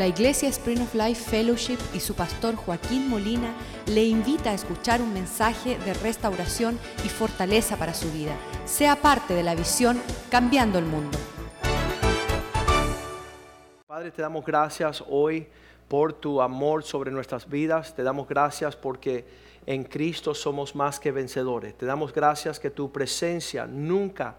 La 0.00 0.06
Iglesia 0.06 0.48
Spring 0.48 0.80
of 0.80 0.94
Life 0.94 1.28
Fellowship 1.28 1.76
y 1.92 2.00
su 2.00 2.14
pastor 2.14 2.56
Joaquín 2.56 3.10
Molina 3.10 3.52
le 3.84 4.02
invita 4.02 4.48
a 4.48 4.54
escuchar 4.54 5.02
un 5.02 5.12
mensaje 5.12 5.76
de 5.76 5.92
restauración 5.92 6.78
y 7.04 7.08
fortaleza 7.10 7.76
para 7.76 7.92
su 7.92 8.10
vida. 8.10 8.34
Sea 8.64 8.96
parte 8.96 9.34
de 9.34 9.42
la 9.42 9.54
visión 9.54 10.00
Cambiando 10.30 10.78
el 10.78 10.86
Mundo. 10.86 11.18
Padre, 13.86 14.10
te 14.10 14.22
damos 14.22 14.42
gracias 14.42 15.04
hoy 15.06 15.46
por 15.86 16.14
tu 16.14 16.40
amor 16.40 16.82
sobre 16.82 17.10
nuestras 17.10 17.46
vidas. 17.46 17.94
Te 17.94 18.02
damos 18.02 18.26
gracias 18.26 18.76
porque 18.76 19.26
en 19.66 19.84
Cristo 19.84 20.32
somos 20.32 20.74
más 20.74 20.98
que 20.98 21.12
vencedores. 21.12 21.76
Te 21.76 21.84
damos 21.84 22.14
gracias 22.14 22.58
que 22.58 22.70
tu 22.70 22.90
presencia 22.90 23.66
nunca, 23.66 24.36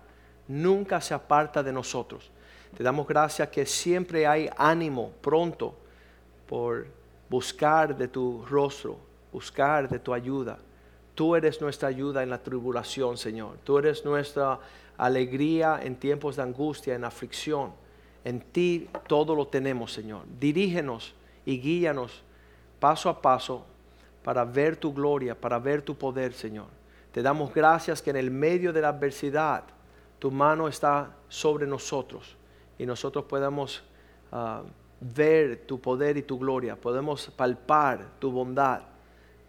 nunca 0.48 1.00
se 1.02 1.14
aparta 1.14 1.62
de 1.62 1.72
nosotros. 1.72 2.32
Te 2.76 2.84
damos 2.84 3.08
gracias 3.08 3.50
que 3.50 3.66
siempre 3.66 4.26
hay 4.26 4.50
ánimo 4.58 5.12
pronto 5.22 5.76
por 6.48 6.88
buscar 7.30 7.98
de 7.98 8.08
tu 8.08 8.46
rostro, 8.46 8.98
buscar 9.32 9.90
de 9.90 10.00
tu 10.00 10.14
ayuda. 10.14 10.58
Tú 11.14 11.36
eres 11.36 11.62
nuestra 11.62 11.90
ayuda 11.90 12.24
en 12.24 12.30
la 12.30 12.42
tribulación, 12.42 13.18
Señor. 13.18 13.58
Tú 13.64 13.78
eres 13.78 14.06
nuestra 14.06 14.60
alegría 14.98 15.80
en 15.84 15.96
tiempos 15.96 16.38
de 16.38 16.44
angustia, 16.44 16.96
en 16.96 17.04
aflicción. 17.04 17.74
En 18.24 18.40
ti 18.40 18.90
todo 19.08 19.36
lo 19.36 19.48
tenemos, 19.48 19.92
Señor. 19.92 20.24
Dirígenos 20.40 21.14
y 21.46 21.60
guíanos 21.60 22.24
paso 22.80 23.10
a 23.10 23.22
paso 23.22 23.66
para 24.24 24.46
ver 24.46 24.78
tu 24.78 24.94
gloria, 24.94 25.40
para 25.40 25.60
ver 25.60 25.82
tu 25.82 25.96
poder, 25.96 26.34
Señor. 26.34 26.68
Te 27.12 27.22
damos 27.22 27.54
gracias 27.54 28.02
que 28.02 28.12
en 28.12 28.16
el 28.16 28.32
medio 28.32 28.72
de 28.72 28.82
la 28.82 28.90
adversidad 28.90 29.64
tu 30.20 30.32
mano 30.32 30.68
está 30.68 31.16
sobre 31.28 31.68
nosotros 31.68 32.38
y 32.78 32.86
nosotros 32.86 33.26
podemos 33.26 33.84
ah, 34.32 34.64
ver 35.00 35.66
tu 35.66 35.80
poder 35.80 36.18
y 36.18 36.24
tu 36.24 36.38
gloria, 36.38 36.76
podemos 36.76 37.28
palpar 37.36 38.20
tu 38.20 38.32
bondad. 38.32 38.82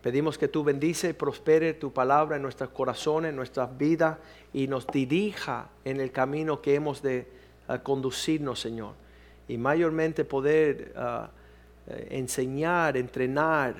Pedimos 0.02 0.36
que 0.36 0.48
tú 0.48 0.64
bendice 0.64 1.10
y 1.10 1.12
prospere 1.12 1.74
tu 1.74 1.92
palabra 1.92 2.36
en 2.36 2.42
nuestros 2.42 2.70
corazones, 2.70 3.30
en 3.30 3.36
nuestras 3.36 3.76
vidas 3.78 4.18
y 4.52 4.66
nos 4.66 4.86
dirija 4.86 5.70
en 5.84 6.00
el 6.00 6.10
camino 6.10 6.60
que 6.60 6.74
hemos 6.74 7.02
de 7.02 7.28
ah, 7.68 7.78
conducirnos, 7.78 8.58
Señor. 8.58 8.94
Y 9.46 9.58
mayormente 9.58 10.24
poder 10.24 10.92
ah, 10.96 11.30
eh, 11.86 12.08
enseñar, 12.10 12.96
entrenar, 12.96 13.74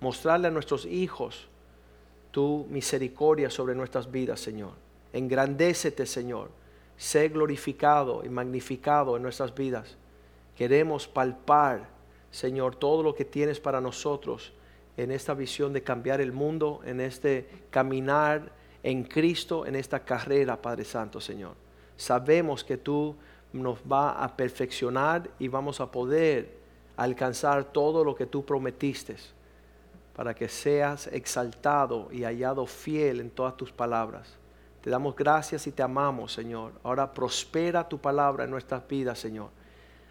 mostrarle 0.00 0.48
a 0.48 0.50
nuestros 0.50 0.86
hijos 0.86 1.48
tu 2.30 2.66
misericordia 2.70 3.50
sobre 3.50 3.74
nuestras 3.74 4.10
vidas, 4.10 4.40
Señor. 4.40 4.72
Engrandécete, 5.12 6.06
Señor 6.06 6.50
sé 6.98 7.28
glorificado 7.28 8.22
y 8.24 8.28
magnificado 8.28 9.16
en 9.16 9.22
nuestras 9.22 9.54
vidas. 9.54 9.96
Queremos 10.56 11.08
palpar, 11.08 11.88
Señor, 12.30 12.76
todo 12.76 13.02
lo 13.02 13.14
que 13.14 13.24
tienes 13.24 13.60
para 13.60 13.80
nosotros 13.80 14.52
en 14.96 15.12
esta 15.12 15.32
visión 15.32 15.72
de 15.72 15.82
cambiar 15.82 16.20
el 16.20 16.32
mundo, 16.32 16.80
en 16.84 17.00
este 17.00 17.48
caminar 17.70 18.50
en 18.82 19.04
Cristo, 19.04 19.64
en 19.64 19.76
esta 19.76 20.00
carrera, 20.00 20.60
Padre 20.60 20.84
Santo, 20.84 21.20
Señor. 21.20 21.54
Sabemos 21.96 22.64
que 22.64 22.76
tú 22.76 23.16
nos 23.52 23.78
va 23.80 24.22
a 24.22 24.36
perfeccionar 24.36 25.30
y 25.38 25.48
vamos 25.48 25.80
a 25.80 25.90
poder 25.90 26.58
alcanzar 26.96 27.64
todo 27.64 28.04
lo 28.04 28.14
que 28.14 28.26
tú 28.26 28.44
prometiste 28.44 29.16
para 30.14 30.34
que 30.34 30.48
seas 30.48 31.06
exaltado 31.06 32.08
y 32.10 32.24
hallado 32.24 32.66
fiel 32.66 33.20
en 33.20 33.30
todas 33.30 33.56
tus 33.56 33.70
palabras. 33.70 34.36
Te 34.88 34.92
damos 34.92 35.14
gracias 35.14 35.66
y 35.66 35.72
te 35.72 35.82
amamos, 35.82 36.32
Señor. 36.32 36.72
Ahora 36.82 37.12
prospera 37.12 37.86
tu 37.86 37.98
palabra 37.98 38.44
en 38.44 38.50
nuestras 38.50 38.88
vidas, 38.88 39.18
Señor. 39.18 39.50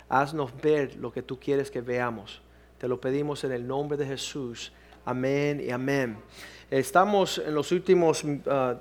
Haznos 0.07 0.51
ver 0.61 0.97
lo 0.97 1.11
que 1.11 1.23
tú 1.23 1.39
quieres 1.39 1.71
que 1.71 1.81
veamos. 1.81 2.43
Te 2.77 2.87
lo 2.87 3.01
pedimos 3.01 3.43
en 3.43 3.53
el 3.53 3.65
nombre 3.65 3.97
de 3.97 4.05
Jesús. 4.05 4.71
Amén 5.03 5.63
y 5.65 5.71
amén. 5.71 6.19
Estamos 6.69 7.39
en 7.39 7.55
los 7.55 7.71
últimos 7.71 8.23
uh, 8.23 8.37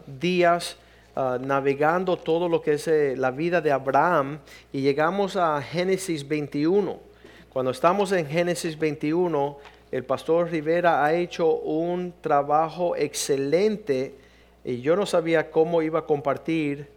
días 0.06 0.76
uh, 1.14 1.38
navegando 1.40 2.18
todo 2.18 2.46
lo 2.46 2.60
que 2.60 2.74
es 2.74 2.86
eh, 2.88 3.14
la 3.16 3.30
vida 3.30 3.62
de 3.62 3.72
Abraham 3.72 4.40
y 4.74 4.82
llegamos 4.82 5.34
a 5.34 5.62
Génesis 5.62 6.28
21. 6.28 7.00
Cuando 7.48 7.70
estamos 7.70 8.12
en 8.12 8.26
Génesis 8.26 8.78
21, 8.78 9.56
el 9.90 10.04
pastor 10.04 10.50
Rivera 10.50 11.02
ha 11.02 11.14
hecho 11.14 11.54
un 11.54 12.12
trabajo 12.20 12.94
excelente 12.96 14.25
y 14.66 14.80
yo 14.80 14.96
no 14.96 15.06
sabía 15.06 15.52
cómo 15.52 15.80
iba 15.80 16.00
a 16.00 16.06
compartir 16.06 16.88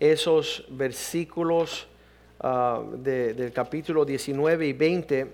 esos 0.00 0.64
versículos 0.70 1.86
ah, 2.40 2.82
del 2.94 3.52
capítulo 3.52 4.06
19 4.06 4.66
y 4.66 4.72
20. 4.72 5.26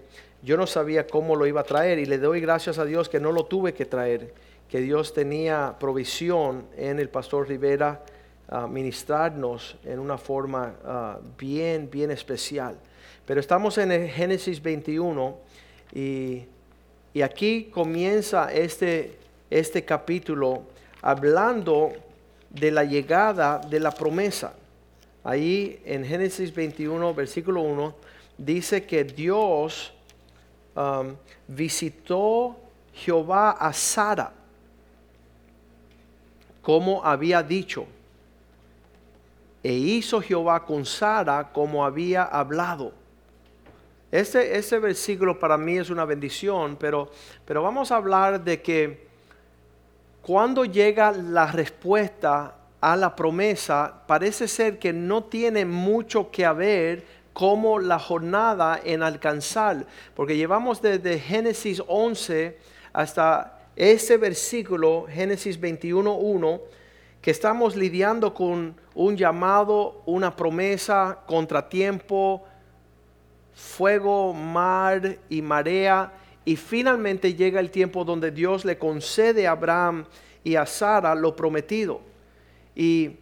Yo 0.42 0.56
no 0.56 0.66
sabía 0.66 1.06
cómo 1.06 1.36
lo 1.36 1.46
iba 1.46 1.60
a 1.60 1.64
traer 1.64 2.00
y 2.00 2.06
le 2.06 2.18
doy 2.18 2.40
gracias 2.40 2.80
a 2.80 2.84
Dios 2.84 3.08
que 3.08 3.20
no 3.20 3.30
lo 3.30 3.44
tuve 3.44 3.72
que 3.72 3.86
traer, 3.86 4.34
que 4.68 4.80
Dios 4.80 5.14
tenía 5.14 5.76
provisión 5.78 6.66
en 6.76 6.98
el 6.98 7.08
pastor 7.08 7.48
Rivera 7.48 8.02
a 8.48 8.66
ministrarnos 8.66 9.76
en 9.84 10.00
una 10.00 10.18
forma 10.18 10.74
ah, 10.84 11.20
bien, 11.38 11.88
bien 11.88 12.10
especial. 12.10 12.76
Pero 13.24 13.38
estamos 13.38 13.78
en 13.78 13.92
el 13.92 14.08
Génesis 14.08 14.60
21 14.60 15.38
y, 15.94 16.46
y 17.14 17.22
aquí 17.22 17.70
comienza 17.72 18.52
este, 18.52 19.18
este 19.50 19.84
capítulo 19.84 20.64
hablando 21.02 21.92
de 22.50 22.70
la 22.70 22.84
llegada 22.84 23.58
de 23.58 23.80
la 23.80 23.90
promesa. 23.90 24.54
Ahí 25.24 25.80
en 25.84 26.04
Génesis 26.04 26.54
21, 26.54 27.14
versículo 27.14 27.62
1, 27.62 27.94
dice 28.38 28.86
que 28.86 29.04
Dios 29.04 29.92
um, 30.74 31.16
visitó 31.48 32.56
Jehová 32.92 33.50
a 33.52 33.72
Sara, 33.72 34.32
como 36.62 37.04
había 37.04 37.42
dicho, 37.42 37.86
e 39.62 39.72
hizo 39.72 40.20
Jehová 40.20 40.64
con 40.64 40.86
Sara 40.86 41.50
como 41.52 41.84
había 41.84 42.22
hablado. 42.22 42.92
Este, 44.12 44.56
este 44.56 44.78
versículo 44.78 45.38
para 45.38 45.58
mí 45.58 45.76
es 45.76 45.90
una 45.90 46.04
bendición, 46.04 46.76
pero, 46.78 47.10
pero 47.44 47.62
vamos 47.62 47.90
a 47.90 47.96
hablar 47.96 48.42
de 48.44 48.62
que 48.62 49.05
cuando 50.26 50.64
llega 50.64 51.12
la 51.12 51.46
respuesta 51.46 52.56
a 52.80 52.96
la 52.96 53.14
promesa, 53.14 54.02
parece 54.08 54.48
ser 54.48 54.80
que 54.80 54.92
no 54.92 55.22
tiene 55.22 55.64
mucho 55.64 56.32
que 56.32 56.50
ver 56.50 57.06
como 57.32 57.78
la 57.78 58.00
jornada 58.00 58.80
en 58.82 59.04
alcanzar, 59.04 59.86
porque 60.16 60.36
llevamos 60.36 60.82
desde 60.82 61.20
Génesis 61.20 61.80
11 61.86 62.58
hasta 62.92 63.68
ese 63.76 64.16
versículo, 64.16 65.06
Génesis 65.08 65.60
21.1, 65.60 66.60
que 67.22 67.30
estamos 67.30 67.76
lidiando 67.76 68.34
con 68.34 68.74
un 68.96 69.16
llamado, 69.16 70.02
una 70.06 70.34
promesa, 70.34 71.20
contratiempo, 71.28 72.42
fuego, 73.54 74.34
mar 74.34 75.18
y 75.28 75.40
marea 75.40 76.10
y 76.46 76.54
finalmente 76.54 77.34
llega 77.34 77.58
el 77.58 77.70
tiempo 77.70 78.04
donde 78.04 78.30
Dios 78.30 78.64
le 78.64 78.78
concede 78.78 79.48
a 79.48 79.50
Abraham 79.50 80.06
y 80.44 80.54
a 80.54 80.64
Sara 80.64 81.14
lo 81.16 81.34
prometido. 81.34 82.00
Y 82.76 83.16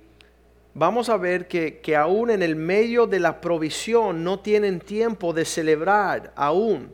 vamos 0.74 1.08
a 1.08 1.16
ver 1.16 1.48
que, 1.48 1.78
que 1.78 1.96
aún 1.96 2.30
en 2.30 2.42
el 2.42 2.54
medio 2.54 3.06
de 3.06 3.20
la 3.20 3.40
provisión 3.40 4.22
no 4.22 4.40
tienen 4.40 4.78
tiempo 4.78 5.32
de 5.32 5.46
celebrar 5.46 6.34
aún. 6.36 6.92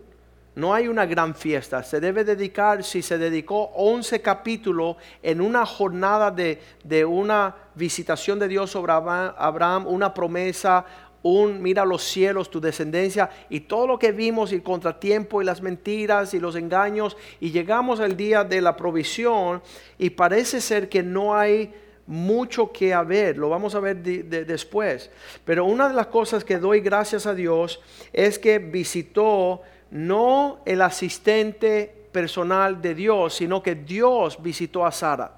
No 0.54 0.72
hay 0.72 0.86
una 0.86 1.04
gran 1.04 1.34
fiesta. 1.34 1.82
Se 1.82 1.98
debe 1.98 2.22
dedicar, 2.22 2.84
si 2.84 3.02
se 3.02 3.18
dedicó 3.18 3.72
11 3.74 4.22
capítulos 4.22 4.96
en 5.24 5.40
una 5.40 5.66
jornada 5.66 6.30
de, 6.30 6.60
de 6.84 7.04
una 7.04 7.56
visitación 7.74 8.38
de 8.38 8.46
Dios 8.46 8.70
sobre 8.70 8.92
Abraham, 8.92 9.86
una 9.88 10.14
promesa, 10.14 10.84
un 11.22 11.62
mira 11.62 11.84
los 11.84 12.02
cielos, 12.02 12.50
tu 12.50 12.60
descendencia 12.60 13.30
y 13.48 13.60
todo 13.60 13.86
lo 13.86 13.98
que 13.98 14.12
vimos 14.12 14.52
y 14.52 14.56
el 14.56 14.62
contratiempo 14.62 15.42
y 15.42 15.44
las 15.44 15.60
mentiras 15.60 16.32
y 16.34 16.40
los 16.40 16.56
engaños 16.56 17.16
y 17.40 17.50
llegamos 17.50 18.00
al 18.00 18.16
día 18.16 18.44
de 18.44 18.60
la 18.60 18.76
provisión 18.76 19.62
y 19.98 20.10
parece 20.10 20.60
ser 20.60 20.88
que 20.88 21.02
no 21.02 21.36
hay 21.36 21.72
mucho 22.06 22.72
que 22.72 22.92
haber, 22.92 23.36
lo 23.38 23.48
vamos 23.48 23.74
a 23.74 23.80
ver 23.80 24.02
después. 24.02 25.10
Pero 25.44 25.64
una 25.64 25.88
de 25.88 25.94
las 25.94 26.08
cosas 26.08 26.44
que 26.44 26.58
doy 26.58 26.80
gracias 26.80 27.26
a 27.26 27.34
Dios 27.34 27.80
es 28.12 28.38
que 28.38 28.58
visitó 28.58 29.62
no 29.90 30.60
el 30.64 30.82
asistente 30.82 32.08
personal 32.10 32.82
de 32.82 32.94
Dios, 32.94 33.34
sino 33.34 33.62
que 33.62 33.74
Dios 33.76 34.42
visitó 34.42 34.84
a 34.84 34.90
Sara 34.90 35.36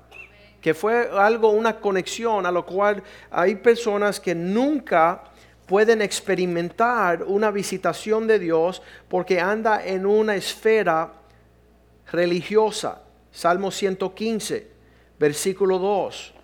que 0.63 0.75
fue 0.75 1.11
algo, 1.11 1.51
una 1.51 1.81
conexión 1.81 2.47
a 2.47 2.53
lo 2.53 2.65
cual 2.65 3.03
hay 3.33 3.57
personas 3.57 4.21
que 4.21 4.33
nunca 4.33 5.25
pueden 5.73 6.03
experimentar 6.03 7.23
una 7.23 7.51
visitación 7.51 8.27
de 8.27 8.39
Dios 8.39 8.83
porque 9.09 9.41
anda 9.41 9.83
en 9.83 10.05
una 10.05 10.37
esfera 10.37 11.15
religiosa. 12.11 13.01
Salmo 13.31 13.71
115, 13.71 14.69
versículo 15.19 15.79
2. 15.79 16.35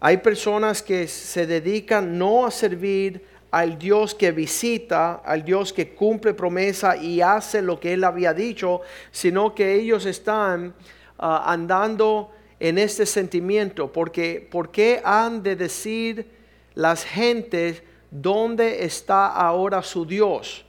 Hay 0.00 0.16
personas 0.16 0.82
que 0.82 1.06
se 1.06 1.46
dedican 1.46 2.18
no 2.18 2.44
a 2.44 2.50
servir 2.50 3.24
al 3.52 3.78
Dios 3.78 4.16
que 4.16 4.32
visita, 4.32 5.22
al 5.24 5.44
Dios 5.44 5.72
que 5.72 5.94
cumple 5.94 6.34
promesa 6.34 6.96
y 6.96 7.20
hace 7.20 7.62
lo 7.62 7.78
que 7.78 7.92
Él 7.92 8.02
había 8.02 8.34
dicho, 8.34 8.80
sino 9.12 9.54
que 9.54 9.74
ellos 9.74 10.06
están 10.06 10.74
ah, 11.18 11.44
andando 11.46 12.32
en 12.58 12.78
este 12.78 13.06
sentimiento. 13.06 13.92
Porque, 13.92 14.44
¿Por 14.50 14.72
qué 14.72 15.00
han 15.04 15.44
de 15.44 15.54
decir 15.54 16.32
las 16.74 17.04
gentes 17.04 17.84
dónde 18.10 18.84
está 18.84 19.28
ahora 19.28 19.82
su 19.82 20.04
Dios? 20.04 20.64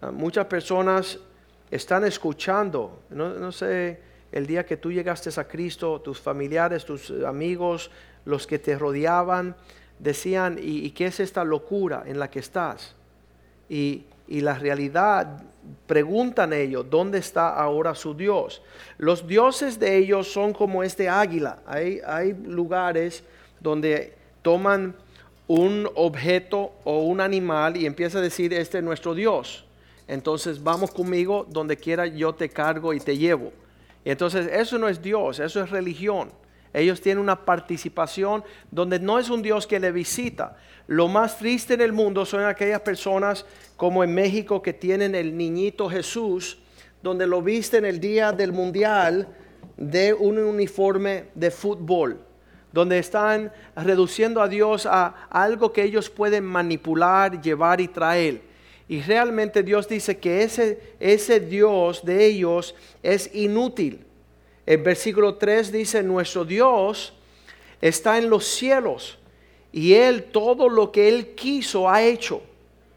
Ah, 0.00 0.10
muchas 0.10 0.46
personas 0.46 1.18
están 1.70 2.04
escuchando, 2.04 3.02
no, 3.10 3.52
sé, 3.52 4.00
el 4.32 4.46
día 4.46 4.66
que 4.66 4.76
tú 4.76 4.90
llegaste 4.90 5.30
a 5.38 5.44
Cristo, 5.44 6.00
tus 6.00 6.20
familiares, 6.20 6.84
tus 6.84 7.10
amigos, 7.24 7.90
los 8.24 8.46
que 8.46 8.58
te 8.58 8.76
rodeaban, 8.76 9.54
decían, 9.98 10.58
¿y, 10.60 10.90
qué 10.90 11.06
es 11.06 11.20
esta 11.20 11.44
locura 11.44 12.02
en 12.06 12.18
la 12.18 12.30
que 12.30 12.40
estás? 12.40 12.94
Y, 13.68 14.06
la 14.28 14.54
realidad, 14.54 15.42
preguntan 15.88 16.52
ellos, 16.52 16.86
¿dónde 16.88 17.18
está 17.18 17.48
ahora 17.56 17.96
su 17.96 18.14
Dios? 18.14 18.62
Los 18.96 19.26
dioses 19.26 19.80
de 19.80 19.96
ellos 19.96 20.32
son 20.32 20.52
como 20.52 20.84
este 20.84 21.08
águila. 21.08 21.58
Hay, 21.66 22.00
hay 22.06 22.32
lugares 22.32 23.24
donde 23.58 24.14
toman 24.42 24.94
un 25.50 25.90
objeto 25.96 26.70
o 26.84 27.00
un 27.00 27.20
animal 27.20 27.76
y 27.76 27.84
empieza 27.84 28.18
a 28.18 28.22
decir, 28.22 28.54
este 28.54 28.78
es 28.78 28.84
nuestro 28.84 29.16
Dios. 29.16 29.64
Entonces 30.06 30.62
vamos 30.62 30.92
conmigo, 30.92 31.44
donde 31.50 31.76
quiera 31.76 32.06
yo 32.06 32.32
te 32.32 32.48
cargo 32.48 32.94
y 32.94 33.00
te 33.00 33.18
llevo. 33.18 33.52
Y 34.04 34.10
entonces 34.10 34.48
eso 34.52 34.78
no 34.78 34.88
es 34.88 35.02
Dios, 35.02 35.40
eso 35.40 35.60
es 35.60 35.70
religión. 35.70 36.30
Ellos 36.72 37.00
tienen 37.00 37.20
una 37.20 37.44
participación 37.44 38.44
donde 38.70 39.00
no 39.00 39.18
es 39.18 39.28
un 39.28 39.42
Dios 39.42 39.66
que 39.66 39.80
le 39.80 39.90
visita. 39.90 40.56
Lo 40.86 41.08
más 41.08 41.36
triste 41.36 41.74
en 41.74 41.80
el 41.80 41.92
mundo 41.92 42.24
son 42.24 42.44
aquellas 42.44 42.82
personas 42.82 43.44
como 43.76 44.04
en 44.04 44.14
México 44.14 44.62
que 44.62 44.72
tienen 44.72 45.16
el 45.16 45.36
niñito 45.36 45.90
Jesús, 45.90 46.60
donde 47.02 47.26
lo 47.26 47.42
visten 47.42 47.84
el 47.84 47.98
día 47.98 48.30
del 48.30 48.52
mundial 48.52 49.26
de 49.76 50.14
un 50.14 50.38
uniforme 50.38 51.24
de 51.34 51.50
fútbol, 51.50 52.20
donde 52.72 52.98
están 52.98 53.52
reduciendo 53.76 54.40
a 54.40 54.48
Dios 54.48 54.86
a 54.86 55.26
algo 55.30 55.72
que 55.72 55.82
ellos 55.82 56.10
pueden 56.10 56.44
manipular, 56.44 57.40
llevar 57.40 57.80
y 57.80 57.88
traer. 57.88 58.42
Y 58.88 59.00
realmente 59.02 59.62
Dios 59.62 59.88
dice 59.88 60.18
que 60.18 60.42
ese, 60.42 60.94
ese 60.98 61.40
Dios 61.40 62.04
de 62.04 62.26
ellos 62.26 62.74
es 63.02 63.34
inútil 63.34 64.06
el 64.70 64.78
versículo 64.78 65.34
3 65.34 65.72
dice, 65.72 66.00
nuestro 66.00 66.44
Dios 66.44 67.12
está 67.80 68.18
en 68.18 68.30
los 68.30 68.44
cielos 68.44 69.18
y 69.72 69.94
Él 69.94 70.24
todo 70.30 70.68
lo 70.68 70.92
que 70.92 71.08
Él 71.08 71.34
quiso 71.34 71.88
ha 71.88 72.02
hecho. 72.04 72.40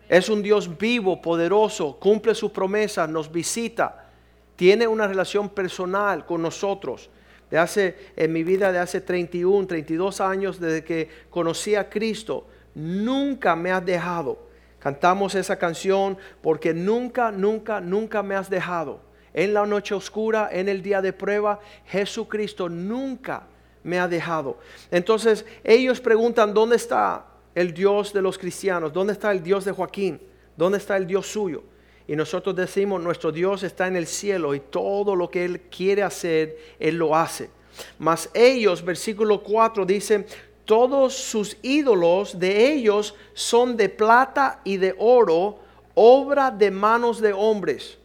Es 0.07 0.29
un 0.29 0.43
Dios 0.43 0.77
vivo, 0.77 1.19
poderoso, 1.19 1.97
cumple 1.99 2.35
sus 2.35 2.51
promesas, 2.51 3.09
nos 3.09 3.31
visita, 3.31 4.07
tiene 4.55 4.85
una 4.85 5.07
relación 5.07 5.49
personal 5.49 6.27
con 6.27 6.43
nosotros. 6.43 7.09
De 7.53 7.59
hace, 7.59 7.95
en 8.15 8.33
mi 8.33 8.44
vida 8.44 8.71
de 8.71 8.79
hace 8.79 9.00
31, 9.00 9.67
32 9.67 10.21
años 10.21 10.59
desde 10.59 10.83
que 10.83 11.07
conocí 11.29 11.75
a 11.75 11.88
Cristo, 11.88 12.47
nunca 12.73 13.55
me 13.55 13.71
has 13.71 13.85
dejado. 13.85 14.39
Cantamos 14.79 15.35
esa 15.35 15.55
canción 15.59 16.17
porque 16.41 16.73
nunca, 16.73 17.31
nunca, 17.31 17.79
nunca 17.79 18.23
me 18.23 18.33
has 18.33 18.50
dejado 18.50 19.01
en 19.35 19.53
la 19.53 19.67
noche 19.67 19.94
oscura, 19.94 20.50
en 20.51 20.67
el 20.67 20.81
día 20.81 21.00
de 21.00 21.13
prueba, 21.13 21.59
Jesucristo 21.85 22.69
nunca 22.69 23.44
me 23.83 24.00
ha 24.00 24.07
dejado. 24.07 24.57
Entonces 24.89 25.45
ellos 25.63 26.01
preguntan, 26.01 26.55
¿dónde 26.55 26.77
está 26.77 27.27
el 27.53 27.71
Dios 27.71 28.13
de 28.13 28.23
los 28.23 28.39
cristianos? 28.39 28.91
¿Dónde 28.91 29.13
está 29.13 29.31
el 29.31 29.44
Dios 29.44 29.63
de 29.63 29.73
Joaquín? 29.73 30.19
¿Dónde 30.57 30.79
está 30.79 30.97
el 30.97 31.05
Dios 31.05 31.27
suyo? 31.27 31.63
Y 32.07 32.15
nosotros 32.15 32.55
decimos, 32.55 33.01
nuestro 33.01 33.31
Dios 33.31 33.63
está 33.63 33.88
en 33.88 33.95
el 33.95 34.07
cielo 34.07 34.53
y 34.53 34.59
todo 34.59 35.15
lo 35.15 35.29
que 35.29 35.45
Él 35.45 35.61
quiere 35.61 36.03
hacer, 36.03 36.57
Él 36.79 36.97
lo 36.97 37.15
hace. 37.15 37.50
Mas 37.97 38.29
ellos, 38.33 38.83
versículo 38.83 39.41
4 39.41 39.85
dice, 39.85 40.25
todos 40.65 41.13
sus 41.13 41.57
ídolos 41.61 42.38
de 42.39 42.73
ellos 42.73 43.15
son 43.33 43.77
de 43.77 43.89
plata 43.89 44.61
y 44.63 44.77
de 44.77 44.95
oro, 44.97 45.59
obra 45.95 46.51
de 46.51 46.71
manos 46.71 47.21
de 47.21 47.33
hombres 47.33 47.97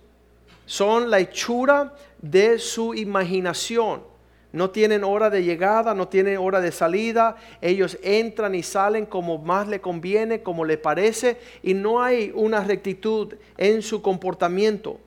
son 0.69 1.11
la 1.11 1.19
hechura 1.19 1.95
de 2.21 2.59
su 2.59 2.95
imaginación. 2.95 4.03
No 4.53 4.71
tienen 4.71 5.05
hora 5.05 5.29
de 5.29 5.45
llegada, 5.45 5.93
no 5.95 6.09
tienen 6.09 6.39
hora 6.39 6.61
de 6.61 6.73
salida. 6.73 7.37
Ellos 7.61 7.99
entran 8.03 8.55
y 8.55 8.63
salen 8.63 9.05
como 9.05 9.39
más 9.39 9.69
le 9.69 9.81
conviene, 9.81 10.43
como 10.43 10.65
le 10.65 10.79
parece, 10.79 11.39
y 11.63 11.75
no 11.75 12.01
hay 12.01 12.33
una 12.35 12.65
rectitud 12.65 13.35
en 13.59 13.83
su 13.83 14.01
comportamiento. 14.01 14.99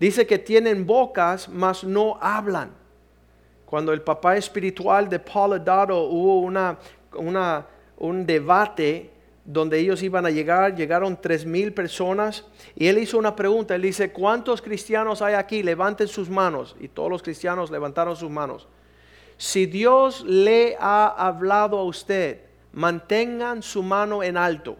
Dice 0.00 0.26
que 0.26 0.38
tienen 0.38 0.86
bocas, 0.86 1.48
mas 1.48 1.84
no 1.84 2.18
hablan. 2.20 2.72
Cuando 3.64 3.92
el 3.92 4.02
papá 4.02 4.36
espiritual 4.36 5.08
de 5.08 5.20
Paul 5.20 5.64
Dado 5.64 6.02
hubo 6.04 6.40
una, 6.40 6.78
un 7.96 8.26
debate 8.26 9.13
donde 9.44 9.78
ellos 9.78 10.02
iban 10.02 10.24
a 10.24 10.30
llegar, 10.30 10.74
llegaron 10.74 11.20
tres 11.20 11.44
mil 11.44 11.74
personas 11.74 12.44
y 12.74 12.86
él 12.86 12.98
hizo 12.98 13.18
una 13.18 13.36
pregunta, 13.36 13.74
él 13.74 13.82
dice, 13.82 14.10
¿cuántos 14.10 14.62
cristianos 14.62 15.20
hay 15.20 15.34
aquí? 15.34 15.62
Levanten 15.62 16.08
sus 16.08 16.30
manos 16.30 16.76
y 16.80 16.88
todos 16.88 17.10
los 17.10 17.22
cristianos 17.22 17.70
levantaron 17.70 18.16
sus 18.16 18.30
manos. 18.30 18.66
Si 19.36 19.66
Dios 19.66 20.24
le 20.24 20.76
ha 20.80 21.06
hablado 21.06 21.78
a 21.78 21.84
usted, 21.84 22.40
mantengan 22.72 23.62
su 23.62 23.82
mano 23.82 24.22
en 24.22 24.36
alto. 24.36 24.76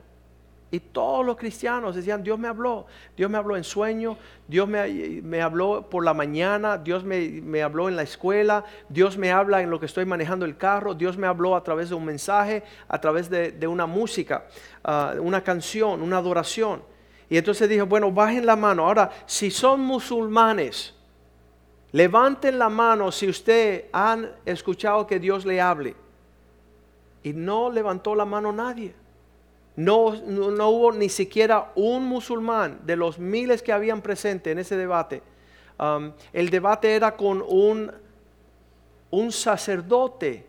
Y 0.70 0.80
todos 0.80 1.24
los 1.24 1.36
cristianos 1.36 1.94
decían, 1.94 2.24
Dios 2.24 2.36
me 2.38 2.48
habló, 2.48 2.86
Dios 3.16 3.30
me 3.30 3.38
habló 3.38 3.56
en 3.56 3.62
sueño, 3.62 4.16
Dios 4.48 4.68
me, 4.68 5.40
habló 5.40 5.88
por 5.88 6.04
la 6.04 6.14
mañana, 6.14 6.78
Dios 6.78 7.04
me, 7.04 7.62
habló 7.62 7.88
en 7.88 7.94
la 7.94 8.02
escuela, 8.02 8.64
Dios 8.88 9.16
me 9.16 9.30
habla 9.30 9.62
en 9.62 9.70
lo 9.70 9.78
que 9.78 9.86
estoy 9.86 10.04
manejando 10.04 10.44
el 10.44 10.56
carro, 10.56 10.94
Dios 10.94 11.16
me 11.16 11.28
habló 11.28 11.54
a 11.54 11.62
través 11.62 11.90
de 11.90 11.94
un 11.94 12.04
mensaje, 12.04 12.64
a 12.88 13.00
través 13.00 13.30
de, 13.30 13.66
una 13.68 13.86
música, 13.86 14.46
ah, 14.82 15.14
una 15.20 15.44
canción, 15.44 16.02
una 16.02 16.18
adoración. 16.18 16.82
Y 17.28 17.38
entonces 17.38 17.68
dijo, 17.68 17.86
bueno, 17.86 18.10
bajen 18.10 18.44
la 18.44 18.56
mano. 18.56 18.86
Ahora, 18.86 19.10
si 19.26 19.50
son 19.50 19.80
musulmanes, 19.80 20.94
levanten 21.92 22.58
la 22.58 22.68
mano 22.68 23.12
si 23.12 23.28
usted 23.28 23.86
han 23.92 24.30
escuchado 24.44 25.06
que 25.06 25.20
Dios 25.20 25.46
le 25.46 25.60
hable. 25.60 25.94
Y 27.22 27.32
no 27.32 27.70
levantó 27.70 28.14
la 28.14 28.24
mano 28.24 28.52
nadie. 28.52 28.94
No, 29.76 30.14
no, 30.14 30.68
hubo 30.68 30.92
ni 30.92 31.08
siquiera 31.08 31.72
un 31.74 32.04
musulmán 32.04 32.80
de 32.84 32.96
los 32.96 33.18
miles 33.18 33.62
que 33.62 33.72
habían 33.72 34.02
presente 34.02 34.52
en 34.52 34.58
ese 34.60 34.76
debate. 34.76 35.22
Um, 35.78 36.12
el 36.32 36.50
debate 36.50 36.94
era 36.94 37.16
con 37.16 37.42
un, 37.46 37.90
un 39.10 39.32
sacerdote 39.32 40.46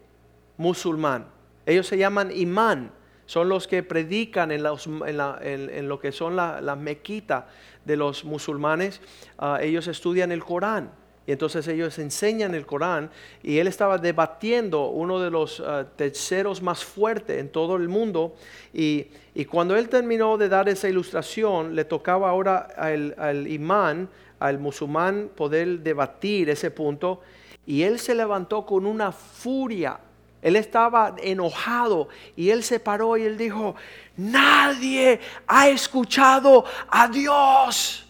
musulmán. 0.58 1.28
Ellos 1.66 1.88
se 1.88 1.98
llaman 1.98 2.32
imán. 2.32 2.92
Son 3.26 3.50
los 3.50 3.68
que 3.68 3.82
predican 3.82 4.52
en, 4.52 4.62
lo 4.62 6.00
que 6.00 6.12
son 6.12 6.36
las 6.36 6.62
la 6.62 6.76
mequitas 6.76 7.46
de 7.84 7.98
los 7.98 8.24
musulmanes. 8.24 9.02
Uh, 9.40 9.56
ellos 9.60 9.88
estudian 9.88 10.32
el 10.32 10.44
Corán. 10.44 10.92
Y 11.28 11.32
entonces 11.32 11.68
ellos 11.68 11.98
enseñan 11.98 12.54
el 12.54 12.66
Corán 12.66 13.10
y 13.42 13.58
él 13.58 13.68
estaba 13.68 13.98
debatiendo 13.98 14.90
uno 14.90 15.20
de 15.20 15.32
los 15.32 15.60
uh, 15.60 15.86
terceros 15.96 16.62
más 16.62 16.84
fuertes 16.84 17.40
en 17.40 17.50
todo 17.50 17.76
el 17.78 17.90
mundo. 17.90 18.36
Y, 18.74 19.08
cuando 19.50 19.76
él 19.76 19.90
terminó 19.90 20.38
de 20.38 20.48
dar 20.48 20.70
esa 20.70 20.88
ilustración, 20.88 21.76
le 21.76 21.84
tocaba 21.84 22.30
ahora 22.30 22.68
al, 22.78 23.16
al 23.18 23.48
imán, 23.48 24.08
al 24.40 24.60
musulmán, 24.60 25.30
poder 25.36 25.80
debatir 25.80 26.50
ese 26.50 26.72
punto. 26.72 27.22
Y 27.66 27.82
él 27.84 28.00
se 28.00 28.14
levantó 28.14 28.66
con 28.66 28.86
una 28.86 29.12
furia. 29.12 30.00
Él 30.42 30.56
estaba 30.56 31.16
enojado 31.18 32.08
y 32.36 32.52
él 32.52 32.64
se 32.64 32.80
paró 32.80 33.18
y 33.18 33.24
él 33.24 33.36
dijo, 33.36 33.76
nadie 34.16 35.20
ha 35.48 35.70
escuchado 35.70 36.66
a 36.88 37.08
Dios. 37.08 38.06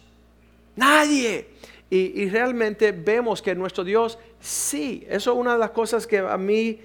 Nadie. 0.76 1.56
Y, 1.96 2.30
realmente 2.30 2.92
vemos 2.92 3.42
que 3.42 3.56
nuestro 3.56 3.84
Dios, 3.84 4.20
sí, 4.40 5.06
eso 5.10 5.32
es 5.32 5.38
una 5.38 5.54
de 5.54 5.60
las 5.60 5.70
cosas 5.70 6.06
que 6.06 6.18
a 6.18 6.38
mí 6.38 6.82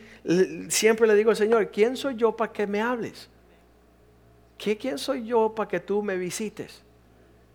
siempre 0.69 1.09
le 1.09 1.17
digo 1.17 1.31
al 1.31 1.37
Señor, 1.37 1.71
¿quién 1.73 1.97
soy 1.97 2.15
yo 2.15 2.37
para 2.37 2.53
que 2.53 2.67
me 2.67 2.81
hables? 2.81 3.29
¿Qué, 4.57 4.77
¿Quién 4.77 4.99
soy 4.99 5.27
yo 5.27 5.53
para 5.55 5.69
que 5.69 5.81
tú 5.81 6.03
me 6.03 6.17
visites? 6.17 6.83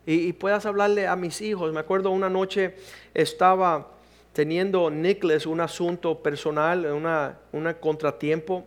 Y, 0.06 0.34
puedas 0.34 0.66
hablarle 0.66 1.08
a 1.08 1.16
mis 1.16 1.40
hijos. 1.42 1.72
Me 1.72 1.80
acuerdo 1.80 2.12
una 2.12 2.30
noche 2.30 2.76
estaba 3.14 3.92
teniendo 4.34 4.92
Nicholas 4.92 5.46
un 5.46 5.62
asunto 5.62 6.22
personal, 6.22 6.86
una, 6.88 7.40
una 7.54 7.74
contratiempo, 7.80 8.66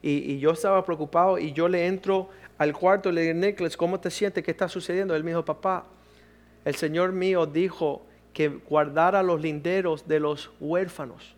y, 0.00 0.38
yo 0.38 0.52
estaba 0.52 0.84
preocupado 0.84 1.38
y 1.38 1.52
yo 1.52 1.66
le 1.66 1.86
entro 1.86 2.28
al 2.56 2.72
cuarto 2.72 3.08
y 3.08 3.12
le 3.12 3.22
digo, 3.22 3.34
Nicholas, 3.34 3.76
¿cómo 3.76 3.98
te 3.98 4.10
sientes? 4.10 4.44
¿Qué 4.44 4.52
está 4.52 4.68
sucediendo? 4.68 5.16
Él 5.16 5.24
me 5.24 5.32
dijo, 5.32 5.44
papá, 5.44 5.86
el 6.64 6.76
Señor 6.76 7.12
mío 7.12 7.44
dijo 7.44 8.02
que 8.32 8.48
guardara 8.48 9.22
los 9.22 9.40
linderos 9.40 10.06
de 10.06 10.20
los 10.20 10.50
huérfanos. 10.60 11.34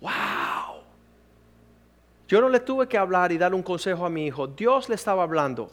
¡Wow! 0.00 0.82
Yo 2.28 2.40
no 2.40 2.48
le 2.48 2.60
tuve 2.60 2.88
que 2.88 2.98
hablar 2.98 3.32
y 3.32 3.38
dar 3.38 3.54
un 3.54 3.62
consejo 3.62 4.04
a 4.04 4.10
mi 4.10 4.26
hijo. 4.26 4.46
Dios 4.46 4.88
le 4.88 4.94
estaba 4.94 5.22
hablando. 5.22 5.70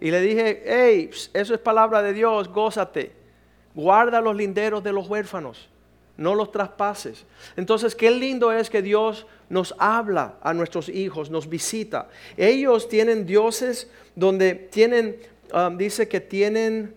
Y 0.00 0.10
le 0.10 0.20
dije, 0.20 0.62
hey, 0.66 1.10
eso 1.32 1.54
es 1.54 1.60
palabra 1.60 2.02
de 2.02 2.12
Dios, 2.12 2.48
gózate. 2.48 3.12
Guarda 3.74 4.20
los 4.20 4.36
linderos 4.36 4.82
de 4.82 4.92
los 4.92 5.08
huérfanos. 5.08 5.68
No 6.16 6.34
los 6.34 6.52
traspases. 6.52 7.24
Entonces, 7.56 7.94
qué 7.94 8.10
lindo 8.10 8.52
es 8.52 8.70
que 8.70 8.82
Dios 8.82 9.26
nos 9.48 9.74
habla 9.78 10.34
a 10.42 10.54
nuestros 10.54 10.88
hijos, 10.88 11.30
nos 11.30 11.48
visita. 11.48 12.08
Ellos 12.36 12.88
tienen 12.88 13.26
dioses 13.26 13.90
donde 14.14 14.54
tienen, 14.54 15.16
um, 15.52 15.76
dice 15.76 16.08
que 16.08 16.20
tienen 16.20 16.94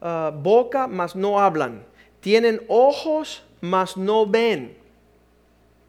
uh, 0.00 0.30
boca, 0.30 0.86
mas 0.86 1.14
no 1.14 1.40
hablan. 1.40 1.84
Tienen 2.20 2.60
ojos, 2.68 3.42
mas 3.60 3.96
no 3.96 4.26
ven. 4.26 4.76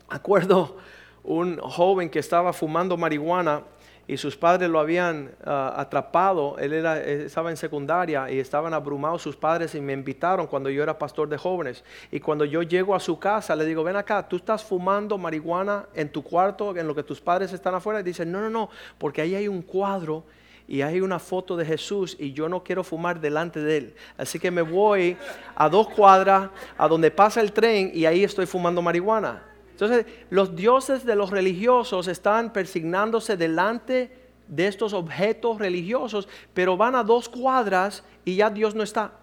Acuerdo 0.08 0.78
un 1.24 1.58
joven 1.58 2.10
que 2.10 2.20
estaba 2.20 2.54
fumando 2.54 2.98
marihuana 2.98 3.64
y 4.10 4.18
sus 4.18 4.36
padres 4.36 4.68
lo 4.72 4.80
habían 4.80 5.36
ah, 5.46 5.76
atrapado. 5.78 6.58
Él 6.58 6.74
estaba 6.74 7.52
en 7.52 7.58
secundaria 7.58 8.32
y 8.32 8.40
estaban 8.40 8.74
abrumados 8.74 9.22
sus 9.22 9.36
padres 9.36 9.76
y 9.76 9.82
me 9.82 9.94
invitaron 9.94 10.48
cuando 10.48 10.72
yo 10.72 10.82
era 10.82 10.98
pastor 10.98 11.30
de 11.30 11.38
jóvenes. 11.38 11.84
Y 12.12 12.20
cuando 12.20 12.44
yo 12.44 12.64
llego 12.64 12.96
a 12.96 13.00
su 13.00 13.20
casa, 13.20 13.56
le 13.56 13.66
digo, 13.66 13.84
ven 13.84 13.98
acá, 13.98 14.28
tú 14.28 14.38
estás 14.38 14.64
fumando 14.64 15.20
marihuana 15.20 15.86
en 15.94 16.12
tu 16.12 16.24
cuarto, 16.24 16.76
en 16.76 16.88
lo 16.88 16.96
que 16.96 17.04
tus 17.04 17.22
padres 17.22 17.54
están 17.54 17.76
afuera. 17.76 18.00
Y 18.00 18.04
dice, 18.04 18.26
no, 18.26 18.42
no, 18.42 18.50
no, 18.50 18.72
porque 18.98 19.22
ahí 19.22 19.36
hay 19.36 19.48
un 19.48 19.62
cuadro 19.62 20.24
y 20.70 20.84
hay 20.84 21.02
una 21.02 21.18
foto 21.18 21.58
de 21.58 21.66
Jesús 21.66 22.16
y 22.20 22.32
yo 22.32 22.48
no 22.48 22.64
quiero 22.64 22.84
fumar 22.84 23.20
delante 23.20 23.60
de 23.60 23.78
él. 23.78 23.96
Así 24.18 24.38
que 24.38 24.52
me 24.52 24.62
voy 24.62 25.18
a 25.56 25.68
dos 25.68 25.90
cuadras 25.90 26.52
a 26.78 26.88
donde 26.88 27.10
pasa 27.10 27.42
el 27.42 27.52
tren 27.52 27.92
y 27.92 28.06
ahí 28.06 28.24
estoy 28.24 28.46
fumando 28.46 28.80
marihuana. 28.80 29.44
Entonces, 29.72 30.06
los 30.30 30.56
dioses 30.56 31.06
de 31.06 31.16
los 31.16 31.32
religiosos 31.32 32.08
están 32.08 32.54
persignándose 32.54 33.36
delante 33.36 34.16
de 34.48 34.68
estos 34.68 34.94
objetos 34.94 35.58
religiosos, 35.58 36.28
pero 36.54 36.78
van 36.78 36.94
a 36.94 37.04
dos 37.04 37.30
cuadras 37.30 38.04
y 38.24 38.36
ya 38.36 38.52
Dios 38.52 38.76
no 38.76 38.84
está. 38.84 39.14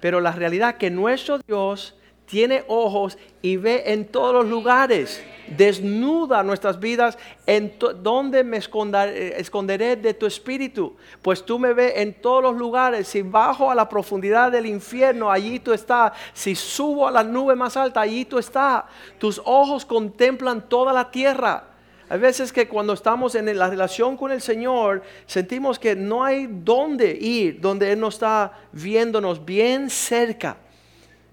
Pero 0.00 0.18
la 0.18 0.32
realidad 0.32 0.70
es 0.70 0.76
que 0.76 0.90
nuestro 0.90 1.40
Dios 1.46 1.94
tiene 2.30 2.64
ojos 2.68 3.18
y 3.42 3.56
ve 3.56 3.82
en 3.86 4.06
todos 4.06 4.32
los 4.32 4.46
lugares 4.46 5.22
desnuda 5.50 6.42
nuestras 6.42 6.78
vidas, 6.78 7.18
en 7.44 7.74
donde 8.02 8.44
me 8.44 8.58
esconderé 8.58 9.96
de 9.96 10.14
tu 10.14 10.26
espíritu? 10.26 10.96
Pues 11.20 11.44
tú 11.44 11.58
me 11.58 11.72
ves 11.72 11.94
en 11.96 12.14
todos 12.14 12.42
los 12.42 12.56
lugares. 12.56 13.08
Si 13.08 13.22
bajo 13.22 13.70
a 13.70 13.74
la 13.74 13.88
profundidad 13.88 14.52
del 14.52 14.66
infierno, 14.66 15.30
allí 15.30 15.58
tú 15.58 15.72
estás. 15.72 16.12
Si 16.32 16.54
subo 16.54 17.08
a 17.08 17.10
la 17.10 17.24
nube 17.24 17.56
más 17.56 17.76
alta, 17.76 18.00
allí 18.00 18.24
tú 18.24 18.38
estás. 18.38 18.84
Tus 19.18 19.40
ojos 19.44 19.84
contemplan 19.84 20.68
toda 20.68 20.92
la 20.92 21.10
tierra. 21.10 21.64
Hay 22.08 22.18
veces 22.18 22.52
que 22.52 22.66
cuando 22.66 22.92
estamos 22.92 23.34
en 23.34 23.56
la 23.56 23.68
relación 23.68 24.16
con 24.16 24.32
el 24.32 24.40
Señor, 24.40 25.02
sentimos 25.26 25.78
que 25.78 25.94
no 25.94 26.24
hay 26.24 26.48
dónde 26.48 27.12
ir, 27.12 27.60
donde 27.60 27.92
Él 27.92 28.00
nos 28.00 28.14
está 28.14 28.52
viéndonos 28.72 29.44
bien 29.44 29.90
cerca. 29.90 30.56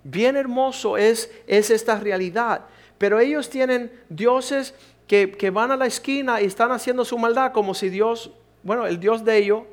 Bien 0.04 0.36
hermoso 0.36 0.98
es, 0.98 1.32
es 1.48 1.70
esta 1.70 2.00
realidad. 2.00 2.62
Pero 2.98 3.20
ellos 3.20 3.50
tienen 3.50 3.92
dioses 4.10 4.74
que, 5.08 5.50
van 5.52 5.72
a 5.72 5.78
la 5.78 5.86
esquina 5.86 6.42
y 6.42 6.46
están 6.46 6.72
haciendo 6.72 7.06
su 7.06 7.18
maldad 7.18 7.52
como 7.54 7.74
si 7.74 7.90
Dios, 7.90 8.32
bueno, 8.64 8.86
el 8.86 9.00
Dios 9.00 9.24
de 9.24 9.38
ellos, 9.38 9.64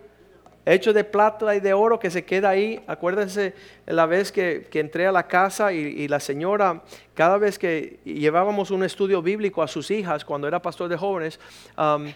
hecho 0.67 0.93
de 0.93 1.05
plata 1.05 1.55
y 1.55 1.61
de 1.61 1.75
oro 1.75 1.99
que 1.99 2.11
se 2.11 2.25
queda 2.25 2.51
ahí. 2.51 2.83
Acuérdense 2.87 3.55
la 3.87 4.07
vez 4.07 4.33
que, 4.33 4.69
entré 4.73 5.07
a 5.07 5.13
la 5.13 5.27
casa 5.27 5.73
y, 5.73 6.09
la 6.09 6.21
señora, 6.21 6.83
cada 7.15 7.37
vez 7.37 7.59
que 7.59 7.99
llevábamos 8.05 8.71
un 8.71 8.85
estudio 8.85 9.21
bíblico 9.21 9.63
a 9.63 9.69
sus 9.69 9.91
hijas, 9.91 10.25
cuando 10.25 10.49
era 10.49 10.63
pastor 10.63 10.89
de 10.89 10.97
jóvenes, 10.97 11.41
um, 11.77 12.07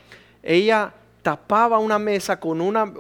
ella 0.43 0.95
tapaba 1.23 1.79
una 1.79 1.99
mesa 1.99 2.39
con, 2.39 2.61
um, 2.61 2.95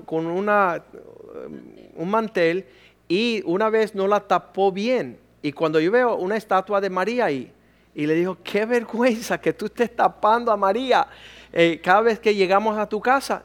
un 1.97 2.11
mantel 2.11 2.67
y 3.09 3.43
una 3.47 3.71
vez 3.71 3.95
no 3.95 4.07
la 4.07 4.21
tapó 4.21 4.71
bien. 4.71 5.19
Y 5.43 5.53
cuando 5.53 5.81
yo 5.81 5.91
veo 5.91 6.17
una 6.17 6.37
estatua 6.37 6.81
de 6.81 6.91
María 6.91 7.25
ahí, 7.27 7.53
y 7.99 8.07
le 8.07 8.15
dijo, 8.15 8.39
qué 8.45 8.65
vergüenza 8.65 9.41
que 9.41 9.53
tú 9.53 9.67
estés 9.67 9.95
tapando 9.97 10.53
a 10.53 10.57
María 10.57 11.09
eh, 11.53 11.81
cada 11.83 12.03
vez 12.03 12.21
que 12.21 12.33
llegamos 12.33 12.79
a 12.79 12.89
tu 12.89 13.01
casa. 13.01 13.43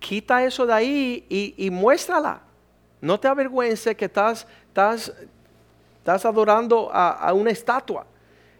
Quita 0.00 0.44
eso 0.44 0.66
de 0.66 0.72
ahí 0.72 1.54
y, 1.56 1.70
muéstrala. 1.70 2.40
No 3.00 3.20
te 3.20 3.28
avergüences 3.28 3.94
que 3.96 4.06
estás, 4.06 4.48
estás, 4.66 5.12
estás 5.98 6.24
adorando 6.24 6.90
a, 6.92 7.32
una 7.34 7.52
estatua. 7.52 8.04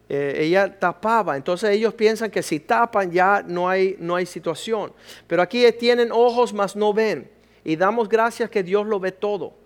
Eh, 0.08 0.36
ella 0.38 0.78
tapaba, 0.78 1.36
entonces 1.36 1.70
ellos 1.70 1.94
piensan 1.94 2.30
que 2.30 2.42
si 2.42 2.60
tapan 2.60 3.10
ya 3.10 3.42
no 3.44 3.68
hay, 3.68 3.96
no 3.98 4.14
hay 4.14 4.26
situación. 4.26 4.92
Pero 5.26 5.42
aquí 5.42 5.64
tienen 5.72 6.12
ojos, 6.12 6.52
mas 6.52 6.76
no 6.76 6.94
ven. 6.94 7.28
Y 7.64 7.74
damos 7.74 8.08
gracias 8.08 8.48
que 8.48 8.62
Dios 8.62 8.86
lo 8.86 9.00
ve 9.00 9.10
todo. 9.10 9.63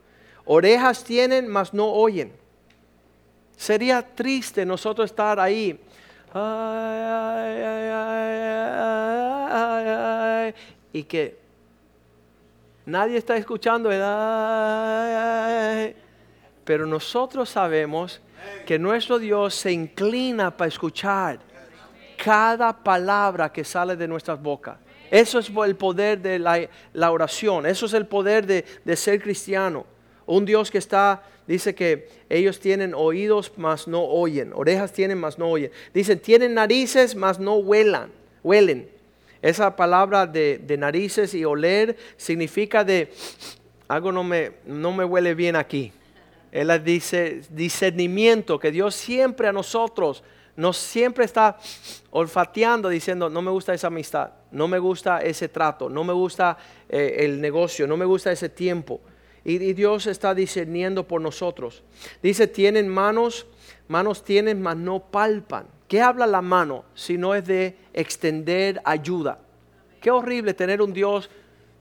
Orejas 0.51 1.05
tienen, 1.05 1.47
mas 1.47 1.75
no 1.75 1.87
oyen 1.93 2.33
Sería 3.57 4.03
triste 4.03 4.65
nosotros 4.65 5.11
estar 5.11 5.39
ahí. 5.41 5.79
y 10.93 11.03
que 11.03 11.39
nadie 12.87 13.19
está 13.19 13.37
escuchando. 13.37 13.91
pero 16.65 16.87
nosotros 16.87 17.49
sabemos 17.49 18.21
que 18.65 18.79
nuestro 18.79 19.19
Dios 19.19 19.55
se 19.55 19.73
inclina 19.73 20.57
para 20.57 20.69
escuchar 20.69 21.41
cada 22.25 22.73
palabra 22.73 23.53
que 23.53 23.65
sale 23.65 23.97
de 23.97 24.07
nuestras 24.07 24.41
bocas. 24.41 24.79
Eso 25.11 25.39
es 25.39 25.51
el 25.65 25.77
poder 25.77 26.21
de 26.21 26.39
la, 26.39 27.11
oración. 27.11 27.67
Eso 27.67 27.87
es 27.87 27.95
el 27.95 28.07
poder 28.07 28.47
de, 28.47 28.97
ser 28.97 29.21
cristiano. 29.21 29.87
Un 30.29 30.45
Dios 30.45 30.71
que 30.71 30.77
está 30.77 31.23
dice 31.47 31.75
que 31.75 32.07
ellos 32.29 32.61
tienen 32.61 32.93
oídos, 32.95 33.51
mas 33.57 33.89
no 33.89 34.05
oyen, 34.05 34.53
orejas 34.53 34.93
tienen, 34.93 35.17
mas 35.17 35.39
no 35.39 35.49
oyen. 35.49 35.71
Dice, 35.95 36.17
tienen 36.17 36.53
narices, 36.53 37.15
mas 37.15 37.39
no 37.39 37.55
huelan, 37.55 38.11
huelen. 38.43 38.91
Esa 39.41 39.75
palabra 39.75 40.27
de, 40.27 40.77
narices 40.79 41.33
y 41.33 41.47
oler 41.47 41.97
significa 42.19 42.85
de 42.85 43.11
algo 43.89 44.13
no 44.13 44.23
me, 44.23 44.53
no 44.67 44.93
me 44.93 45.03
huele 45.03 45.35
bien 45.35 45.57
aquí. 45.57 45.93
Él 46.53 46.71
dice 46.85 47.41
discernimiento, 47.49 48.59
que 48.59 48.71
Dios 48.71 48.95
siempre 48.95 49.49
a 49.49 49.53
nosotros 49.53 50.23
nos 50.57 50.77
siempre 50.77 51.25
está 51.25 51.57
olfateando 52.11 52.91
diciendo, 52.91 53.31
no 53.31 53.41
me 53.41 53.51
gusta 53.51 53.73
esa 53.73 53.87
amistad, 53.87 54.33
no 54.51 54.69
me 54.69 54.79
gusta 54.79 55.21
ese 55.21 55.49
trato, 55.49 55.89
no 55.89 56.05
me 56.05 56.13
gusta 56.13 56.59
eh, 56.87 57.17
el 57.21 57.41
negocio, 57.41 57.87
no 57.87 57.97
me 57.97 58.05
gusta 58.05 58.31
ese 58.31 58.51
tiempo. 58.51 59.01
Y, 59.49 59.73
Dios 59.73 60.07
está 60.07 60.35
discerniendo 60.35 61.09
por 61.09 61.23
nosotros. 61.23 61.83
Dice, 62.23 62.47
tienen 62.47 62.87
manos, 62.87 63.47
manos 63.89 64.23
tienen, 64.23 64.61
mas 64.61 64.77
no 64.77 65.01
palpan. 65.01 65.67
¿Qué 65.89 66.03
habla 66.03 66.27
la 66.27 66.43
mano 66.43 66.85
si 66.95 67.17
no 67.17 67.35
es 67.35 67.47
de 67.47 67.75
extender 67.95 68.79
ayuda? 68.85 69.39
Qué 70.03 70.11
horrible 70.11 70.53
tener 70.53 70.83
un 70.83 70.93
Dios, 70.93 71.31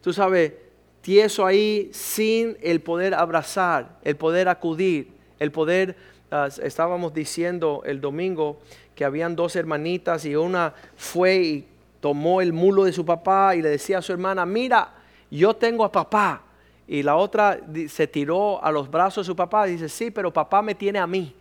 tú 0.01 0.13
sabes, 0.13 0.53
tieso 1.01 1.45
ahí 1.45 1.89
sin 1.91 2.57
el 2.61 2.79
poder 2.79 3.13
abrazar, 3.13 3.99
el 4.01 4.15
poder 4.15 4.47
acudir, 4.47 5.09
el 5.37 5.51
poder, 5.51 5.97
ah, 6.31 6.47
estábamos 6.63 7.13
diciendo 7.13 7.83
el 7.85 7.99
domingo 7.99 8.61
que 8.95 9.03
habían 9.03 9.35
dos 9.35 9.57
hermanitas 9.57 10.23
y 10.23 10.37
una 10.37 10.73
fue 10.95 11.35
y 11.35 11.67
tomó 11.99 12.39
el 12.39 12.53
mulo 12.53 12.85
de 12.85 12.93
su 12.93 13.05
papá 13.05 13.57
y 13.57 13.61
le 13.61 13.71
decía 13.71 13.97
a 13.97 14.01
su 14.01 14.13
hermana, 14.13 14.45
mira, 14.45 14.93
yo 15.29 15.53
tengo 15.53 15.83
a 15.83 15.91
papá, 15.91 16.43
y 16.87 17.03
la 17.03 17.17
otra 17.17 17.59
se 17.89 18.07
tiró 18.07 18.63
a 18.63 18.71
los 18.71 18.89
brazos 18.89 19.25
de 19.25 19.31
su 19.31 19.35
papá 19.35 19.67
y 19.67 19.73
dice, 19.73 19.89
sí, 19.89 20.09
pero 20.09 20.31
papá 20.31 20.61
me 20.61 20.73
tiene 20.73 20.99
a 20.99 21.07
mí, 21.07 21.33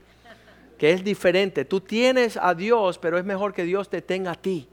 que 0.77 0.91
es 0.91 1.05
diferente. 1.05 1.65
Tú 1.65 1.81
tienes 1.81 2.37
a 2.37 2.55
Dios, 2.55 2.99
pero 2.99 3.17
es 3.17 3.25
mejor 3.25 3.55
que 3.55 3.63
Dios 3.63 3.89
te 3.89 4.03
tenga 4.03 4.33
a 4.33 4.35
ti. 4.35 4.69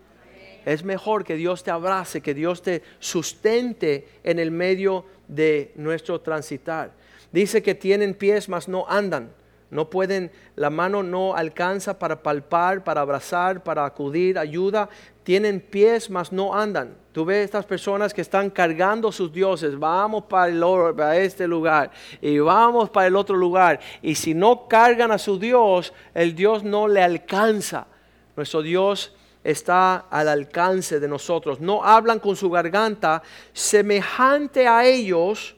Es 0.65 0.83
mejor 0.83 1.23
que 1.23 1.35
Dios 1.35 1.63
te 1.63 1.71
abrace, 1.71 2.21
que 2.21 2.33
Dios 2.33 2.61
te 2.61 2.81
sustente 2.99 4.07
en 4.23 4.39
el 4.39 4.49
medio 4.49 5.05
de 5.27 5.71
nuestro 5.75 6.21
transitar. 6.21 6.91
Dice 7.31 7.61
que 7.61 7.75
tienen 7.75 8.13
pies, 8.13 8.49
mas 8.49 8.67
no 8.67 8.85
andan. 8.87 9.31
No 9.73 9.89
pueden, 9.89 10.31
la 10.55 10.69
mano 10.69 11.01
no 11.01 11.35
alcanza 11.35 11.97
para 11.97 12.21
palpar, 12.21 12.83
para 12.83 13.01
abrazar, 13.01 13.63
para 13.63 13.85
acudir, 13.85 14.37
ayuda. 14.37 14.87
Tienen 15.23 15.59
pies, 15.59 16.09
mas 16.09 16.31
no 16.31 16.53
andan. 16.53 16.95
Tú 17.11 17.25
ves 17.25 17.45
estas 17.45 17.65
personas 17.65 18.13
que 18.13 18.21
están 18.21 18.49
cargando 18.49 19.11
sus 19.11 19.33
dioses, 19.33 19.77
vamos 19.77 20.25
para, 20.25 20.51
el, 20.51 20.95
para 20.95 21.17
este 21.17 21.47
lugar 21.47 21.91
y 22.21 22.37
vamos 22.39 22.89
para 22.89 23.07
el 23.07 23.15
otro 23.15 23.35
lugar. 23.35 23.79
Y 24.01 24.15
si 24.15 24.33
no 24.33 24.67
cargan 24.67 25.11
a 25.11 25.17
su 25.17 25.39
Dios, 25.39 25.91
el 26.13 26.35
Dios 26.35 26.63
no 26.63 26.87
le 26.87 27.01
alcanza. 27.01 27.87
Nuestro 28.35 28.61
Dios 28.61 29.15
está 29.43 30.05
al 30.09 30.27
alcance 30.27 30.99
de 30.99 31.07
nosotros. 31.07 31.59
No 31.59 31.83
hablan 31.83 32.19
con 32.19 32.35
su 32.35 32.49
garganta, 32.49 33.23
semejante 33.53 34.67
a 34.67 34.85
ellos, 34.85 35.55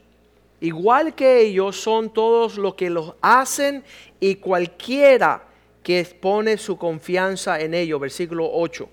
igual 0.62 1.16
que 1.16 1.42
ellos, 1.42 1.80
son 1.80 2.12
todos 2.12 2.58
los 2.58 2.76
que 2.76 2.90
los 2.90 3.14
hacen 3.22 3.84
y 4.20 4.36
cualquiera 4.36 5.44
que 5.84 6.04
pone 6.20 6.58
su 6.58 6.78
confianza 6.78 7.60
en 7.60 7.74
ellos. 7.74 8.00
Versículo 8.00 8.50
8. 8.52 8.90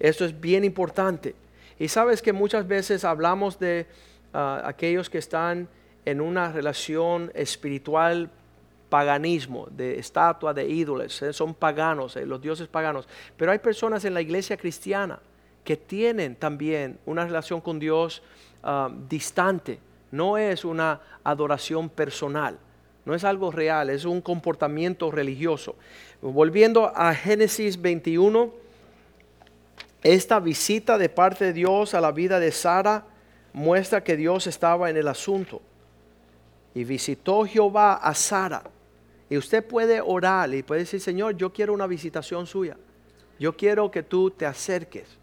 Esto 0.00 0.24
es 0.24 0.40
bien 0.40 0.64
importante. 0.64 1.34
Y 1.78 1.88
sabes 1.88 2.22
que 2.22 2.32
muchas 2.32 2.66
veces 2.66 3.04
hablamos 3.04 3.58
de 3.58 3.86
ah, 4.32 4.62
aquellos 4.64 5.10
que 5.10 5.18
están 5.18 5.68
en 6.04 6.20
una 6.20 6.50
relación 6.50 7.30
espiritual 7.34 8.30
paganismo, 8.88 9.68
de 9.70 9.98
estatua, 9.98 10.54
de 10.54 10.66
ídolos, 10.66 11.20
eh, 11.22 11.32
son 11.32 11.54
paganos, 11.54 12.16
eh, 12.16 12.24
los 12.24 12.40
dioses 12.40 12.68
paganos. 12.68 13.06
Pero 13.36 13.52
hay 13.52 13.58
personas 13.58 14.04
en 14.04 14.14
la 14.14 14.20
iglesia 14.20 14.56
cristiana 14.56 15.20
que 15.62 15.76
tienen 15.76 16.36
también 16.36 16.98
una 17.04 17.24
relación 17.26 17.60
con 17.60 17.78
Dios 17.78 18.22
ah, 18.62 18.90
distante. 19.08 19.78
No 20.10 20.38
es 20.38 20.64
una 20.64 21.00
adoración 21.24 21.88
personal, 21.88 22.58
no 23.04 23.14
es 23.14 23.24
algo 23.24 23.50
real, 23.50 23.90
es 23.90 24.04
un 24.04 24.20
comportamiento 24.20 25.10
religioso. 25.10 25.76
Volviendo 26.20 26.92
a 26.94 27.14
Génesis 27.14 27.80
21, 27.80 28.52
esta 30.02 30.40
visita 30.40 30.98
de 30.98 31.08
parte 31.08 31.46
de 31.46 31.52
Dios 31.52 31.94
a 31.94 32.00
la 32.00 32.12
vida 32.12 32.38
de 32.38 32.52
Sara 32.52 33.04
muestra 33.52 34.04
que 34.04 34.16
Dios 34.16 34.46
estaba 34.46 34.90
en 34.90 34.96
el 34.96 35.08
asunto. 35.08 35.60
Y 36.74 36.84
visitó 36.84 37.44
Jehová 37.44 37.94
a 37.94 38.14
Sara. 38.14 38.62
Y 39.30 39.36
usted 39.36 39.64
puede 39.64 40.00
orar 40.00 40.54
y 40.54 40.62
puede 40.62 40.82
decir, 40.82 41.00
Señor, 41.00 41.36
yo 41.36 41.52
quiero 41.52 41.72
una 41.72 41.86
visitación 41.86 42.46
suya. 42.46 42.76
Yo 43.38 43.56
quiero 43.56 43.90
que 43.90 44.02
tú 44.02 44.30
te 44.30 44.46
acerques. 44.46 45.18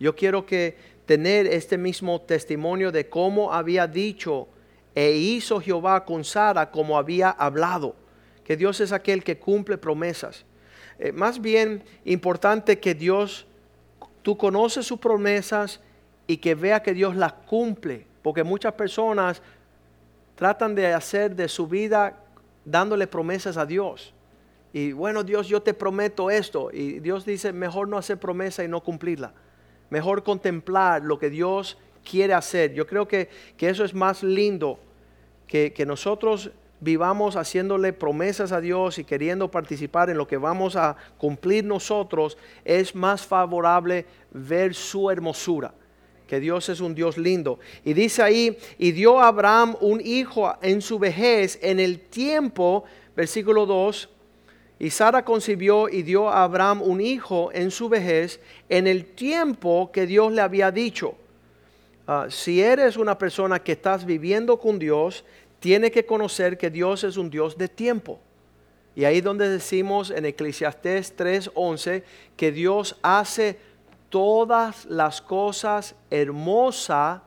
Yo 0.00 0.14
quiero 0.14 0.44
que 0.44 0.76
tener 1.06 1.46
este 1.46 1.78
mismo 1.78 2.20
testimonio 2.20 2.90
de 2.90 3.08
cómo 3.08 3.52
había 3.52 3.86
dicho 3.86 4.48
e 4.94 5.12
hizo 5.12 5.60
Jehová 5.60 6.04
con 6.04 6.24
Sara 6.24 6.70
como 6.70 6.96
había 6.96 7.30
hablado. 7.30 7.96
Que 8.44 8.56
Dios 8.56 8.80
es 8.80 8.92
aquel 8.92 9.24
que 9.24 9.38
cumple 9.38 9.78
promesas. 9.78 10.44
Eh, 10.98 11.12
más 11.12 11.40
bien 11.40 11.82
importante 12.04 12.78
que 12.78 12.94
Dios, 12.94 13.46
tú 14.22 14.36
conoces 14.36 14.86
sus 14.86 14.98
promesas 14.98 15.80
y 16.26 16.36
que 16.36 16.54
vea 16.54 16.82
que 16.82 16.94
Dios 16.94 17.16
las 17.16 17.32
cumple. 17.32 18.06
Porque 18.22 18.44
muchas 18.44 18.74
personas 18.74 19.42
tratan 20.36 20.74
de 20.74 20.92
hacer 20.92 21.34
de 21.34 21.48
su 21.48 21.66
vida 21.66 22.18
dándole 22.64 23.06
promesas 23.06 23.56
a 23.56 23.66
Dios. 23.66 24.14
Y 24.72 24.92
bueno, 24.92 25.22
Dios, 25.22 25.46
yo 25.48 25.62
te 25.62 25.74
prometo 25.74 26.30
esto. 26.30 26.70
Y 26.72 27.00
Dios 27.00 27.24
dice, 27.24 27.52
mejor 27.52 27.88
no 27.88 27.98
hacer 27.98 28.18
promesa 28.18 28.64
y 28.64 28.68
no 28.68 28.82
cumplirla. 28.82 29.32
Mejor 29.90 30.22
contemplar 30.22 31.02
lo 31.02 31.18
que 31.18 31.30
Dios 31.30 31.78
quiere 32.08 32.34
hacer. 32.34 32.74
Yo 32.74 32.86
creo 32.86 33.08
que, 33.08 33.28
eso 33.58 33.84
es 33.84 33.94
más 33.94 34.22
lindo 34.22 34.78
que, 35.46 35.72
que 35.72 35.86
nosotros 35.86 36.50
vivamos 36.80 37.36
haciéndole 37.36 37.92
promesas 37.92 38.52
a 38.52 38.60
Dios 38.60 38.98
y 38.98 39.04
queriendo 39.04 39.50
participar 39.50 40.10
en 40.10 40.18
lo 40.18 40.26
que 40.26 40.36
vamos 40.36 40.76
a 40.76 40.96
cumplir 41.16 41.64
nosotros, 41.64 42.36
es 42.64 42.94
más 42.94 43.24
favorable 43.24 44.06
ver 44.32 44.74
su 44.74 45.10
hermosura 45.10 45.72
que 46.26 46.40
Dios 46.40 46.68
es 46.68 46.80
un 46.80 46.94
Dios 46.94 47.18
lindo. 47.18 47.58
Y 47.84 47.92
dice 47.92 48.22
ahí, 48.22 48.58
y 48.78 48.92
dio 48.92 49.20
a 49.20 49.28
Abraham 49.28 49.76
un 49.80 50.00
hijo 50.00 50.54
en 50.62 50.80
su 50.80 50.98
vejez 50.98 51.58
en 51.62 51.80
el 51.80 52.00
tiempo, 52.00 52.84
versículo 53.14 53.66
2, 53.66 54.08
y 54.78 54.90
Sara 54.90 55.24
concibió 55.24 55.88
y 55.88 56.02
dio 56.02 56.28
a 56.28 56.44
Abraham 56.44 56.82
un 56.82 57.00
hijo 57.00 57.50
en 57.52 57.70
su 57.70 57.88
vejez 57.88 58.40
en 58.68 58.86
el 58.86 59.04
tiempo 59.04 59.90
que 59.92 60.06
Dios 60.06 60.32
le 60.32 60.40
había 60.40 60.70
dicho. 60.70 61.14
Ah, 62.06 62.26
si 62.28 62.60
eres 62.60 62.96
una 62.96 63.16
persona 63.16 63.58
que 63.58 63.72
estás 63.72 64.04
viviendo 64.04 64.58
con 64.58 64.78
Dios, 64.78 65.24
tiene 65.60 65.90
que 65.90 66.04
conocer 66.04 66.58
que 66.58 66.70
Dios 66.70 67.04
es 67.04 67.16
un 67.16 67.30
Dios 67.30 67.56
de 67.56 67.68
tiempo. 67.68 68.20
Y 68.96 69.04
ahí 69.04 69.20
donde 69.20 69.48
decimos 69.48 70.10
en 70.10 70.26
Eclesiastés 70.26 71.16
3:11 71.16 72.02
que 72.36 72.52
Dios 72.52 72.98
hace 73.02 73.58
todas 74.10 74.84
las 74.86 75.20
cosas 75.20 75.94
hermosas 76.10 77.22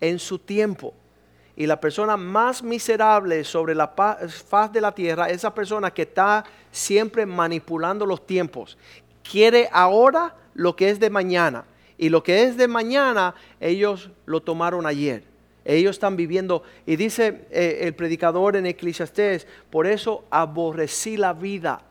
en 0.00 0.18
su 0.18 0.38
tiempo. 0.38 0.94
Y 1.56 1.66
la 1.66 1.80
persona 1.80 2.16
más 2.16 2.62
miserable 2.62 3.44
sobre 3.44 3.74
la 3.74 3.88
faz 3.88 4.72
de 4.72 4.80
la 4.80 4.92
tierra 4.92 5.28
es 5.28 5.36
esa 5.36 5.54
persona 5.54 5.90
que 5.90 6.02
está 6.02 6.44
siempre 6.70 7.26
manipulando 7.26 8.06
los 8.06 8.26
tiempos. 8.26 8.78
Quiere 9.22 9.68
ahora 9.70 10.34
lo 10.54 10.74
que 10.74 10.88
es 10.88 10.98
de 10.98 11.10
mañana. 11.10 11.64
Y 11.98 12.08
lo 12.08 12.22
que 12.22 12.44
es 12.44 12.56
de 12.56 12.68
mañana, 12.68 13.34
ellos 13.60 14.10
lo 14.24 14.40
tomaron 14.40 14.86
ayer. 14.86 15.24
Ellos 15.64 15.96
están 15.96 16.16
viviendo, 16.16 16.64
y 16.86 16.96
dice 16.96 17.46
eh, 17.50 17.80
el 17.82 17.94
predicador 17.94 18.56
en 18.56 18.66
Eclesiastés, 18.66 19.46
por 19.70 19.86
eso 19.86 20.24
aborrecí 20.30 21.16
la 21.16 21.32
vida 21.32 21.82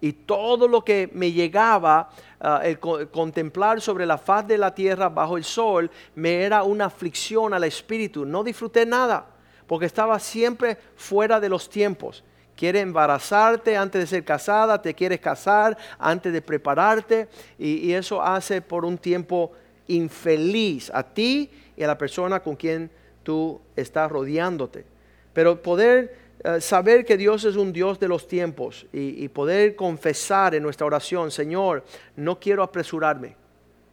y 0.00 0.12
todo 0.12 0.66
lo 0.66 0.82
que 0.82 1.10
me 1.12 1.32
llegaba, 1.32 2.10
ah, 2.40 2.60
el, 2.64 2.78
contemplar 2.78 3.80
sobre 3.80 4.06
la 4.06 4.18
faz 4.18 4.46
de 4.46 4.58
la 4.58 4.74
tierra 4.74 5.08
bajo 5.08 5.36
el 5.36 5.44
sol, 5.44 5.90
me 6.14 6.42
era 6.42 6.62
una 6.62 6.86
aflicción 6.86 7.52
al 7.52 7.64
espíritu. 7.64 8.24
No 8.24 8.42
disfruté 8.42 8.86
nada, 8.86 9.26
porque 9.66 9.86
estaba 9.86 10.18
siempre 10.18 10.78
fuera 10.96 11.38
de 11.38 11.48
los 11.48 11.68
tiempos. 11.68 12.24
Quieres 12.56 12.82
embarazarte 12.82 13.76
antes 13.76 14.00
de 14.00 14.06
ser 14.06 14.24
casada, 14.24 14.80
te 14.80 14.94
quieres 14.94 15.20
casar 15.20 15.76
antes 15.98 16.32
de 16.32 16.42
prepararte, 16.42 17.28
y, 17.58 17.88
y 17.88 17.92
eso 17.92 18.22
hace 18.22 18.62
por 18.62 18.84
un 18.84 18.98
tiempo 18.98 19.52
infeliz 19.86 20.90
a 20.94 21.02
ti 21.02 21.50
y 21.76 21.82
a 21.82 21.86
la 21.86 21.98
persona 21.98 22.40
con 22.40 22.56
quien 22.56 22.90
tú 23.22 23.60
estás 23.76 24.10
rodeándote. 24.10 24.84
Pero 25.32 25.62
poder 25.62 26.19
eh, 26.42 26.60
saber 26.60 27.04
que 27.04 27.18
Dios 27.18 27.44
es 27.44 27.56
un 27.56 27.72
Dios 27.72 28.00
de 28.00 28.08
los 28.08 28.26
tiempos 28.26 28.86
y, 28.92 29.28
poder 29.28 29.76
confesar 29.76 30.54
en 30.54 30.62
nuestra 30.62 30.86
oración, 30.86 31.30
Señor, 31.30 31.84
no 32.16 32.40
quiero 32.40 32.62
apresurarme, 32.62 33.36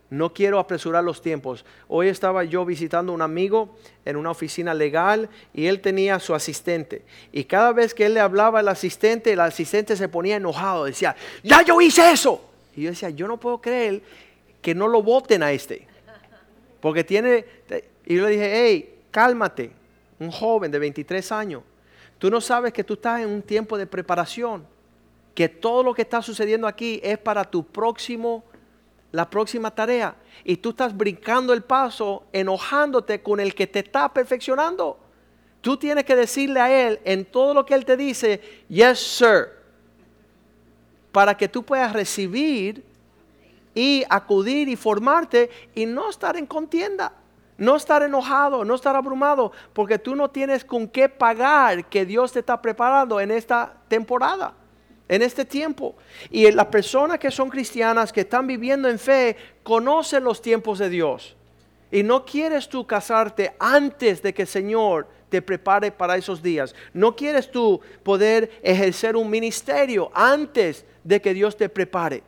no 0.09 0.33
quiero 0.33 0.57
apresurar 0.57 1.03
los 1.03 1.21
tiempos. 1.21 1.65
Hoy 1.89 2.07
estaba 2.07 2.45
yo 2.45 2.63
visitando 2.63 3.11
a 3.11 3.15
un 3.15 3.21
amigo 3.21 3.75
en 4.05 4.15
una 4.15 4.31
oficina 4.31 4.73
legal 4.73 5.27
y 5.53 5.65
él 5.65 5.81
tenía 5.81 6.19
su 6.19 6.33
asistente. 6.33 7.03
Y 7.33 7.43
cada 7.43 7.73
vez 7.73 7.93
que 7.93 8.05
él 8.05 8.13
le 8.13 8.21
hablaba 8.21 8.59
al 8.59 8.69
asistente, 8.69 9.33
el 9.33 9.41
asistente 9.41 9.97
se 9.97 10.07
ponía 10.07 10.37
enojado, 10.37 10.85
decía, 10.85 11.17
ya 11.43 11.63
yo 11.63 11.81
hice 11.81 12.11
eso. 12.11 12.41
Y 12.77 12.83
yo 12.83 12.91
decía, 12.91 13.09
yo 13.09 13.27
no 13.27 13.37
puedo 13.37 13.59
creer 13.59 14.01
que 14.61 14.73
no 14.73 14.87
lo 14.87 15.03
voten 15.03 15.43
a 15.43 15.51
este. 15.51 15.85
Porque 16.79 17.03
tiene, 17.03 17.43
y 18.05 18.15
yo 18.15 18.23
le 18.23 18.31
dije, 18.31 18.51
hey, 18.53 18.99
cálmate, 19.11 19.71
un 20.19 20.31
joven 20.31 20.71
de 20.71 20.79
23 20.79 21.31
años 21.33 21.63
Tú 22.19 22.31
no 22.31 22.41
sabes 22.41 22.73
que 22.73 22.83
tú 22.83 22.95
estás 22.95 23.21
en 23.21 23.29
un 23.29 23.41
tiempo 23.41 23.77
de 23.77 23.85
preparación, 23.85 24.65
que 25.35 25.47
todo 25.47 25.83
lo 25.83 25.93
que 25.93 26.01
está 26.01 26.21
sucediendo 26.21 26.67
aquí 26.67 26.99
es 27.03 27.17
para 27.17 27.43
tu 27.43 27.63
próximo, 27.63 28.43
la 29.11 29.29
próxima 29.29 29.69
tarea. 29.69 30.15
Y 30.43 30.57
tú 30.57 30.71
estás 30.71 30.95
brincando 30.95 31.53
el 31.53 31.63
paso, 31.63 32.23
enojándote 32.33 33.21
con 33.21 33.39
el 33.39 33.53
que 33.53 33.67
te 33.67 33.79
está 33.79 34.11
perfeccionando. 34.11 34.99
Tú 35.61 35.77
tienes 35.77 36.05
que 36.05 36.15
decirle 36.15 36.59
a 36.59 36.87
él 36.87 36.99
en 37.03 37.25
todo 37.25 37.53
lo 37.53 37.65
que 37.65 37.75
él 37.75 37.85
te 37.85 37.97
dice, 37.97 38.41
yes, 38.67 38.99
sir, 38.99 39.49
para 41.11 41.35
que 41.35 41.47
tú 41.47 41.63
puedas 41.63 41.93
recibir 41.93 42.83
y 43.75 44.03
acudir 44.09 44.69
y 44.69 44.75
formarte 44.75 45.49
y 45.75 45.85
no 45.85 46.09
estar 46.09 46.35
en 46.35 46.47
contienda. 46.47 47.13
No 47.57 47.75
estar 47.75 48.03
enojado, 48.03 48.63
no 48.63 48.75
estar 48.75 48.95
abrumado, 48.95 49.51
porque 49.73 49.97
tú 49.97 50.15
no 50.15 50.29
tienes 50.29 50.63
con 50.63 50.87
qué 50.87 51.09
pagar 51.09 51.85
que 51.85 52.05
Dios 52.05 52.31
te 52.31 52.39
está 52.39 52.61
preparando 52.61 53.19
en 53.19 53.31
esta 53.31 53.73
temporada, 53.87 54.53
en 55.07 55.21
este 55.23 55.43
tiempo. 55.43 55.95
Y 56.29 56.51
las 56.51 56.67
personas 56.67 57.17
que 57.17 57.31
son 57.31 57.49
cristianas, 57.49 58.13
que 58.13 58.21
están 58.21 58.45
viviendo 58.45 58.87
en 58.87 58.99
fe, 58.99 59.35
conocen 59.63 60.23
los 60.23 60.41
tiempos 60.41 60.77
de 60.77 60.89
Dios. 60.89 61.35
Y 61.91 62.03
no 62.03 62.25
quieres 62.25 62.69
tú 62.69 62.85
casarte 62.85 63.55
antes 63.59 64.21
de 64.21 64.33
que 64.33 64.43
el 64.43 64.47
Señor 64.47 65.07
te 65.29 65.41
prepare 65.41 65.91
para 65.91 66.15
esos 66.15 66.41
días. 66.41 66.75
No 66.93 67.15
quieres 67.15 67.49
tú 67.49 67.81
poder 68.03 68.51
ejercer 68.61 69.15
un 69.15 69.29
ministerio 69.29 70.11
antes 70.13 70.85
de 71.03 71.21
que 71.21 71.33
Dios 71.33 71.57
te 71.57 71.69
prepare. 71.69 72.23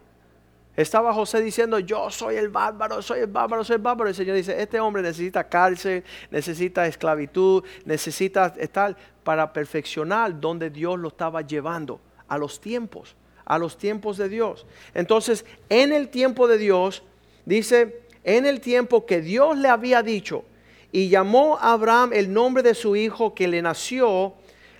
Estaba 0.75 1.13
José 1.13 1.41
diciendo, 1.41 1.79
yo 1.79 2.09
soy 2.09 2.35
el 2.35 2.49
bárbaro, 2.49 3.01
soy 3.01 3.19
el 3.19 3.27
bárbaro, 3.27 3.63
soy 3.63 3.75
el 3.75 3.81
bárbaro. 3.81 4.09
El 4.09 4.15
Señor 4.15 4.35
dice, 4.35 4.61
este 4.61 4.79
hombre 4.79 5.01
necesita 5.01 5.43
cárcel, 5.43 6.03
necesita 6.31 6.87
esclavitud, 6.87 7.63
necesita 7.85 8.53
estar 8.57 8.95
para 9.23 9.51
perfeccionar 9.51 10.39
donde 10.39 10.69
Dios 10.69 10.97
lo 10.97 11.09
estaba 11.09 11.41
llevando, 11.41 11.99
a 12.27 12.37
los 12.37 12.61
tiempos, 12.61 13.15
a 13.45 13.57
los 13.57 13.77
tiempos 13.77 14.17
de 14.17 14.29
Dios. 14.29 14.65
Entonces, 14.93 15.45
en 15.67 15.91
el 15.91 16.09
tiempo 16.09 16.47
de 16.47 16.57
Dios, 16.57 17.03
dice, 17.45 18.03
en 18.23 18.45
el 18.45 18.61
tiempo 18.61 19.05
que 19.05 19.21
Dios 19.21 19.57
le 19.57 19.67
había 19.67 20.01
dicho, 20.01 20.45
y 20.91 21.09
llamó 21.09 21.57
a 21.57 21.73
Abraham 21.73 22.11
el 22.13 22.31
nombre 22.31 22.63
de 22.63 22.73
su 22.73 22.95
hijo 22.95 23.35
que 23.35 23.47
le 23.47 23.61
nació, 23.61 24.33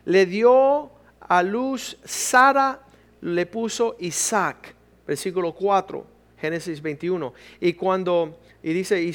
le 0.06 0.26
dio 0.26 0.92
a 1.20 1.44
luz 1.44 1.98
Sara, 2.06 2.80
le 3.22 3.46
puso 3.46 3.98
Isaac 4.00 4.76
versículo 5.10 5.54
4, 5.54 6.06
Génesis 6.40 6.80
21. 6.80 7.34
Y 7.60 7.74
cuando, 7.74 8.38
y 8.62 8.74
dice, 8.74 9.02
y 9.02 9.12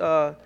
ah, 0.00 0.36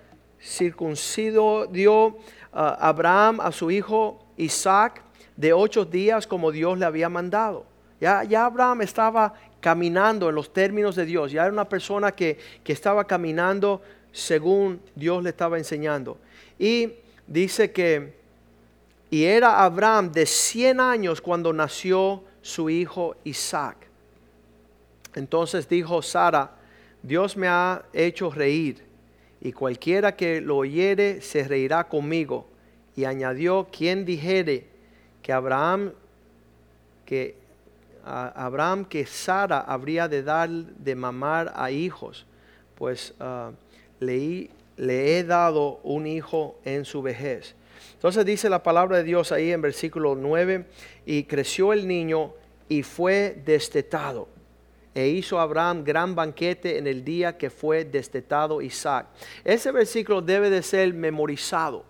circuncido 0.41 1.67
dio 1.67 2.17
ah, 2.51 2.75
Abraham 2.81 3.41
a 3.41 3.51
su 3.51 3.69
hijo 3.69 4.25
Isaac 4.37 5.03
de 5.37 5.53
ocho 5.53 5.85
días 5.85 6.25
como 6.25 6.51
Dios 6.51 6.79
le 6.79 6.85
había 6.85 7.09
mandado. 7.09 7.63
Ya, 8.01 8.23
ya 8.23 8.45
Abraham 8.45 8.81
estaba 8.81 9.35
caminando 9.61 10.29
en 10.29 10.35
los 10.35 10.51
términos 10.51 10.95
de 10.95 11.05
Dios. 11.05 11.31
Ya 11.31 11.43
era 11.43 11.53
una 11.53 11.69
persona 11.69 12.11
que, 12.11 12.39
que 12.63 12.73
estaba 12.73 13.05
caminando 13.05 13.83
según 14.11 14.81
Dios 14.95 15.21
le 15.21 15.29
estaba 15.29 15.59
enseñando. 15.59 16.17
Y 16.57 16.93
dice 17.27 17.71
que, 17.71 18.15
y 19.11 19.25
era 19.25 19.63
Abraham 19.63 20.11
de 20.11 20.25
100 20.25 20.79
años 20.79 21.21
cuando 21.21 21.53
nació 21.53 22.23
su 22.41 22.67
hijo 22.71 23.15
Isaac. 23.23 23.88
Entonces 25.15 25.67
dijo 25.67 26.01
Sara, 26.01 26.51
Dios 27.01 27.37
me 27.37 27.47
ha 27.47 27.83
hecho 27.93 28.29
reír, 28.29 28.83
y 29.41 29.53
cualquiera 29.53 30.15
que 30.15 30.41
lo 30.41 30.57
oyere 30.57 31.21
se 31.21 31.43
reirá 31.47 31.87
conmigo. 31.87 32.47
Y 32.95 33.05
añadió, 33.05 33.67
quien 33.71 34.03
dijere 34.03 34.67
que 35.21 35.31
Abraham, 35.31 35.93
que 37.05 37.35
Abraham, 38.03 38.85
que 38.85 39.05
Sara 39.05 39.59
habría 39.59 40.07
de 40.07 40.23
dar 40.23 40.49
de 40.49 40.95
mamar 40.95 41.53
a 41.55 41.71
hijos, 41.71 42.25
pues 42.75 43.13
uh, 43.19 43.53
le, 43.99 44.49
le 44.75 45.17
he 45.19 45.23
dado 45.23 45.79
un 45.83 46.07
hijo 46.07 46.59
en 46.65 46.83
su 46.83 47.01
vejez. 47.01 47.55
Entonces 47.93 48.25
dice 48.25 48.49
la 48.49 48.63
palabra 48.63 48.97
de 48.97 49.03
Dios 49.03 49.31
ahí 49.31 49.51
en 49.51 49.61
versículo 49.61 50.15
9, 50.15 50.65
y 51.05 51.23
creció 51.23 51.71
el 51.71 51.87
niño 51.87 52.33
y 52.67 52.83
fue 52.83 53.41
destetado. 53.45 54.27
E 54.99 55.07
hizo 55.07 55.39
Abraham 55.39 55.85
gran 55.85 56.13
banquete 56.13 56.77
en 56.77 56.85
el 56.85 57.05
día 57.05 57.37
que 57.37 57.49
fue 57.49 57.85
destetado 57.85 58.61
Isaac. 58.61 59.07
Ese 59.45 59.71
versículo 59.71 60.21
debe 60.21 60.49
de 60.49 60.61
ser 60.61 60.93
memorizado 60.93 61.85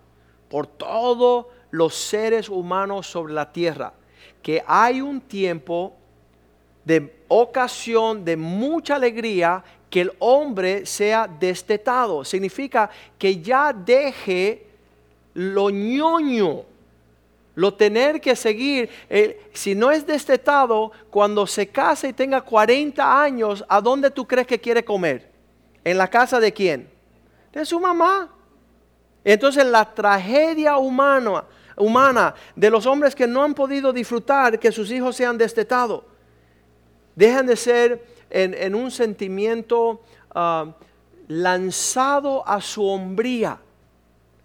por 0.48 0.68
todos 0.68 1.46
los 1.72 1.92
seres 1.92 2.48
humanos 2.48 3.08
sobre 3.08 3.32
la 3.32 3.50
tierra. 3.50 3.92
Que 4.40 4.62
hay 4.64 5.00
un 5.00 5.20
tiempo 5.20 5.96
de 6.84 7.12
ocasión 7.26 8.24
de 8.24 8.36
mucha 8.36 8.94
alegría 8.94 9.64
que 9.90 10.02
el 10.02 10.12
hombre 10.20 10.86
sea 10.86 11.26
destetado. 11.26 12.24
Significa 12.24 12.90
que 13.18 13.40
ya 13.40 13.72
deje 13.72 14.68
lo 15.34 15.68
ñoño, 15.68 16.62
lo 17.60 17.74
tener 17.74 18.22
que 18.22 18.34
seguir. 18.34 18.88
Eh, 19.10 19.50
si 19.52 19.74
no 19.74 19.90
es 19.90 20.06
destetado, 20.06 20.92
cuando 21.10 21.46
se 21.46 21.66
casa 21.68 22.08
y 22.08 22.14
tenga 22.14 22.40
40 22.40 23.22
años, 23.22 23.62
¿a 23.68 23.82
dónde 23.82 24.10
tú 24.10 24.26
crees 24.26 24.46
que 24.46 24.58
quiere 24.58 24.82
comer? 24.82 25.30
¿En 25.84 25.98
la 25.98 26.08
casa 26.08 26.40
de 26.40 26.54
quién? 26.54 26.88
De 27.52 27.66
su 27.66 27.78
mamá. 27.78 28.30
Entonces 29.22 29.66
la 29.66 29.84
tragedia 29.84 30.78
humana, 30.78 31.44
humana 31.76 32.34
de 32.56 32.70
los 32.70 32.86
hombres 32.86 33.14
que 33.14 33.26
no 33.26 33.42
han 33.42 33.52
podido 33.52 33.92
disfrutar 33.92 34.58
que 34.58 34.72
sus 34.72 34.90
hijos 34.90 35.14
sean 35.14 35.36
destetados, 35.36 36.04
dejan 37.14 37.44
de 37.46 37.56
ser 37.56 38.06
en, 38.30 38.74
un 38.74 38.90
sentimiento 38.90 40.00
ah, 40.34 40.74
lanzado 41.28 42.42
a 42.48 42.58
su 42.62 42.86
hombría. 42.86 43.60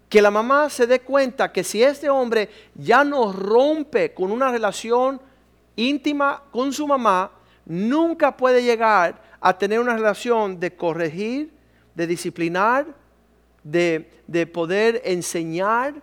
Que 0.08 0.22
la 0.22 0.30
mamá 0.30 0.70
se 0.70 0.86
dé 0.86 1.00
cuenta 1.00 1.52
que 1.52 1.64
si 1.64 1.82
este 1.82 2.08
hombre 2.08 2.48
ya 2.74 3.04
no 3.04 3.32
rompe 3.32 4.14
con 4.14 4.30
una 4.30 4.50
relación 4.50 5.20
íntima 5.74 6.42
con 6.50 6.72
su 6.72 6.86
mamá, 6.86 7.32
nunca 7.64 8.36
puede 8.36 8.62
llegar 8.62 9.20
a 9.40 9.56
tener 9.58 9.80
una 9.80 9.94
relación 9.94 10.58
de 10.60 10.74
corregir, 10.74 11.52
de 11.94 12.06
disciplinar, 12.06 12.86
de, 13.64 14.10
de 14.26 14.46
poder 14.46 15.02
enseñar, 15.04 15.94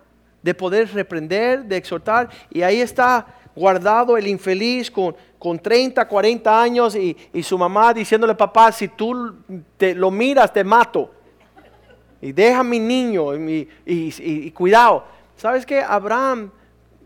de 0.42 0.54
poder 0.54 0.92
reprender, 0.92 1.64
de 1.64 1.76
exhortar. 1.76 2.28
Y 2.50 2.62
ahí 2.62 2.80
está 2.80 3.26
guardado 3.54 4.16
el 4.16 4.26
infeliz 4.26 4.90
con, 4.90 5.16
con 5.38 5.58
30, 5.58 6.06
40 6.06 6.62
años 6.62 6.96
y, 6.96 7.16
su 7.42 7.56
mamá 7.56 7.94
diciéndole, 7.94 8.34
papá, 8.34 8.72
si 8.72 8.88
tú 8.88 9.36
te, 9.76 9.94
lo 9.94 10.10
miras, 10.10 10.52
te 10.52 10.64
mato. 10.64 11.13
Y 12.24 12.32
deja 12.32 12.60
a 12.60 12.64
mi 12.64 12.78
niño 12.78 13.34
y, 13.84 14.50
cuidado. 14.52 15.04
¿Sabes 15.36 15.66
qué? 15.66 15.80
Abraham, 15.82 16.50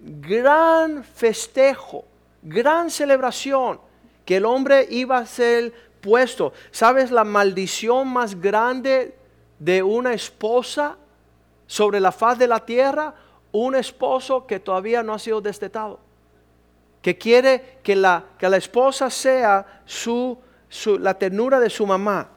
gran 0.01 1.03
festejo, 1.03 2.05
gran 2.41 2.89
celebración, 2.89 3.81
que 4.25 4.37
el 4.37 4.45
hombre 4.45 4.87
iba 4.89 5.19
a 5.19 5.27
ser 5.27 5.73
puesto. 6.01 6.53
¿Sabes 6.71 7.11
la 7.11 7.25
maldición 7.25 8.07
más 8.07 8.41
grande 8.41 9.17
de 9.59 9.83
una 9.83 10.13
esposa 10.13 10.97
sobre 11.67 11.99
la 11.99 12.13
faz 12.13 12.39
de 12.39 12.47
la 12.47 12.65
tierra? 12.65 13.13
Un 13.51 13.75
esposo 13.75 14.47
que 14.47 14.61
todavía 14.61 15.03
no 15.03 15.15
ha 15.15 15.19
sido 15.19 15.41
destetado 15.41 15.99
que 17.03 17.17
quiere 17.17 17.79
que 17.83 17.97
la, 17.97 18.25
que 18.39 18.49
la 18.49 18.57
esposa 18.57 19.11
sea 19.11 19.83
su, 19.85 20.39
la 21.01 21.15
ternura 21.15 21.61
de 21.61 21.71
su 21.71 21.87
mamá. 21.87 22.29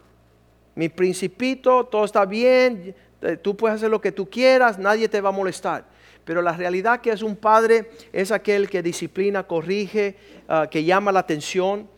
Mi 0.76 0.90
principito, 0.90 1.86
todo 1.86 2.06
está 2.06 2.26
bien, 2.26 2.96
eh, 3.22 3.38
tú 3.38 3.56
puedes 3.56 3.76
hacer 3.76 3.90
lo 3.90 4.02
que 4.02 4.12
tú 4.12 4.30
quieras, 4.30 4.80
nadie 4.80 5.08
te 5.10 5.22
va 5.22 5.30
a 5.30 5.34
molestar. 5.34 5.86
Pero 6.24 6.42
la 6.42 6.54
realidad 6.54 7.02
que 7.02 7.12
es 7.12 7.22
un 7.22 7.36
padre 7.36 7.90
es 8.14 8.32
aquel 8.32 8.70
que 8.70 8.82
disciplina, 8.82 9.44
corrige, 9.44 10.16
ah, 10.48 10.68
que 10.70 10.84
llama 10.84 11.12
la 11.12 11.20
atención. 11.20 11.90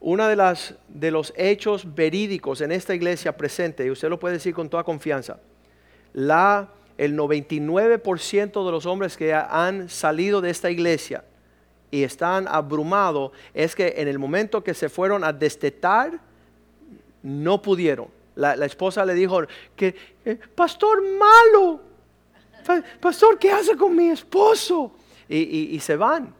uno 0.00 0.28
de, 0.28 0.56
de 0.88 1.10
los 1.10 1.32
hechos 1.36 1.94
verídicos 1.94 2.60
en 2.60 2.72
esta 2.72 2.94
iglesia 2.94 3.36
presente, 3.36 3.84
y 3.84 3.90
usted 3.90 4.08
lo 4.08 4.18
puede 4.18 4.34
decir 4.34 4.54
con 4.54 4.68
toda 4.68 4.84
confianza, 4.84 5.38
la 6.12 6.70
el 6.98 7.16
99% 7.16 8.66
de 8.66 8.72
los 8.72 8.84
hombres 8.84 9.16
que 9.16 9.32
han 9.32 9.88
salido 9.88 10.40
de 10.40 10.50
esta 10.50 10.68
iglesia 10.68 11.24
y 11.90 12.02
están 12.02 12.46
abrumados 12.48 13.30
es 13.54 13.74
que 13.74 13.94
en 13.96 14.08
el 14.08 14.18
momento 14.18 14.62
que 14.62 14.74
se 14.74 14.88
fueron 14.88 15.24
a 15.24 15.32
destetar, 15.32 16.20
no 17.28 17.60
pudieron. 17.60 18.08
La, 18.34 18.54
esposa 18.64 19.04
le 19.04 19.14
dijo 19.14 19.42
que, 19.76 19.94
eh, 20.24 20.38
pastor 20.54 21.02
malo, 21.18 21.80
pastor, 23.00 23.38
¿qué 23.38 23.50
hace 23.50 23.76
con 23.76 23.94
mi 23.94 24.08
esposo? 24.08 24.92
Y, 25.28 25.78
se 25.80 25.96
van. 25.96 26.34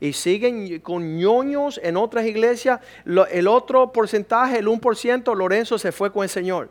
Y 0.00 0.14
siguen 0.14 0.80
con 0.80 1.16
ñoños 1.16 1.78
en 1.82 1.96
otras 1.96 2.26
iglesias. 2.26 2.80
el 3.30 3.46
otro 3.46 3.92
porcentaje, 3.92 4.58
el 4.58 4.66
1%, 4.66 5.36
Lorenzo 5.36 5.78
se 5.78 5.92
fue 5.92 6.10
con 6.10 6.24
el 6.24 6.30
Señor. 6.30 6.70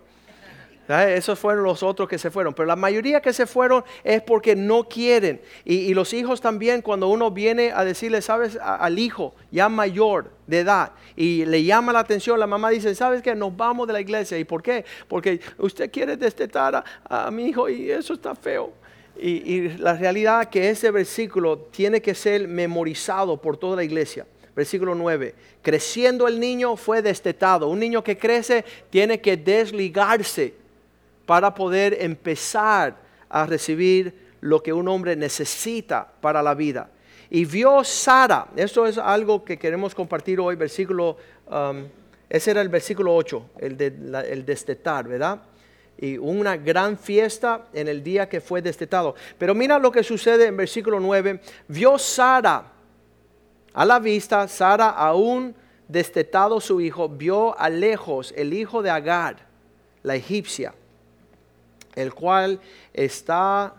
Esos 0.88 1.40
fueron 1.40 1.64
los 1.64 1.84
otros 1.84 2.10
que 2.10 2.18
se 2.18 2.32
fueron. 2.32 2.54
Pero 2.54 2.66
la 2.66 2.76
mayoría 2.76 3.22
que 3.22 3.34
se 3.34 3.46
fueron 3.46 3.84
es 4.04 4.22
porque 4.22 4.56
no 4.56 4.84
quieren. 4.84 5.42
Y, 5.64 5.94
los 5.94 6.14
hijos 6.14 6.42
también, 6.42 6.82
cuando 6.82 7.08
uno 7.08 7.32
viene 7.32 7.72
a 7.74 7.86
decirle, 7.86 8.22
sabes, 8.22 8.58
al 8.62 9.00
hijo 9.00 9.34
ya 9.52 9.70
mayor 9.70 10.32
de 10.48 10.60
edad 10.60 10.92
y 11.16 11.46
le 11.46 11.64
llama 11.64 11.94
la 11.94 12.00
atención, 12.00 12.40
la 12.40 12.48
mamá 12.48 12.70
dice, 12.70 12.94
sabes 12.96 13.22
que 13.22 13.36
nos 13.36 13.56
vamos 13.56 13.88
de 13.88 13.94
la 13.94 14.02
iglesia. 14.02 14.38
¿Y 14.38 14.44
por 14.44 14.62
qué? 14.62 14.84
Porque 15.08 15.40
usted 15.58 15.92
quiere 15.92 16.18
destetar 16.18 16.84
a, 17.04 17.32
mi 17.32 17.48
hijo 17.48 17.70
y 17.70 17.92
eso 17.92 18.14
está 18.14 18.36
feo. 18.36 18.74
Y, 19.18 19.70
la 19.78 19.94
realidad 19.94 20.50
que 20.50 20.70
ese 20.70 20.92
versículo 20.92 21.58
tiene 21.72 22.02
que 22.02 22.16
ser 22.16 22.48
memorizado 22.48 23.40
por 23.40 23.58
toda 23.58 23.78
la 23.78 23.84
iglesia 23.84 24.26
versículo 24.54 24.94
9. 24.96 25.34
Creciendo 25.62 26.28
el 26.28 26.38
niño 26.38 26.76
fue 26.76 27.02
destetado. 27.02 27.70
Un 27.70 27.80
niño 27.80 28.04
que 28.04 28.18
crece 28.18 28.66
tiene 28.90 29.22
que 29.22 29.38
desligarse 29.38 30.61
para 31.26 31.54
poder 31.54 31.98
empezar 32.00 32.96
a 33.30 33.46
recibir 33.46 34.14
lo 34.42 34.62
que 34.62 34.74
un 34.74 34.88
hombre 34.88 35.16
necesita 35.16 36.12
para 36.20 36.42
la 36.42 36.54
vida. 36.54 36.90
Y 37.30 37.46
vio 37.46 37.84
Sara, 37.84 38.48
esto 38.56 38.86
es 38.86 38.98
algo 38.98 39.46
que 39.46 39.58
queremos 39.58 39.96
compartir 39.96 40.40
hoy, 40.40 40.56
versículo, 40.56 41.16
um, 41.50 41.86
ese 42.28 42.52
era 42.52 42.62
el 42.62 42.68
versículo 42.68 43.16
8, 43.16 43.52
el, 43.60 43.78
de, 43.78 43.88
el 44.30 44.46
destetar, 44.46 45.08
¿verdad? 45.08 45.42
Y 45.98 46.18
una 46.18 46.58
gran 46.58 46.98
fiesta 46.98 47.68
en 47.74 47.88
el 47.88 48.04
día 48.04 48.28
que 48.28 48.42
fue 48.42 48.62
destetado. 48.62 49.16
Pero 49.38 49.56
mira 49.56 49.80
lo 49.80 49.92
que 49.92 50.04
sucede 50.04 50.48
en 50.48 50.58
versículo 50.58 51.00
9, 51.00 51.40
vio 51.68 51.98
Sara 51.98 52.66
a 53.74 53.86
la 53.86 54.00
vista, 54.00 54.48
Sara 54.50 54.90
aún 54.90 55.56
destetado 55.88 56.60
su 56.60 56.82
hijo, 56.82 57.08
vio 57.08 57.58
a 57.58 57.70
lejos 57.70 58.34
el 58.36 58.54
hijo 58.54 58.82
de 58.82 58.90
Agar, 58.90 59.38
la 60.04 60.16
egipcia 60.16 60.74
el 61.96 62.14
cual 62.14 62.60
está, 62.94 63.76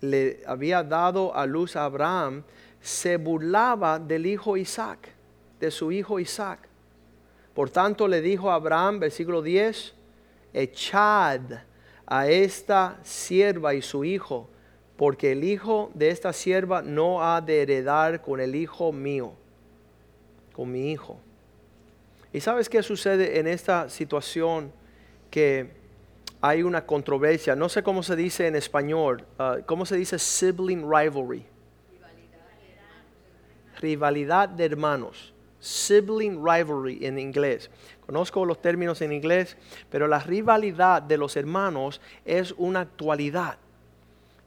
le 0.00 0.42
había 0.46 0.82
dado 0.82 1.34
a 1.34 1.46
luz 1.46 1.76
a 1.76 1.84
Abraham, 1.84 2.42
se 2.80 3.16
burlaba 3.16 3.98
del 3.98 4.26
hijo 4.26 4.56
Isaac, 4.56 5.08
de 5.60 5.70
su 5.70 5.92
hijo 5.92 6.20
Isaac. 6.20 6.68
Por 7.54 7.70
tanto 7.70 8.08
le 8.08 8.20
dijo 8.20 8.50
a 8.50 8.56
Abraham, 8.56 9.00
versículo 9.00 9.40
10, 9.40 9.94
echad 10.52 11.40
a 12.06 12.28
esta 12.28 12.98
sierva 13.02 13.74
y 13.74 13.82
su 13.82 14.04
hijo, 14.04 14.48
porque 14.96 15.32
el 15.32 15.44
hijo 15.44 15.90
de 15.94 16.10
esta 16.10 16.32
sierva 16.32 16.82
no 16.82 17.22
ha 17.22 17.40
de 17.40 17.62
heredar 17.62 18.20
con 18.20 18.40
el 18.40 18.54
hijo 18.54 18.92
mío, 18.92 19.32
con 20.52 20.70
mi 20.70 20.92
hijo. 20.92 21.18
¿Y 22.32 22.40
sabes 22.40 22.68
qué 22.68 22.82
sucede 22.82 23.38
en 23.38 23.46
esta 23.46 23.88
situación? 23.88 24.72
Que 25.30 25.83
hay 26.46 26.62
una 26.62 26.84
controversia, 26.84 27.56
no 27.56 27.70
sé 27.70 27.82
cómo 27.82 28.02
se 28.02 28.14
dice 28.16 28.46
en 28.46 28.54
español, 28.54 29.24
uh, 29.38 29.64
cómo 29.64 29.86
se 29.86 29.96
dice 29.96 30.18
sibling 30.18 30.82
rivalry. 30.82 31.46
rivalidad 33.80 34.50
de 34.50 34.66
hermanos, 34.66 35.32
sibling 35.58 36.44
rivalry 36.44 36.98
en 37.06 37.18
inglés. 37.18 37.70
Conozco 38.04 38.44
los 38.44 38.60
términos 38.60 39.00
en 39.00 39.14
inglés, 39.14 39.56
pero 39.88 40.06
la 40.06 40.18
rivalidad 40.18 41.00
de 41.00 41.16
los 41.16 41.34
hermanos 41.36 42.02
es 42.26 42.52
una 42.58 42.80
actualidad. 42.80 43.56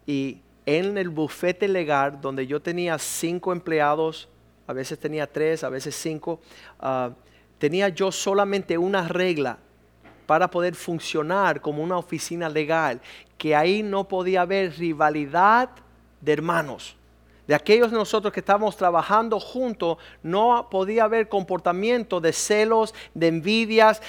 Y 0.05 0.41
en 0.67 0.99
el 0.99 1.09
bufete 1.09 1.67
legal, 1.67 2.21
donde 2.21 2.45
yo 2.45 2.61
tenía 2.61 2.99
cinco 2.99 3.51
empleados, 3.51 4.29
a 4.67 4.73
veces 4.73 4.99
tenía 4.99 5.25
tres, 5.25 5.63
a 5.63 5.69
veces 5.69 5.95
cinco, 5.95 6.41
ah, 6.79 7.09
tenía 7.57 7.89
yo 7.89 8.11
solamente 8.11 8.77
una 8.77 9.07
regla 9.07 9.57
para 10.27 10.51
poder 10.51 10.75
funcionar 10.75 11.59
como 11.61 11.81
una 11.81 11.97
oficina 11.97 12.47
legal, 12.47 13.01
que 13.39 13.55
ahí 13.55 13.81
no 13.81 14.07
podía 14.07 14.41
haber 14.41 14.77
rivalidad 14.77 15.69
de 16.21 16.33
hermanos 16.33 16.97
de 17.47 17.55
aquellos 17.55 17.91
de 17.91 17.97
nosotros 17.97 18.33
que 18.33 18.41
estábamos 18.41 18.75
trabajando 18.75 19.39
juntos, 19.39 19.97
no 20.21 20.67
podía 20.69 21.05
haber 21.05 21.29
comportamiento 21.29 22.19
de 22.19 22.33
celos, 22.33 22.93
de 23.13 23.27
envidias. 23.27 24.01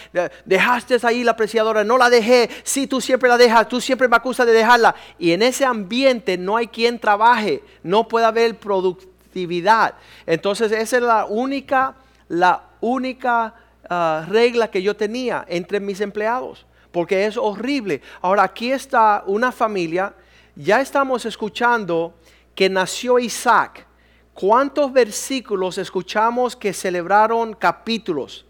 dejaste 0.45 0.99
ahí 1.05 1.23
la 1.23 1.31
apreciadora, 1.33 1.85
no 1.85 1.97
la 1.97 2.11
dejé. 2.11 2.51
Sí, 2.65 2.89
tú 2.89 3.01
siempre 3.01 3.29
la 3.29 3.39
dejas, 3.39 3.69
tú 3.69 3.81
siempre 3.81 4.09
me 4.09 4.17
acusas 4.17 4.47
de 4.47 4.53
dejarla. 4.53 4.95
Y 5.19 5.31
en 5.31 5.43
ese 5.43 5.65
ambiente 5.65 6.37
no 6.37 6.57
hay 6.57 6.67
quien 6.67 6.99
trabaje, 6.99 7.63
no 7.85 8.09
puede 8.09 8.27
haber 8.27 8.59
productividad. 8.59 9.95
Entonces, 10.27 10.73
esa 10.73 10.97
es 10.97 11.03
la 11.03 11.25
única, 11.27 11.95
la 12.29 12.65
única 12.81 13.55
ah, 13.89 14.25
regla 14.29 14.71
que 14.71 14.83
yo 14.83 14.97
tenía 14.97 15.45
entre 15.49 15.81
mis 15.81 16.01
empleados, 16.01 16.67
porque 16.93 17.27
es 17.27 17.37
horrible. 17.37 18.03
Ahora, 18.21 18.43
aquí 18.45 18.73
está 18.73 19.23
una 19.27 19.53
familia, 19.53 20.15
ya 20.57 20.81
estamos 20.81 21.25
escuchando 21.25 22.15
que 22.55 22.69
nació 22.69 23.19
Isaac, 23.19 23.87
¿cuántos 24.35 24.93
versículos 24.93 25.79
escuchamos 25.79 26.57
que 26.57 26.73
celebraron 26.73 27.55
capítulos? 27.55 28.45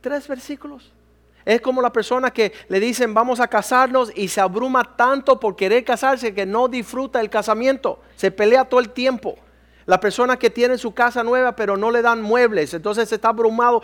Tres 0.00 0.26
versículos. 0.26 0.90
Es 1.44 1.60
como 1.60 1.82
la 1.82 1.92
persona 1.92 2.30
que 2.30 2.52
le 2.68 2.80
dicen 2.80 3.12
vamos 3.12 3.38
a 3.38 3.48
casarnos 3.48 4.10
y 4.14 4.28
se 4.28 4.40
abruma 4.40 4.96
tanto 4.96 5.38
por 5.38 5.56
querer 5.56 5.84
casarse 5.84 6.34
que 6.34 6.46
no 6.46 6.68
disfruta 6.68 7.20
el 7.20 7.28
casamiento, 7.28 8.00
se 8.16 8.30
pelea 8.30 8.64
todo 8.64 8.80
el 8.80 8.90
tiempo. 8.90 9.36
La 9.86 10.00
persona 10.00 10.38
que 10.38 10.50
tiene 10.50 10.78
su 10.78 10.92
casa 10.92 11.22
nueva 11.22 11.54
pero 11.54 11.76
no 11.76 11.90
le 11.90 12.02
dan 12.02 12.22
muebles, 12.22 12.74
entonces 12.74 13.10
está 13.10 13.28
abrumado. 13.28 13.82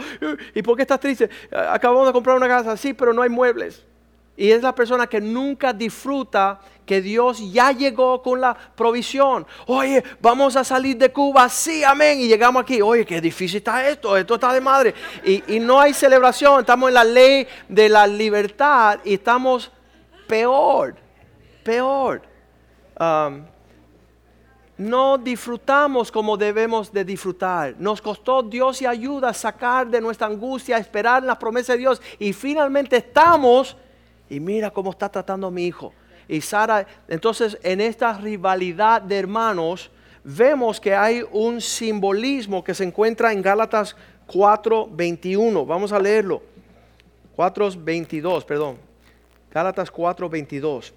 ¿Y 0.54 0.62
por 0.62 0.76
qué 0.76 0.82
estás 0.82 1.00
triste? 1.00 1.28
Acabamos 1.50 2.06
de 2.06 2.12
comprar 2.12 2.36
una 2.36 2.48
casa, 2.48 2.76
sí, 2.76 2.94
pero 2.94 3.12
no 3.12 3.22
hay 3.22 3.28
muebles. 3.28 3.84
Y 4.36 4.52
es 4.52 4.62
la 4.62 4.74
persona 4.74 5.06
que 5.06 5.20
nunca 5.20 5.72
disfruta 5.72 6.60
que 6.86 7.02
Dios 7.02 7.52
ya 7.52 7.72
llegó 7.72 8.22
con 8.22 8.40
la 8.40 8.56
provisión. 8.74 9.46
Oye, 9.66 10.02
vamos 10.20 10.56
a 10.56 10.64
salir 10.64 10.96
de 10.96 11.12
Cuba, 11.12 11.46
sí, 11.48 11.84
amén. 11.84 12.20
Y 12.20 12.26
llegamos 12.26 12.62
aquí, 12.62 12.80
oye, 12.80 13.04
qué 13.04 13.20
difícil 13.20 13.58
está 13.58 13.86
esto, 13.88 14.16
esto 14.16 14.36
está 14.36 14.52
de 14.52 14.60
madre. 14.62 14.94
Y, 15.22 15.60
no 15.60 15.78
hay 15.78 15.92
celebración, 15.92 16.60
estamos 16.60 16.88
en 16.88 16.94
la 16.94 17.04
ley 17.04 17.46
de 17.68 17.90
la 17.90 18.06
libertad 18.06 19.00
y 19.04 19.14
estamos 19.14 19.70
peor, 20.26 20.96
peor. 21.62 22.22
Um, 22.98 23.44
no 24.80 25.18
disfrutamos 25.18 26.10
como 26.10 26.38
debemos 26.38 26.90
de 26.90 27.04
disfrutar. 27.04 27.74
Nos 27.78 28.00
costó 28.00 28.42
Dios 28.42 28.80
y 28.80 28.86
ayuda 28.86 29.34
sacar 29.34 29.86
de 29.90 30.00
nuestra 30.00 30.26
angustia, 30.26 30.78
esperar 30.78 31.22
la 31.22 31.38
promesa 31.38 31.74
de 31.74 31.80
Dios 31.80 32.00
y 32.18 32.32
finalmente 32.32 32.96
estamos 32.96 33.76
y 34.30 34.40
mira 34.40 34.70
cómo 34.70 34.90
está 34.92 35.10
tratando 35.10 35.48
a 35.48 35.50
mi 35.50 35.66
hijo 35.66 35.92
y 36.26 36.40
Sara. 36.40 36.86
Entonces, 37.08 37.58
en 37.62 37.82
esta 37.82 38.14
rivalidad 38.14 39.02
de 39.02 39.18
hermanos, 39.18 39.90
vemos 40.24 40.80
que 40.80 40.94
hay 40.94 41.24
un 41.30 41.60
simbolismo 41.60 42.64
que 42.64 42.72
se 42.72 42.84
encuentra 42.84 43.34
en 43.34 43.42
Gálatas 43.42 43.94
4:21. 44.26 45.66
Vamos 45.66 45.92
a 45.92 45.98
leerlo. 45.98 46.40
4:22, 47.36 48.44
perdón. 48.46 48.78
Gálatas 49.52 49.92
4:22. 49.92 50.94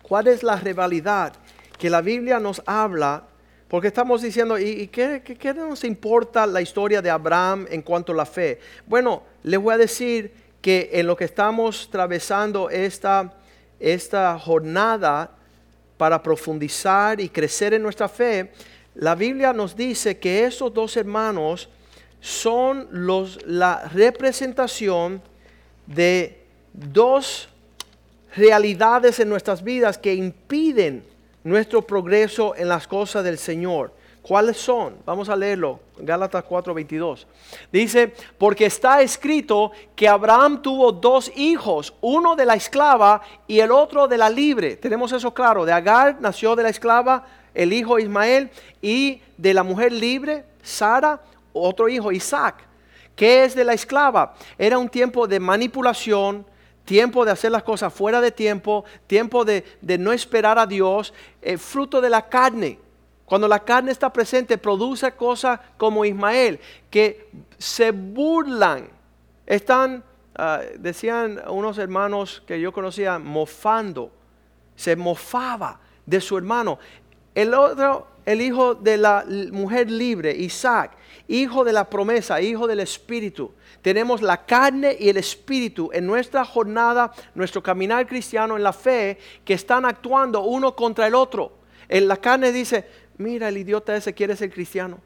¿Cuál 0.00 0.28
es 0.28 0.42
la 0.42 0.56
rivalidad 0.56 1.34
que 1.78 1.90
la 1.90 2.00
Biblia 2.00 2.38
nos 2.40 2.62
habla? 2.66 3.24
Porque 3.68 3.88
estamos 3.88 4.22
diciendo, 4.22 4.58
¿y, 4.58 4.88
qué, 4.88 5.22
qué 5.22 5.54
nos 5.54 5.84
importa 5.84 6.46
la 6.46 6.60
historia 6.60 7.02
de 7.02 7.10
Abraham 7.10 7.66
en 7.70 7.82
cuanto 7.82 8.12
a 8.12 8.16
la 8.16 8.26
fe? 8.26 8.60
Bueno, 8.86 9.22
les 9.42 9.60
voy 9.60 9.74
a 9.74 9.78
decir 9.78 10.32
que 10.60 10.90
en 10.92 11.06
lo 11.06 11.16
que 11.16 11.24
estamos 11.24 11.86
atravesando 11.88 12.70
esta 12.70 13.34
esta 13.80 14.38
jornada 14.38 15.30
para 15.96 16.22
profundizar 16.22 17.20
y 17.20 17.28
crecer 17.28 17.74
en 17.74 17.82
nuestra 17.82 18.08
fe, 18.08 18.52
la 18.94 19.14
Biblia 19.14 19.52
nos 19.52 19.76
dice 19.76 20.18
que 20.18 20.44
esos 20.44 20.72
dos 20.72 20.96
hermanos 20.96 21.68
son 22.20 22.88
los, 22.90 23.44
la 23.46 23.88
representación 23.92 25.22
de 25.86 26.40
dos 26.72 27.48
realidades 28.36 29.20
en 29.20 29.28
nuestras 29.28 29.62
vidas 29.62 29.98
que 29.98 30.14
impiden 30.14 31.04
nuestro 31.44 31.82
progreso 31.82 32.54
en 32.56 32.68
las 32.68 32.86
cosas 32.86 33.24
del 33.24 33.38
Señor. 33.38 33.92
¿Cuáles 34.22 34.58
son? 34.58 34.96
Vamos 35.06 35.28
a 35.30 35.36
leerlo. 35.36 35.80
Gálatas 35.96 36.44
4:22. 36.44 37.26
Dice, 37.72 38.12
porque 38.36 38.66
está 38.66 39.00
escrito 39.00 39.72
que 39.96 40.06
Abraham 40.06 40.60
tuvo 40.60 40.92
dos 40.92 41.32
hijos, 41.36 41.94
uno 42.02 42.36
de 42.36 42.44
la 42.44 42.54
esclava 42.54 43.22
y 43.46 43.60
el 43.60 43.70
otro 43.70 44.06
de 44.06 44.18
la 44.18 44.28
libre. 44.28 44.76
Tenemos 44.76 45.12
eso 45.12 45.32
claro. 45.32 45.64
De 45.64 45.72
Agar 45.72 46.18
nació 46.20 46.54
de 46.56 46.64
la 46.64 46.68
esclava 46.68 47.24
el 47.54 47.72
hijo 47.72 47.98
Ismael 47.98 48.50
y 48.82 49.20
de 49.36 49.54
la 49.54 49.62
mujer 49.62 49.92
libre, 49.92 50.44
Sara, 50.62 51.20
otro 51.52 51.88
hijo, 51.88 52.12
Isaac. 52.12 52.56
¿Qué 53.16 53.44
es 53.44 53.54
de 53.54 53.64
la 53.64 53.72
esclava? 53.72 54.34
Era 54.56 54.78
un 54.78 54.88
tiempo 54.88 55.26
de 55.26 55.40
manipulación, 55.40 56.46
tiempo 56.88 57.26
de 57.26 57.32
hacer 57.32 57.52
las 57.52 57.64
cosas 57.64 57.92
fuera 57.92 58.22
de 58.22 58.32
tiempo, 58.32 58.86
tiempo 59.06 59.44
de, 59.44 59.62
no 59.98 60.10
esperar 60.10 60.58
a 60.58 60.66
Dios, 60.66 61.12
eh, 61.42 61.58
fruto 61.58 62.00
de 62.00 62.08
la 62.08 62.30
carne 62.30 62.78
cuando 63.26 63.46
la 63.46 63.62
carne 63.62 63.92
está 63.92 64.10
presente, 64.10 64.56
produce 64.56 65.12
cosas 65.12 65.60
como 65.76 66.06
Ismael, 66.06 66.58
que 66.90 67.28
se 67.58 67.90
burlan. 67.90 68.88
Están, 69.44 70.02
ah, 70.34 70.62
decían 70.78 71.38
unos 71.46 71.76
hermanos 71.76 72.42
que 72.46 72.58
yo 72.58 72.72
conocía, 72.72 73.18
mofando. 73.18 74.10
Se 74.76 74.96
mofaba 74.96 75.78
de 76.06 76.22
su 76.22 76.38
hermano. 76.38 76.78
El 77.34 77.52
otro, 77.52 78.06
el 78.24 78.40
hijo 78.40 78.74
de 78.74 78.96
la 78.96 79.26
mujer 79.52 79.90
libre, 79.90 80.34
Isaac, 80.34 80.92
hijo 81.28 81.62
de 81.62 81.72
la 81.72 81.88
promesa, 81.88 82.40
hijo 82.40 82.66
del 82.66 82.80
Espíritu. 82.80 83.52
Tenemos 83.82 84.22
la 84.22 84.44
carne 84.44 84.96
y 84.98 85.08
el 85.08 85.18
Espíritu 85.18 85.90
en 85.92 86.06
nuestra 86.06 86.44
jornada, 86.44 87.12
nuestro 87.34 87.62
caminar 87.62 88.06
cristiano 88.06 88.56
en 88.56 88.62
la 88.62 88.72
fe, 88.72 89.18
que 89.44 89.54
están 89.54 89.84
actuando 89.84 90.42
uno 90.42 90.74
contra 90.74 91.06
el 91.06 91.14
otro. 91.14 91.52
En 91.88 92.08
la 92.08 92.16
carne 92.16 92.50
dice, 92.50 92.86
mira, 93.18 93.48
el 93.48 93.58
idiota 93.58 93.94
ese 93.94 94.14
quiere 94.14 94.34
ser 94.34 94.50
cristiano. 94.50 94.98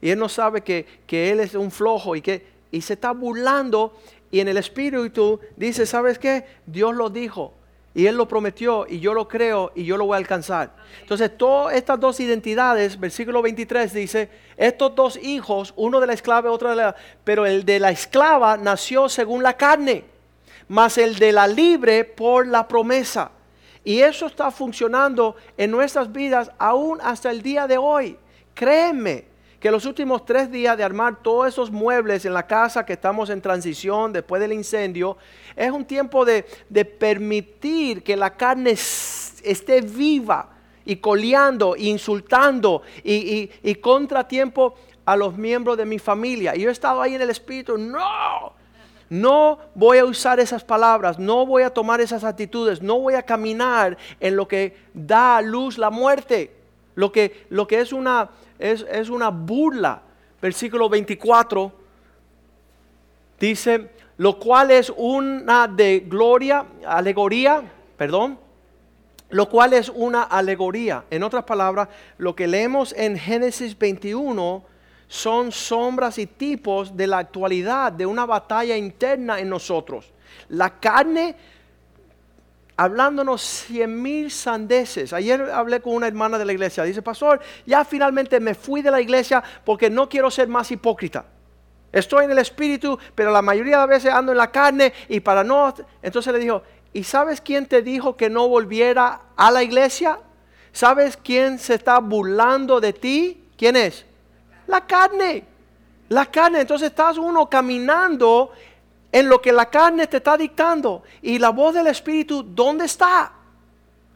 Y 0.00 0.10
él 0.10 0.18
no 0.18 0.28
sabe 0.28 0.62
que, 0.62 0.86
él 1.08 1.40
es 1.40 1.54
un 1.54 1.70
flojo 1.70 2.16
y 2.16 2.22
que 2.22 2.58
y 2.70 2.80
se 2.80 2.94
está 2.94 3.12
burlando. 3.12 3.96
Y 4.30 4.40
en 4.40 4.48
el 4.48 4.56
espíritu 4.56 5.40
dice, 5.56 5.86
¿sabes 5.86 6.18
qué? 6.18 6.44
Dios 6.66 6.94
lo 6.94 7.10
dijo. 7.10 7.54
Y 7.98 8.06
Él 8.06 8.14
lo 8.14 8.28
prometió 8.28 8.86
y 8.88 9.00
yo 9.00 9.12
lo 9.12 9.26
creo 9.26 9.72
y 9.74 9.84
yo 9.84 9.96
lo 9.96 10.06
voy 10.06 10.14
a 10.14 10.18
alcanzar. 10.18 10.72
Entonces, 11.00 11.36
todas 11.36 11.74
estas 11.74 11.98
dos 11.98 12.20
identidades, 12.20 13.00
versículo 13.00 13.42
23 13.42 13.92
dice, 13.92 14.30
estos 14.56 14.94
dos 14.94 15.16
hijos, 15.20 15.74
uno 15.74 15.98
de 15.98 16.06
la 16.06 16.12
esclava 16.12 16.48
y 16.48 16.52
otro 16.52 16.70
de 16.70 16.76
la... 16.76 16.94
Pero 17.24 17.44
el 17.44 17.64
de 17.64 17.80
la 17.80 17.90
esclava 17.90 18.56
nació 18.56 19.08
según 19.08 19.42
la 19.42 19.56
carne, 19.56 20.04
mas 20.68 20.96
el 20.96 21.18
de 21.18 21.32
la 21.32 21.48
libre 21.48 22.04
por 22.04 22.46
la 22.46 22.68
promesa. 22.68 23.32
Y 23.82 23.98
eso 23.98 24.26
está 24.26 24.52
funcionando 24.52 25.34
en 25.56 25.72
nuestras 25.72 26.12
vidas 26.12 26.52
aún 26.56 27.00
hasta 27.02 27.32
el 27.32 27.42
día 27.42 27.66
de 27.66 27.78
hoy. 27.78 28.16
Créeme 28.54 29.24
que 29.60 29.70
los 29.70 29.84
últimos 29.86 30.24
tres 30.24 30.50
días 30.50 30.76
de 30.76 30.84
armar 30.84 31.22
todos 31.22 31.48
esos 31.48 31.70
muebles 31.70 32.24
en 32.24 32.32
la 32.32 32.46
casa 32.46 32.86
que 32.86 32.92
estamos 32.92 33.28
en 33.30 33.40
transición 33.40 34.12
después 34.12 34.40
del 34.40 34.52
incendio, 34.52 35.16
es 35.56 35.70
un 35.70 35.84
tiempo 35.84 36.24
de, 36.24 36.44
permitir 36.98 38.02
que 38.02 38.16
la 38.16 38.36
carne 38.36 38.70
esté 38.70 39.80
viva 39.80 40.50
y 40.84 40.96
coleando, 40.96 41.74
insultando 41.76 42.82
y, 43.02 43.50
y 43.62 43.74
contratiempo 43.76 44.74
a 45.04 45.16
los 45.16 45.36
miembros 45.36 45.76
de 45.76 45.86
mi 45.86 45.98
familia. 45.98 46.54
Y 46.54 46.60
yo 46.60 46.68
he 46.68 46.72
estado 46.72 47.02
ahí 47.02 47.14
en 47.14 47.22
el 47.22 47.30
espíritu, 47.30 47.76
no, 47.76 48.52
no 49.10 49.58
voy 49.74 49.98
a 49.98 50.04
usar 50.04 50.38
esas 50.38 50.62
palabras, 50.62 51.18
no 51.18 51.46
voy 51.46 51.62
a 51.62 51.70
tomar 51.70 52.00
esas 52.00 52.24
actitudes, 52.24 52.82
no 52.82 53.00
voy 53.00 53.14
a 53.14 53.22
caminar 53.22 53.96
en 54.20 54.36
lo 54.36 54.46
que 54.46 54.76
da 54.94 55.38
a 55.38 55.42
luz 55.42 55.78
la 55.78 55.90
muerte, 55.90 56.57
lo 56.98 57.12
que, 57.12 57.46
lo 57.50 57.68
que 57.68 57.78
es, 57.78 57.92
una, 57.92 58.28
es, 58.58 58.84
es 58.90 59.08
una 59.08 59.28
burla. 59.28 60.02
Versículo 60.42 60.88
24 60.88 61.72
dice, 63.38 63.90
lo 64.16 64.36
cual 64.40 64.72
es 64.72 64.92
una 64.96 65.68
de 65.68 66.00
gloria, 66.00 66.66
alegoría, 66.84 67.62
perdón, 67.96 68.36
lo 69.30 69.48
cual 69.48 69.74
es 69.74 69.90
una 69.90 70.24
alegoría. 70.24 71.04
En 71.08 71.22
otras 71.22 71.44
palabras, 71.44 71.88
lo 72.16 72.34
que 72.34 72.48
leemos 72.48 72.92
en 72.94 73.16
Génesis 73.16 73.78
21 73.78 74.64
son 75.06 75.52
sombras 75.52 76.18
y 76.18 76.26
tipos 76.26 76.96
de 76.96 77.06
la 77.06 77.18
actualidad, 77.18 77.92
de 77.92 78.06
una 78.06 78.26
batalla 78.26 78.76
interna 78.76 79.38
en 79.38 79.48
nosotros. 79.48 80.12
La 80.48 80.80
carne 80.80 81.36
hablándonos 82.78 83.42
cien 83.42 84.00
mil 84.00 84.30
sandeces. 84.30 85.12
Ayer 85.12 85.50
hablé 85.50 85.80
con 85.80 85.94
una 85.94 86.06
hermana 86.06 86.38
de 86.38 86.44
la 86.44 86.52
iglesia. 86.52 86.84
Dice, 86.84 87.02
pastor, 87.02 87.40
ya 87.66 87.84
finalmente 87.84 88.38
me 88.38 88.54
fui 88.54 88.82
de 88.82 88.90
la 88.92 89.00
iglesia 89.00 89.42
porque 89.64 89.90
no 89.90 90.08
quiero 90.08 90.30
ser 90.30 90.46
más 90.46 90.70
hipócrita. 90.70 91.26
Estoy 91.90 92.26
en 92.26 92.30
el 92.30 92.38
espíritu, 92.38 92.96
pero 93.16 93.32
la 93.32 93.42
mayoría 93.42 93.72
de 93.72 93.80
las 93.80 93.88
veces 93.88 94.12
ando 94.12 94.30
en 94.30 94.38
la 94.38 94.52
carne 94.52 94.92
y 95.08 95.18
para 95.18 95.42
no... 95.42 95.74
Entonces 96.00 96.32
le 96.32 96.38
dijo, 96.38 96.62
¿y 96.92 97.02
sabes 97.02 97.40
quién 97.40 97.66
te 97.66 97.82
dijo 97.82 98.16
que 98.16 98.30
no 98.30 98.48
volviera 98.48 99.22
a 99.36 99.50
la 99.50 99.64
iglesia? 99.64 100.20
¿Sabes 100.70 101.16
quién 101.16 101.58
se 101.58 101.74
está 101.74 101.98
burlando 101.98 102.78
de 102.78 102.92
ti? 102.92 103.44
¿Quién 103.56 103.74
es? 103.74 104.06
La 104.68 104.86
carne. 104.86 105.44
La 106.10 106.26
carne. 106.26 106.60
Entonces 106.60 106.90
estás 106.90 107.18
uno 107.18 107.50
caminando 107.50 108.52
en 109.10 109.28
lo 109.28 109.40
que 109.40 109.52
la 109.52 109.70
carne 109.70 110.06
te 110.06 110.18
está 110.18 110.36
dictando. 110.36 111.02
Y 111.22 111.38
la 111.38 111.50
voz 111.50 111.74
del 111.74 111.86
Espíritu, 111.86 112.42
¿dónde 112.42 112.84
está? 112.84 113.32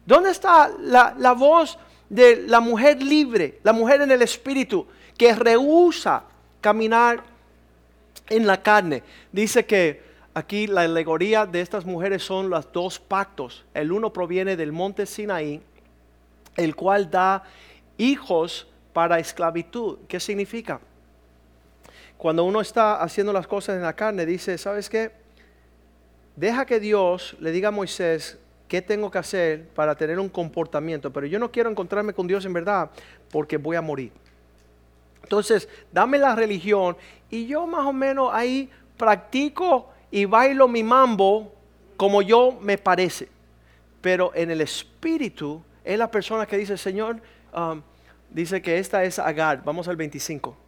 ¿Dónde 0.04 0.30
está 0.30 0.70
la, 0.80 1.14
la 1.18 1.32
voz 1.32 1.78
de 2.08 2.44
la 2.46 2.60
mujer 2.60 3.02
libre, 3.02 3.60
la 3.62 3.72
mujer 3.72 4.02
en 4.02 4.10
el 4.10 4.22
Espíritu, 4.22 4.86
que 5.16 5.34
rehúsa 5.34 6.24
caminar 6.60 7.22
en 8.28 8.46
la 8.46 8.62
carne? 8.62 9.02
Dice 9.30 9.64
que 9.64 10.02
aquí 10.34 10.66
la 10.66 10.82
alegoría 10.82 11.46
de 11.46 11.60
estas 11.60 11.84
mujeres 11.84 12.22
son 12.22 12.50
los 12.50 12.70
dos 12.72 12.98
pactos. 12.98 13.64
El 13.74 13.92
uno 13.92 14.12
proviene 14.12 14.56
del 14.56 14.72
monte 14.72 15.06
Sinaí, 15.06 15.62
el 16.56 16.76
cual 16.76 17.10
da 17.10 17.44
hijos 17.96 18.66
para 18.92 19.18
esclavitud. 19.18 19.98
¿Qué 20.08 20.20
significa? 20.20 20.80
Cuando 22.22 22.44
uno 22.44 22.60
está 22.60 23.02
haciendo 23.02 23.32
las 23.32 23.48
cosas 23.48 23.74
en 23.74 23.82
la 23.82 23.94
carne, 23.94 24.24
dice, 24.24 24.56
¿sabes 24.56 24.88
qué? 24.88 25.10
Deja 26.36 26.64
que 26.64 26.78
Dios 26.78 27.34
le 27.40 27.50
diga 27.50 27.70
a 27.70 27.72
Moisés 27.72 28.38
qué 28.68 28.80
tengo 28.80 29.10
que 29.10 29.18
hacer 29.18 29.66
para 29.70 29.96
tener 29.96 30.20
un 30.20 30.28
comportamiento, 30.28 31.12
pero 31.12 31.26
yo 31.26 31.40
no 31.40 31.50
quiero 31.50 31.68
encontrarme 31.68 32.12
con 32.12 32.28
Dios 32.28 32.44
en 32.44 32.52
verdad 32.52 32.92
porque 33.32 33.56
voy 33.56 33.74
a 33.74 33.82
morir. 33.82 34.12
Entonces, 35.24 35.68
dame 35.90 36.16
la 36.16 36.36
religión 36.36 36.96
y 37.28 37.48
yo 37.48 37.66
más 37.66 37.84
o 37.86 37.92
menos 37.92 38.30
ahí 38.32 38.70
practico 38.96 39.88
y 40.08 40.24
bailo 40.24 40.68
mi 40.68 40.84
mambo 40.84 41.52
como 41.96 42.22
yo 42.22 42.56
me 42.60 42.78
parece. 42.78 43.28
Pero 44.00 44.30
en 44.36 44.52
el 44.52 44.60
espíritu 44.60 45.60
es 45.82 45.98
la 45.98 46.08
persona 46.08 46.46
que 46.46 46.56
dice, 46.56 46.78
Señor, 46.78 47.20
um, 47.52 47.82
dice 48.30 48.62
que 48.62 48.78
esta 48.78 49.02
es 49.02 49.18
Agar. 49.18 49.64
Vamos 49.64 49.88
al 49.88 49.96
25 49.96 50.61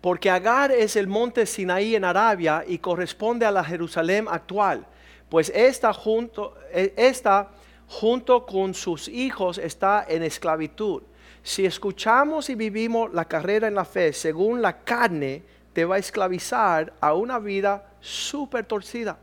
porque 0.00 0.30
Agar 0.30 0.70
es 0.70 0.96
el 0.96 1.06
monte 1.06 1.46
Sinaí 1.46 1.96
en 1.96 2.04
Arabia 2.04 2.64
y 2.66 2.78
corresponde 2.78 3.46
a 3.46 3.50
la 3.50 3.64
Jerusalén 3.64 4.26
actual, 4.30 4.86
pues 5.28 5.50
esta 5.54 5.92
junto, 5.92 6.54
e, 6.72 6.92
esta, 6.96 7.48
junto 7.88 8.46
con 8.46 8.74
sus 8.74 9.08
hijos 9.08 9.58
está 9.58 10.04
en 10.08 10.22
esclavitud. 10.22 11.02
Si 11.42 11.64
escuchamos 11.64 12.50
y 12.50 12.54
vivimos 12.54 13.12
la 13.14 13.24
carrera 13.24 13.68
en 13.68 13.74
la 13.74 13.84
fe 13.84 14.12
según 14.12 14.62
la 14.62 14.78
carne, 14.84 15.42
te 15.72 15.84
va 15.84 15.96
a 15.96 15.98
esclavizar 15.98 16.92
a 17.00 17.14
una 17.14 17.38
vida 17.38 17.84
súper 18.00 18.64
torcida. 18.64 19.18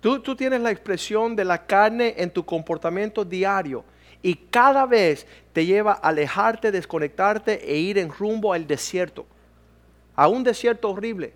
Tú, 0.00 0.20
tú 0.20 0.34
tienes 0.34 0.60
la 0.60 0.70
expresión 0.70 1.36
de 1.36 1.44
la 1.44 1.66
carne 1.66 2.14
en 2.16 2.30
tu 2.30 2.44
comportamiento 2.44 3.24
diario 3.24 3.84
y 4.22 4.34
cada 4.34 4.86
vez 4.86 5.26
te 5.52 5.66
lleva 5.66 5.92
a 5.92 6.08
alejarte, 6.08 6.70
desconectarte 6.70 7.70
e 7.70 7.76
ir 7.76 7.98
en 7.98 8.10
rumbo 8.10 8.52
al 8.52 8.66
desierto 8.66 9.26
a 10.20 10.28
un 10.28 10.44
desierto 10.44 10.90
horrible, 10.90 11.32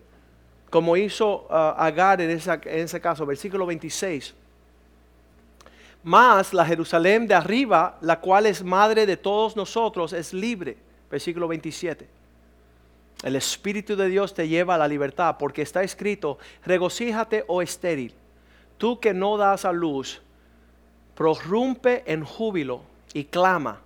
como 0.69 0.95
hizo 0.95 1.47
uh, 1.49 1.73
Agar 1.79 2.21
en, 2.21 2.29
en 2.29 2.79
ese 2.81 3.01
caso, 3.01 3.25
versículo 3.25 3.65
26. 3.65 4.35
Más 6.03 6.53
la 6.53 6.67
Jerusalén 6.67 7.27
de 7.27 7.33
arriba, 7.33 7.97
la 8.03 8.21
cual 8.21 8.45
es 8.45 8.63
madre 8.63 9.07
de 9.07 9.17
todos 9.17 9.57
nosotros, 9.57 10.13
es 10.13 10.35
libre. 10.35 10.77
Versículo 11.11 11.49
27. 11.49 12.07
El 13.23 13.37
Espíritu 13.37 13.97
de 13.97 14.07
Dios 14.11 14.35
te 14.35 14.49
lleva 14.49 14.75
a 14.75 14.79
la 14.79 14.87
libertad, 14.87 15.37
porque 15.39 15.63
está 15.63 15.83
escrito, 15.83 16.37
regocíjate, 16.67 17.43
oh 17.47 17.63
estéril, 17.63 18.13
tú 18.77 19.01
que 19.01 19.15
no 19.15 19.39
das 19.39 19.65
a 19.65 19.73
luz, 19.73 20.21
prorrumpe 21.15 22.03
en 22.05 22.23
júbilo 22.23 22.83
y 23.15 23.25
clama 23.25 23.81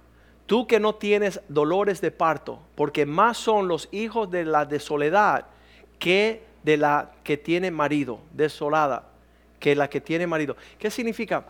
Tú 0.49 0.67
que 0.67 0.81
no 0.81 0.95
tienes 0.95 1.43
dolores 1.49 2.01
de 2.01 2.11
parto, 2.11 2.59
porque 2.75 3.05
más 3.05 3.37
son 3.37 3.69
los 3.69 3.87
hijos 3.93 4.31
de 4.31 4.47
la 4.47 4.65
de 4.65 4.81
soledad 4.81 5.45
que 5.99 6.43
de 6.63 6.79
la 6.79 7.13
que 7.23 7.37
tiene 7.37 7.71
marido, 7.71 8.21
desolada, 8.33 9.11
que 9.61 9.77
la 9.77 9.91
que 9.91 10.01
tiene 10.01 10.27
marido. 10.27 10.57
¿Qué 10.79 10.91
significa? 10.91 11.45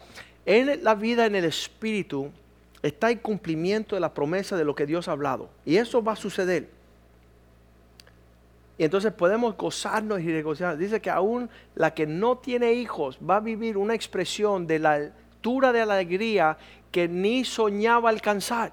En 0.45 0.83
la 0.83 0.97
vida 0.97 1.27
en 1.27 1.37
el 1.37 1.45
espíritu 1.45 2.33
está 2.83 3.09
el 3.09 3.21
cumplimiento 3.21 3.95
de 3.95 4.01
la 4.01 4.13
promesa 4.13 4.57
de 4.57 4.65
lo 4.65 4.75
que 4.75 4.85
Dios 4.85 5.07
ha 5.07 5.13
hablado. 5.13 5.49
Y 5.65 5.77
eso 5.77 6.03
va 6.03 6.15
a 6.15 6.17
suceder. 6.17 6.69
Y 8.79 8.83
entonces 8.83 9.13
podemos 9.13 9.57
gozarnos 9.57 10.21
y 10.23 10.33
regocijarnos. 10.33 10.81
Dice 10.81 11.01
que 11.01 11.11
aún 11.11 11.49
la 11.77 11.95
que 11.95 12.05
no 12.05 12.39
tiene 12.39 12.73
hijos 12.73 13.17
va 13.19 13.37
a 13.37 13.41
vivir 13.41 13.77
una 13.77 13.95
expresión 13.95 14.67
de 14.67 14.81
la 14.81 14.95
altura 14.95 15.71
de 15.71 15.87
la 15.87 15.95
alegría 15.95 16.59
que 16.91 17.07
ni 17.07 17.45
soñaba 17.45 18.11
alcanzar. 18.11 18.73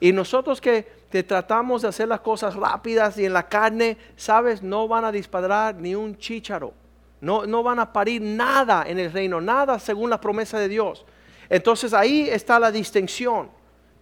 Y 0.00 0.12
nosotros 0.12 0.60
que, 0.60 0.96
tratamos 1.26 1.82
de 1.82 1.88
hacer 1.88 2.08
las 2.08 2.20
cosas 2.20 2.54
rápidas 2.54 3.16
y 3.16 3.24
en 3.24 3.32
la 3.32 3.48
carne, 3.48 3.96
sabes, 4.16 4.62
no 4.62 4.86
van 4.86 5.04
a 5.06 5.12
disparar 5.12 5.74
ni 5.76 5.94
un 5.94 6.18
chícharo. 6.18 6.74
No, 7.22 7.46
no 7.46 7.62
van 7.62 7.78
a 7.78 7.90
parir 7.90 8.20
nada 8.20 8.84
en 8.86 8.98
el 8.98 9.10
reino, 9.10 9.40
nada 9.40 9.78
según 9.78 10.10
la 10.10 10.20
promesa 10.20 10.58
de 10.58 10.68
Dios. 10.68 11.06
Entonces 11.48 11.94
ahí 11.94 12.28
está 12.28 12.58
la 12.58 12.70
distinción. 12.70 13.48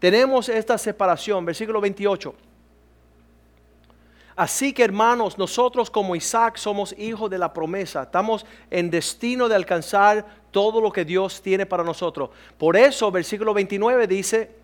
Tenemos 0.00 0.48
esta 0.48 0.76
separación, 0.76 1.44
versículo 1.44 1.80
28. 1.80 2.34
Así 4.36 4.72
que 4.72 4.82
hermanos, 4.82 5.38
nosotros 5.38 5.90
como 5.90 6.16
Isaac 6.16 6.56
somos 6.56 6.92
hijos 6.98 7.30
de 7.30 7.38
la 7.38 7.52
promesa, 7.52 8.02
estamos 8.02 8.44
en 8.68 8.90
destino 8.90 9.48
de 9.48 9.54
alcanzar 9.54 10.26
todo 10.50 10.80
lo 10.80 10.90
que 10.90 11.04
Dios 11.04 11.40
tiene 11.40 11.66
para 11.66 11.84
nosotros. 11.84 12.30
Por 12.58 12.76
eso, 12.76 13.12
versículo 13.12 13.54
29 13.54 14.08
dice, 14.08 14.63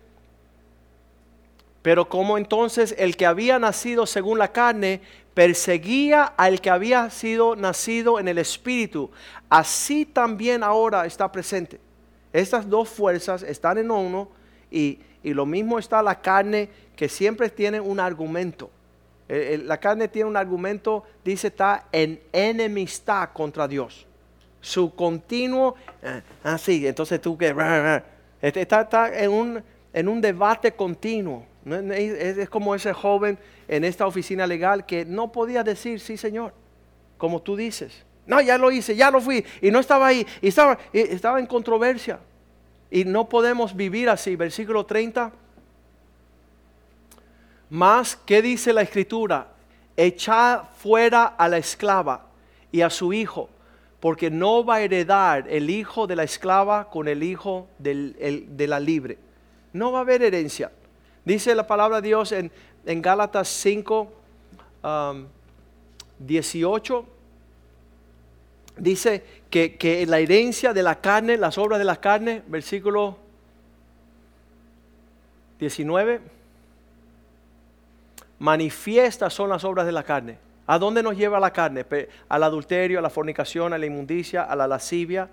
pero 1.81 2.07
como 2.07 2.37
entonces 2.37 2.93
el 2.97 3.17
que 3.17 3.25
había 3.25 3.57
nacido 3.57 4.05
según 4.05 4.37
la 4.37 4.51
carne 4.51 5.01
perseguía 5.33 6.23
al 6.23 6.61
que 6.61 6.69
había 6.69 7.09
sido 7.09 7.55
nacido 7.55 8.19
en 8.19 8.27
el 8.27 8.37
espíritu, 8.37 9.09
así 9.49 10.05
también 10.05 10.63
ahora 10.63 11.05
está 11.05 11.31
presente. 11.31 11.79
Estas 12.33 12.69
dos 12.69 12.89
fuerzas 12.89 13.43
están 13.43 13.77
en 13.77 13.91
uno 13.91 14.29
y, 14.69 14.99
lo 15.23 15.45
mismo 15.45 15.77
está 15.77 16.01
la 16.01 16.19
carne 16.19 16.67
que 16.95 17.07
siempre 17.07 17.49
tiene 17.49 17.79
un 17.79 17.99
argumento. 17.99 18.71
La 19.27 19.79
carne 19.79 20.07
tiene 20.07 20.27
un 20.27 20.35
argumento, 20.35 21.03
dice, 21.23 21.47
está 21.47 21.85
en 21.91 22.19
enemistad 22.33 23.29
contra 23.31 23.67
Dios. 23.67 24.07
Su 24.59 24.93
continuo, 24.93 25.75
así, 26.43 26.85
ah, 26.85 26.89
entonces 26.89 27.21
tú 27.21 27.37
que, 27.37 27.49
este, 28.41 28.61
está, 28.61 28.81
está 28.81 29.23
en, 29.23 29.31
un, 29.31 29.63
en 29.93 30.07
un 30.07 30.21
debate 30.21 30.71
continuo 30.73 31.45
es, 31.65 32.49
como 32.49 32.73
ese 32.73 32.93
joven 32.93 33.37
en 33.67 33.83
esta 33.83 34.07
oficina 34.07 34.47
legal 34.47 34.85
que 34.85 35.05
no 35.05 35.31
podía 35.31 35.63
decir 35.63 35.99
sí, 35.99 36.17
Señor, 36.17 36.53
como 37.17 37.41
tú 37.41 37.55
dices. 37.55 38.03
No, 38.25 38.41
ya 38.41 38.57
lo 38.57 38.71
hice, 38.71 38.95
ya 38.95 39.11
lo 39.11 39.21
fui 39.21 39.45
y 39.61 39.71
no 39.71 39.79
estaba 39.79 40.07
ahí, 40.07 40.25
y 40.41 40.47
estaba, 40.47 41.39
en 41.39 41.45
controversia. 41.45 42.19
Y 42.89 43.05
no 43.05 43.29
podemos 43.29 43.75
vivir 43.75 44.09
así. 44.09 44.35
Versículo 44.35 44.85
30. 44.85 45.31
Más, 47.69 48.17
¿qué 48.25 48.41
dice 48.41 48.73
la 48.73 48.81
escritura? 48.81 49.47
Echa 49.95 50.63
fuera 50.75 51.25
a 51.25 51.47
la 51.47 51.57
esclava 51.57 52.25
y 52.71 52.81
a 52.81 52.89
su 52.89 53.13
hijo, 53.13 53.49
porque 53.99 54.29
no 54.29 54.65
va 54.65 54.75
a 54.75 54.81
heredar 54.81 55.47
el 55.47 55.69
hijo 55.69 56.07
de 56.07 56.15
la 56.15 56.23
esclava 56.23 56.89
con 56.89 57.07
el 57.07 57.23
hijo 57.23 57.67
de 57.77 58.65
la 58.67 58.79
libre. 58.79 59.17
No 59.73 59.91
va 59.91 59.99
a 59.99 60.01
haber 60.01 60.21
herencia. 60.21 60.71
Dice 61.23 61.53
la 61.55 61.67
palabra 61.67 62.01
de 62.01 62.07
Dios 62.07 62.31
en, 62.31 62.51
Gálatas 62.85 63.47
5, 63.47 64.11
18. 66.19 66.99
Um, 66.99 67.05
dice 68.77 69.23
que, 69.49 69.77
que 69.77 70.05
la 70.05 70.19
herencia 70.19 70.73
de 70.73 70.83
la 70.83 70.99
carne, 70.99 71.37
las 71.37 71.57
obras 71.57 71.79
de 71.79 71.85
la 71.85 71.97
carne, 71.97 72.41
versículo 72.47 73.17
19, 75.59 76.21
manifiestas 78.39 79.31
son 79.33 79.49
las 79.49 79.63
obras 79.63 79.85
de 79.85 79.91
la 79.91 80.03
carne. 80.03 80.39
¿A 80.65 80.79
dónde 80.79 81.03
nos 81.03 81.15
lleva 81.15 81.39
la 81.39 81.53
carne? 81.53 81.85
Al 82.29 82.43
adulterio, 82.43 82.97
a 82.97 83.01
la 83.01 83.09
fornicación, 83.11 83.73
a 83.73 83.77
la 83.77 83.85
inmundicia, 83.85 84.43
a 84.43 84.55
la 84.55 84.67
lascivia, 84.67 85.29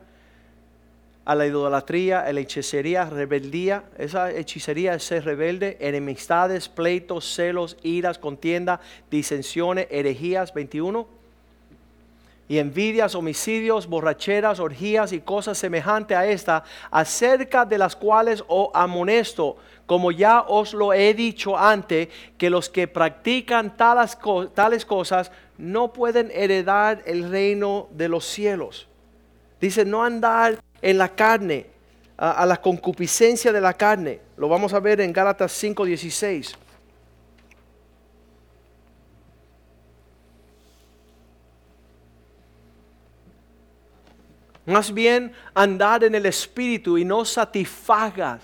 a 1.28 1.34
la 1.34 1.46
idolatría, 1.46 2.20
a 2.20 2.32
la 2.32 2.40
hechicería, 2.40 3.04
rebeldía. 3.04 3.84
Esa 3.98 4.32
hechicería 4.32 4.94
es 4.94 5.04
ser 5.04 5.26
rebelde, 5.26 5.76
enemistades, 5.78 6.70
pleitos, 6.70 7.34
celos, 7.34 7.76
iras, 7.82 8.18
contienda, 8.18 8.80
disensiones, 9.10 9.88
herejías, 9.90 10.54
21. 10.54 11.06
Y 12.48 12.56
envidias, 12.56 13.14
homicidios, 13.14 13.86
borracheras, 13.86 14.58
orgías 14.58 15.12
y 15.12 15.20
cosas 15.20 15.58
semejantes 15.58 16.16
a 16.16 16.26
esta, 16.26 16.64
acerca 16.90 17.66
de 17.66 17.76
las 17.76 17.94
cuales 17.94 18.42
os 18.48 18.70
amonesto, 18.72 19.58
como 19.84 20.10
ya 20.10 20.40
os 20.40 20.72
lo 20.72 20.94
he 20.94 21.12
dicho 21.12 21.58
antes, 21.58 22.08
que 22.38 22.48
los 22.48 22.70
que 22.70 22.88
practican 22.88 23.76
tales, 23.76 24.16
tales 24.54 24.86
cosas 24.86 25.30
no 25.58 25.92
pueden 25.92 26.30
heredar 26.32 27.02
el 27.04 27.30
reino 27.30 27.88
de 27.90 28.08
los 28.08 28.24
cielos. 28.24 28.88
Dice, 29.60 29.84
no 29.84 30.02
andar 30.04 30.60
en 30.80 30.98
la 30.98 31.08
carne, 31.08 31.66
a, 32.16 32.44
la 32.46 32.60
concupiscencia 32.60 33.52
de 33.52 33.60
la 33.60 33.74
carne. 33.74 34.20
Lo 34.36 34.48
vamos 34.48 34.72
a 34.72 34.80
ver 34.80 35.00
en 35.00 35.12
Gálatas 35.12 35.52
5:16. 35.52 36.56
Más 44.66 44.92
bien 44.92 45.32
andar 45.54 46.04
en 46.04 46.14
el 46.14 46.26
espíritu 46.26 46.98
y 46.98 47.04
no 47.04 47.24
satisfagas, 47.24 48.42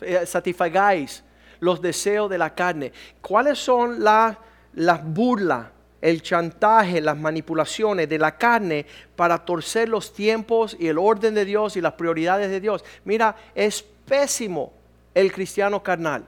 eh, 0.00 0.24
satisfagáis 0.24 1.22
los 1.60 1.82
deseos 1.82 2.30
de 2.30 2.38
la 2.38 2.54
carne. 2.54 2.90
¿Cuáles 3.20 3.58
son 3.58 4.02
las, 4.02 4.36
las 4.72 5.04
burlas 5.04 5.66
el 6.00 6.22
chantaje, 6.22 7.00
las 7.00 7.16
manipulaciones 7.16 8.08
de 8.08 8.18
la 8.18 8.36
carne 8.36 8.86
para 9.16 9.44
torcer 9.44 9.88
los 9.88 10.12
tiempos 10.12 10.76
y 10.78 10.88
el 10.88 10.98
orden 10.98 11.34
de 11.34 11.44
Dios 11.44 11.76
y 11.76 11.80
las 11.80 11.94
prioridades 11.94 12.50
de 12.50 12.60
Dios. 12.60 12.84
Mira, 13.04 13.36
es 13.54 13.82
pésimo 13.82 14.72
el 15.14 15.32
cristiano 15.32 15.82
carnal, 15.82 16.24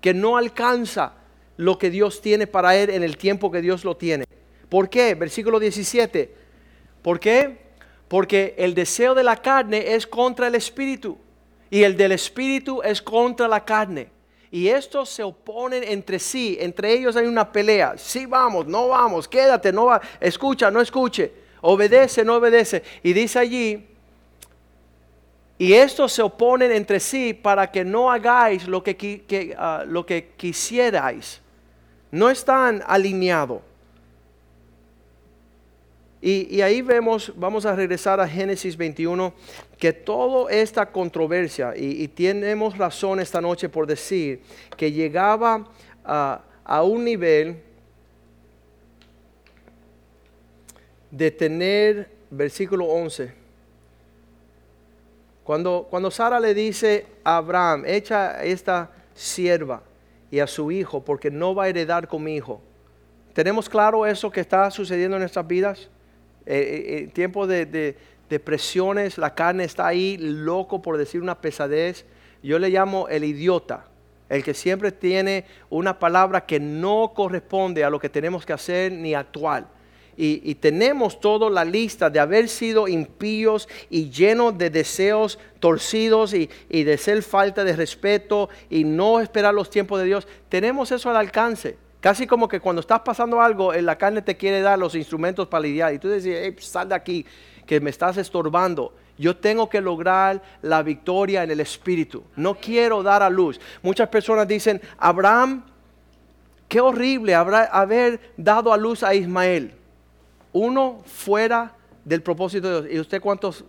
que 0.00 0.14
no 0.14 0.36
alcanza 0.36 1.12
lo 1.56 1.78
que 1.78 1.90
Dios 1.90 2.22
tiene 2.22 2.46
para 2.46 2.74
él 2.76 2.90
en 2.90 3.02
el 3.02 3.18
tiempo 3.18 3.50
que 3.50 3.60
Dios 3.60 3.84
lo 3.84 3.96
tiene. 3.96 4.24
¿Por 4.68 4.88
qué? 4.88 5.14
Versículo 5.14 5.60
17. 5.60 6.34
¿Por 7.02 7.20
qué? 7.20 7.70
Porque 8.08 8.54
el 8.56 8.74
deseo 8.74 9.14
de 9.14 9.22
la 9.22 9.36
carne 9.36 9.94
es 9.94 10.06
contra 10.06 10.46
el 10.46 10.54
espíritu 10.54 11.18
y 11.68 11.82
el 11.82 11.96
del 11.96 12.12
espíritu 12.12 12.80
es 12.82 13.02
contra 13.02 13.46
la 13.46 13.64
carne 13.64 14.08
y 14.50 14.68
estos 14.68 15.08
se 15.08 15.22
oponen 15.22 15.84
entre 15.84 16.18
sí, 16.18 16.56
entre 16.60 16.92
ellos 16.92 17.14
hay 17.16 17.26
una 17.26 17.52
pelea. 17.52 17.94
Sí 17.96 18.26
vamos, 18.26 18.66
no 18.66 18.88
vamos, 18.88 19.28
quédate, 19.28 19.72
no 19.72 19.86
va, 19.86 20.00
escucha, 20.18 20.70
no 20.70 20.80
escuche, 20.80 21.32
obedece, 21.60 22.24
no 22.24 22.36
obedece. 22.36 22.82
Y 23.02 23.12
dice 23.12 23.38
allí, 23.38 23.86
y 25.56 25.74
estos 25.74 26.12
se 26.12 26.22
oponen 26.22 26.72
entre 26.72 26.98
sí 26.98 27.32
para 27.34 27.70
que 27.70 27.84
no 27.84 28.10
hagáis 28.10 28.66
lo 28.66 28.82
que, 28.82 29.54
ah, 29.58 29.84
lo 29.86 30.04
que 30.04 30.32
quisierais. 30.36 31.40
No 32.10 32.28
están 32.28 32.82
alineados. 32.86 33.60
Y, 36.22 36.60
ahí 36.60 36.82
vemos, 36.82 37.32
vamos 37.34 37.64
a 37.64 37.74
regresar 37.74 38.20
a 38.20 38.28
Génesis 38.28 38.76
21, 38.76 39.32
que 39.78 39.94
toda 39.94 40.52
esta 40.52 40.84
controversia, 40.84 41.72
y, 41.74 42.06
tenemos 42.08 42.76
razón 42.76 43.20
esta 43.20 43.40
noche 43.40 43.70
por 43.70 43.86
decir, 43.86 44.42
que 44.76 44.92
llegaba 44.92 45.66
a, 46.04 46.82
un 46.82 47.04
nivel 47.04 47.62
de 51.10 51.30
tener, 51.30 52.10
versículo 52.30 52.84
11, 52.84 53.32
cuando, 55.42 55.86
cuando 55.88 56.10
Sara 56.10 56.38
le 56.38 56.52
dice 56.52 57.06
a 57.24 57.38
Abraham, 57.38 57.84
echa 57.86 58.44
esta 58.44 58.90
sierva 59.14 59.82
y 60.30 60.38
a 60.38 60.46
su 60.46 60.70
hijo, 60.70 61.02
porque 61.02 61.30
no 61.30 61.54
va 61.54 61.64
a 61.64 61.68
heredar 61.70 62.06
con 62.06 62.22
mi 62.22 62.36
hijo. 62.36 62.60
¿Tenemos 63.32 63.70
claro 63.70 64.04
eso 64.04 64.30
que 64.30 64.40
está 64.40 64.70
sucediendo 64.70 65.16
en 65.16 65.22
nuestras 65.22 65.46
vidas? 65.46 65.88
En 66.50 66.56
eh, 66.56 67.02
eh, 67.02 67.10
tiempo 67.12 67.46
de, 67.46 67.64
de, 67.64 68.40
presiones, 68.40 69.18
la 69.18 69.36
carne 69.36 69.62
está 69.62 69.86
ahí 69.86 70.16
loco 70.18 70.82
por 70.82 70.98
decir 70.98 71.22
una 71.22 71.40
pesadez. 71.40 72.04
Yo 72.42 72.58
le 72.58 72.70
llamo 72.70 73.06
el 73.08 73.22
idiota, 73.22 73.86
el 74.28 74.42
que 74.42 74.52
siempre 74.52 74.90
tiene 74.90 75.44
una 75.68 76.00
palabra 76.00 76.44
que 76.46 76.58
no 76.58 77.12
corresponde 77.14 77.84
a 77.84 77.90
lo 77.90 78.00
que 78.00 78.08
tenemos 78.08 78.44
que 78.44 78.52
hacer 78.52 78.90
ni 78.90 79.14
actual. 79.14 79.68
Y, 80.16 80.56
tenemos 80.56 81.20
toda 81.20 81.48
la 81.48 81.64
lista 81.64 82.10
de 82.10 82.18
haber 82.18 82.48
sido 82.48 82.88
impíos 82.88 83.68
y 83.88 84.10
llenos 84.10 84.58
de 84.58 84.68
deseos 84.70 85.38
torcidos 85.60 86.34
y, 86.34 86.50
y, 86.68 86.82
de 86.82 86.98
ser 86.98 87.22
falta 87.22 87.62
de 87.62 87.76
respeto 87.76 88.50
y 88.68 88.82
no 88.82 89.20
esperar 89.20 89.54
los 89.54 89.70
tiempos 89.70 90.00
de 90.00 90.06
Dios. 90.06 90.26
Tenemos 90.48 90.90
eso 90.90 91.08
al 91.10 91.16
alcance. 91.16 91.78
Casi 92.00 92.26
como 92.26 92.48
que 92.48 92.60
cuando 92.60 92.80
estás 92.80 93.00
pasando 93.00 93.42
algo, 93.42 93.74
la 93.74 93.96
carne 93.96 94.22
te 94.22 94.36
quiere 94.36 94.62
dar 94.62 94.78
los 94.78 94.94
instrumentos 94.94 95.46
para 95.48 95.62
lidiar. 95.62 95.92
Y 95.92 95.98
tú 95.98 96.10
dices, 96.10 96.52
pues, 96.54 96.66
sal 96.66 96.88
de 96.88 96.94
aquí, 96.94 97.26
que 97.66 97.78
me 97.80 97.90
estás 97.90 98.16
estorbando. 98.16 98.94
Yo 99.18 99.36
tengo 99.36 99.68
que 99.68 99.82
lograr 99.82 100.42
la 100.62 100.82
victoria 100.82 101.44
en 101.44 101.50
el 101.50 101.60
espíritu. 101.60 102.24
No 102.36 102.54
quiero 102.54 103.02
dar 103.02 103.22
a 103.22 103.28
luz. 103.28 103.60
Muchas 103.82 104.08
personas 104.08 104.48
dicen, 104.48 104.80
Abraham, 104.96 105.62
qué 106.68 106.80
horrible 106.80 107.34
haber 107.34 108.32
dado 108.38 108.72
a 108.72 108.78
luz 108.78 109.02
a 109.02 109.14
Ismael. 109.14 109.74
Uno 110.54 111.02
fuera 111.04 111.74
del 112.02 112.22
propósito 112.22 112.68
de 112.80 112.88
Dios. 112.88 112.96
¿Y 112.96 113.00
usted 113.00 113.20
cuántos 113.20 113.64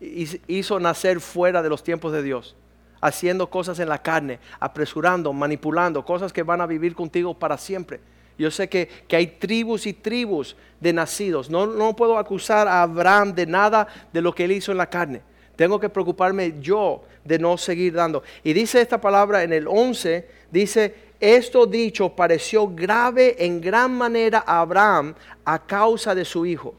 hizo 0.00 0.80
nacer 0.80 1.20
fuera 1.20 1.62
de 1.62 1.68
los 1.68 1.84
tiempos 1.84 2.12
de 2.12 2.24
Dios? 2.24 2.56
Haciendo 3.00 3.48
cosas 3.48 3.78
en 3.78 3.88
la 3.88 4.02
carne, 4.02 4.38
apresurando, 4.58 5.32
manipulando, 5.32 6.04
cosas 6.04 6.32
que 6.32 6.42
van 6.42 6.60
a 6.60 6.66
vivir 6.66 6.94
contigo 6.94 7.34
para 7.34 7.58
siempre. 7.58 8.00
Yo 8.38 8.50
sé 8.50 8.68
que, 8.68 8.88
hay 9.10 9.26
tribus 9.26 9.86
y 9.86 9.92
tribus 9.92 10.56
de 10.80 10.92
nacidos. 10.92 11.48
No, 11.48 11.66
no 11.66 11.96
puedo 11.96 12.18
acusar 12.18 12.68
a 12.68 12.82
Abraham 12.82 13.34
de 13.34 13.46
nada 13.46 13.86
de 14.12 14.20
lo 14.20 14.34
que 14.34 14.44
él 14.44 14.52
hizo 14.52 14.72
en 14.72 14.78
la 14.78 14.90
carne. 14.90 15.22
Tengo 15.56 15.80
que 15.80 15.88
preocuparme 15.88 16.54
yo 16.60 17.02
de 17.24 17.38
no 17.38 17.56
seguir 17.56 17.94
dando. 17.94 18.22
Y 18.44 18.52
dice 18.52 18.80
esta 18.80 19.00
palabra 19.00 19.42
en 19.42 19.54
el 19.54 19.66
11, 19.66 20.28
dice, 20.50 20.94
esto 21.18 21.66
dicho 21.66 22.10
pareció 22.10 22.68
grave 22.68 23.42
en 23.44 23.60
gran 23.60 23.96
manera 23.96 24.44
a 24.46 24.60
Abraham 24.60 25.14
a 25.44 25.58
causa 25.58 26.14
de 26.14 26.26
su 26.26 26.44
hijo. 26.44 26.74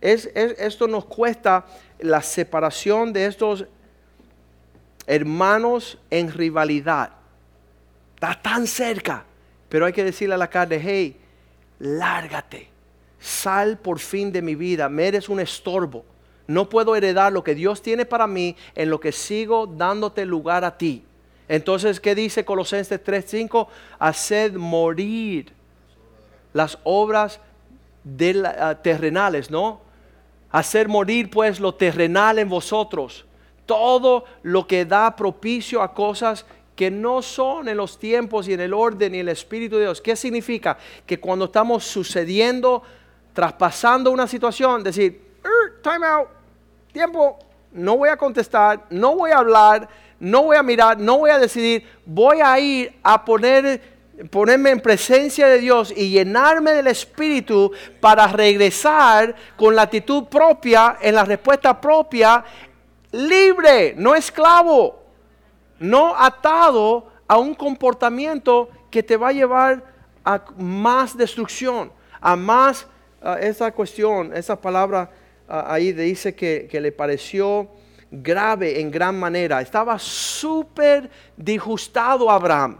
Es, 0.00 0.26
esto 0.34 0.86
nos 0.86 1.06
cuesta 1.06 1.66
la 1.98 2.22
separación 2.22 3.12
de 3.12 3.26
estos 3.26 3.66
hermanos 5.08 5.98
en 6.10 6.30
rivalidad. 6.30 7.10
Está 8.14 8.38
tan 8.40 8.66
cerca, 8.66 9.24
pero 9.68 9.86
hay 9.86 9.92
que 9.92 10.04
decirle 10.04 10.34
a 10.34 10.38
la 10.38 10.50
carne, 10.50 10.80
hey, 10.80 11.16
lárgate, 11.78 12.68
sal 13.18 13.78
por 13.78 13.98
fin 13.98 14.30
de 14.30 14.42
mi 14.42 14.54
vida, 14.54 14.88
me 14.88 15.08
eres 15.08 15.28
un 15.28 15.40
estorbo. 15.40 16.04
No 16.46 16.68
puedo 16.68 16.94
heredar 16.94 17.32
lo 17.32 17.42
que 17.42 17.54
Dios 17.54 17.82
tiene 17.82 18.04
para 18.04 18.26
mí 18.26 18.54
en 18.74 18.90
lo 18.90 19.00
que 19.00 19.12
sigo 19.12 19.66
dándote 19.66 20.24
lugar 20.24 20.64
a 20.64 20.76
ti. 20.76 21.04
Entonces, 21.48 22.00
¿qué 22.00 22.14
dice 22.14 22.44
Colosenses 22.44 23.02
3:5? 23.02 23.68
Haced 23.98 24.54
morir 24.54 25.52
las 26.52 26.78
obras 26.84 27.40
de 28.04 28.42
ah, 28.46 28.78
terrenales, 28.82 29.50
¿no? 29.50 29.80
Hacer 30.50 30.88
morir 30.88 31.30
pues 31.30 31.60
lo 31.60 31.74
terrenal 31.74 32.38
en 32.38 32.48
vosotros 32.48 33.26
todo 33.68 34.24
lo 34.42 34.66
que 34.66 34.86
da 34.86 35.14
propicio 35.14 35.82
a 35.82 35.92
cosas 35.92 36.46
que 36.74 36.90
no 36.90 37.20
son 37.20 37.68
en 37.68 37.76
los 37.76 37.98
tiempos 37.98 38.48
y 38.48 38.54
en 38.54 38.60
el 38.60 38.72
orden 38.72 39.14
y 39.14 39.18
el 39.18 39.28
Espíritu 39.28 39.76
de 39.76 39.82
Dios. 39.82 40.00
¿Qué 40.00 40.16
significa? 40.16 40.78
Que 41.04 41.20
cuando 41.20 41.44
estamos 41.44 41.84
sucediendo, 41.84 42.82
traspasando 43.34 44.10
una 44.10 44.26
situación, 44.26 44.82
decir, 44.82 45.20
er, 45.44 45.82
time 45.82 46.06
out, 46.06 46.28
tiempo, 46.90 47.38
no 47.72 47.98
voy 47.98 48.08
a 48.08 48.16
contestar, 48.16 48.86
no 48.88 49.16
voy 49.16 49.32
a 49.32 49.38
hablar, 49.38 49.86
no 50.18 50.44
voy 50.44 50.56
a 50.56 50.62
mirar, 50.62 50.98
no 50.98 51.18
voy 51.18 51.30
a 51.30 51.38
decidir, 51.38 51.84
voy 52.06 52.40
a 52.40 52.58
ir 52.58 52.94
a 53.02 53.22
poner 53.22 53.98
ponerme 54.30 54.70
en 54.70 54.80
presencia 54.80 55.46
de 55.46 55.58
Dios 55.58 55.92
y 55.96 56.10
llenarme 56.10 56.72
del 56.72 56.88
Espíritu 56.88 57.70
para 58.00 58.26
regresar 58.26 59.34
con 59.56 59.76
la 59.76 59.82
actitud 59.82 60.24
propia, 60.24 60.98
en 61.00 61.14
la 61.14 61.24
respuesta 61.24 61.80
propia, 61.80 62.44
libre, 63.12 63.94
no 63.96 64.14
esclavo, 64.14 65.02
no 65.78 66.14
atado 66.16 67.10
a 67.26 67.38
un 67.38 67.54
comportamiento 67.54 68.68
que 68.90 69.02
te 69.02 69.16
va 69.16 69.28
a 69.28 69.32
llevar 69.32 69.84
a 70.24 70.44
más 70.56 71.16
destrucción, 71.16 71.92
a 72.20 72.36
más 72.36 72.86
esa 73.40 73.72
cuestión, 73.72 74.34
esa 74.34 74.60
palabra 74.60 75.10
ahí 75.48 75.92
dice 75.92 76.34
que, 76.34 76.68
que 76.70 76.80
le 76.80 76.92
pareció 76.92 77.68
grave 78.10 78.80
en 78.80 78.90
gran 78.90 79.18
manera. 79.18 79.60
Estaba 79.60 79.98
súper 79.98 81.10
disgustado 81.36 82.30
Abraham 82.30 82.78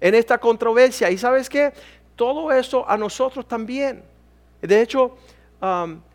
en 0.00 0.14
esta 0.14 0.38
controversia. 0.38 1.10
Y 1.10 1.18
sabes 1.18 1.48
qué? 1.48 1.72
Todo 2.16 2.52
eso 2.52 2.88
a 2.88 2.96
nosotros 2.96 3.46
también. 3.46 4.02
De 4.60 4.80
hecho, 4.80 5.16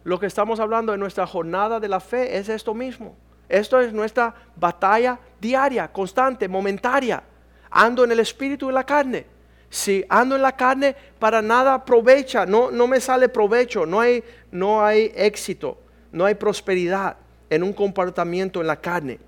lo 0.03 0.19
que 0.19 0.25
estamos 0.25 0.59
hablando 0.59 0.93
en 0.93 0.99
nuestra 0.99 1.27
jornada 1.27 1.79
de 1.79 1.87
la 1.87 1.99
fe 1.99 2.37
es 2.37 2.49
esto 2.49 2.73
mismo 2.73 3.15
Esto 3.49 3.79
es 3.79 3.93
nuestra 3.93 4.33
batalla 4.55 5.19
diaria, 5.39 5.87
constante, 5.87 6.47
momentaria. 6.47 7.23
Ando 7.69 8.03
en 8.03 8.11
el 8.11 8.19
espíritu 8.19 8.69
y 8.69 8.73
la 8.73 8.85
carne. 8.85 9.25
Si 9.69 10.03
ando 10.07 10.35
en 10.35 10.41
la 10.41 10.55
carne, 10.55 10.95
para 11.19 11.41
nada 11.41 11.73
aprovecha, 11.73 12.45
no, 12.45 12.71
no 12.71 12.87
me 12.87 13.01
sale 13.01 13.27
provecho, 13.27 13.85
no 13.85 13.99
hay, 13.99 14.23
no 14.51 14.83
hay 14.83 15.11
éxito, 15.15 15.77
no 16.11 16.25
hay 16.25 16.35
prosperidad 16.35 17.17
en 17.49 17.63
un 17.63 17.73
comportamiento 17.73 18.61
en 18.61 18.67
la 18.67 18.79
carne. 18.79 19.19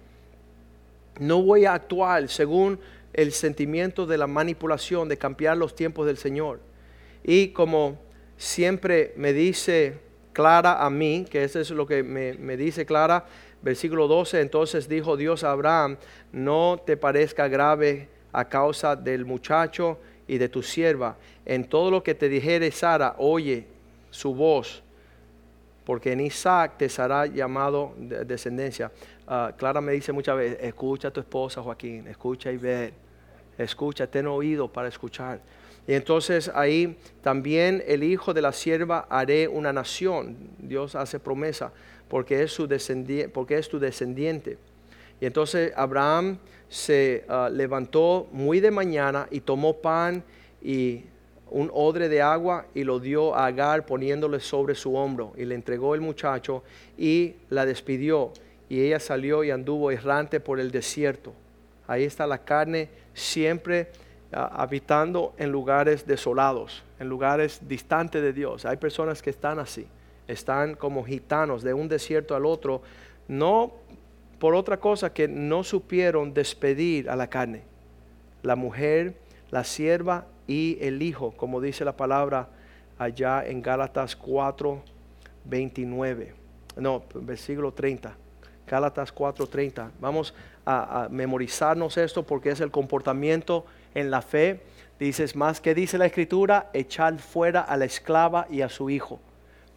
No 1.20 1.41
voy 1.41 1.65
a 1.65 1.74
actuar 1.74 2.30
según 2.30 2.80
el 3.13 3.34
sentimiento 3.34 4.05
de 4.05 4.17
la 4.17 4.28
manipulación, 4.28 5.09
de 5.09 5.17
cambiar 5.17 5.57
los 5.57 5.76
tiempos 5.76 6.05
del 6.05 6.17
Señor. 6.17 6.59
Y 7.24 7.49
como 7.49 7.99
siempre 8.38 9.13
me 9.17 9.34
dice 9.34 9.99
Clara 10.32 10.86
a 10.86 10.89
mí, 10.89 11.26
que 11.30 11.43
eso 11.43 11.59
es 11.59 11.70
lo 11.72 11.86
que 11.86 12.01
me, 12.03 12.34
me 12.36 12.55
dice 12.55 12.86
Clara, 12.86 13.26
versículo 13.62 14.07
12, 14.07 14.41
entonces 14.41 14.88
dijo 14.88 15.18
Dios 15.18 15.43
a 15.43 15.51
Abraham, 15.51 15.97
no 16.32 16.82
te 16.86 16.97
parezca 16.97 17.47
grave 17.47 18.10
a 18.32 18.45
causa 18.45 18.95
del 18.95 19.26
muchacho 19.26 19.99
y 20.28 20.38
de 20.38 20.49
tu 20.49 20.62
sierva. 20.62 21.18
En 21.45 21.68
todo 21.68 21.91
lo 21.91 22.03
que 22.03 22.16
te 22.16 22.30
dijere 22.30 22.72
Sara, 22.72 23.16
oye 23.18 23.66
su 24.12 24.34
voz, 24.34 24.84
porque 25.86 26.12
en 26.12 26.22
Isaac 26.22 26.74
te 26.78 26.88
será 26.88 27.26
llamado 27.26 27.93
descendencia. 27.97 28.91
Ah, 29.28 29.51
Clara 29.57 29.82
me 29.82 29.91
dice 29.91 30.12
muchas 30.12 30.38
veces, 30.38 30.60
escucha 30.62 31.07
a 31.07 31.12
tu 31.12 31.20
esposa 31.20 31.62
Joaquín, 31.62 32.07
escucha 32.07 32.51
y 32.51 32.57
ve, 32.57 32.93
escucha, 33.57 34.07
ten 34.07 34.28
oído 34.28 34.68
para 34.72 34.88
escuchar. 34.88 35.41
Y 35.88 35.93
entonces 35.93 36.51
ahí 36.53 36.99
también 37.24 37.84
el 37.88 38.03
hijo 38.03 38.34
de 38.36 38.43
la 38.43 38.51
sierva 38.51 39.07
haré 39.10 39.47
una 39.47 39.74
nación. 39.74 40.38
Dios 40.60 40.93
hace 40.93 41.20
promesa 41.20 41.72
porque 42.10 42.43
es, 42.43 42.51
su 42.51 42.68
porque 43.34 43.57
es 43.57 43.70
tu 43.70 43.80
descendiente. 43.80 44.57
Y 45.22 45.26
entonces 45.26 45.72
Abraham 45.76 46.39
se 46.68 47.26
ah, 47.28 47.49
levantó 47.51 48.28
muy 48.32 48.60
de 48.60 48.72
mañana 48.72 49.28
y 49.32 49.41
tomó 49.41 49.78
pan 49.78 50.24
y 50.62 51.03
un 51.51 51.70
odre 51.74 52.10
de 52.10 52.22
agua 52.22 52.68
y 52.74 52.84
lo 52.84 52.99
dio 52.99 53.36
a 53.36 53.47
Agar 53.47 53.86
poniéndole 53.86 54.39
sobre 54.39 54.76
su 54.76 54.95
hombro 54.95 55.34
y 55.36 55.45
le 55.45 55.55
entregó 55.55 55.95
el 55.95 56.01
muchacho 56.01 56.64
y 56.97 57.36
la 57.49 57.66
despidió 57.66 58.32
y 58.70 58.82
ella 58.82 58.99
salió 58.99 59.43
y 59.43 59.51
anduvo 59.51 59.89
errante 59.91 60.39
por 60.39 60.60
el 60.60 60.70
desierto. 60.70 61.34
Ahí 61.88 62.03
está 62.03 62.28
la 62.28 62.38
carne 62.38 62.89
siempre 63.16 63.91
ah, 64.32 64.51
habitando 64.53 65.34
en 65.38 65.51
lugares 65.51 66.05
desolados, 66.05 66.84
en 66.99 67.10
lugares 67.10 67.62
distantes 67.68 68.22
de 68.22 68.32
Dios. 68.32 68.66
Hay 68.66 68.78
personas 68.78 69.24
que 69.24 69.32
están 69.32 69.57
así, 69.57 69.88
están 70.30 70.76
como 70.76 71.04
gitanos 71.04 71.64
de 71.64 71.74
un 71.74 71.90
desierto 71.90 72.36
al 72.36 72.46
otro, 72.46 72.82
no 73.28 73.74
por 74.38 74.56
otra 74.56 74.80
cosa 74.80 75.12
que 75.12 75.28
no 75.28 75.64
supieron 75.64 76.34
despedir 76.34 77.10
a 77.10 77.16
la 77.16 77.28
carne. 77.28 77.64
La 78.44 78.56
mujer, 78.56 79.16
la 79.52 79.64
sierva 79.64 80.28
y 80.48 80.78
el 80.82 81.02
hijo, 81.02 81.32
como 81.36 81.60
dice 81.60 81.84
la 81.84 81.98
palabra 81.98 82.48
allá 82.98 83.46
en 83.46 83.62
Gálatas 83.62 84.16
4, 84.16 84.82
29. 85.46 86.34
No, 86.78 87.04
versículo 87.16 87.74
30. 87.74 88.16
Gálatas 88.68 89.14
4:30. 89.14 89.90
Vamos 90.00 90.34
a, 90.64 91.08
memorizarnos 91.10 91.98
esto 91.98 92.24
porque 92.24 92.52
es 92.52 92.62
el 92.62 92.70
comportamiento 92.70 93.66
en 93.96 94.12
la 94.12 94.22
fe. 94.22 94.62
Dices, 95.00 95.36
más 95.36 95.60
que 95.60 95.74
dice 95.74 95.98
la 95.98 96.06
escritura, 96.06 96.70
echar 96.74 97.18
fuera 97.18 97.62
a 97.62 97.76
la 97.78 97.86
esclava 97.86 98.46
y 98.50 98.62
a 98.62 98.70
su 98.70 98.92
hijo 98.92 99.20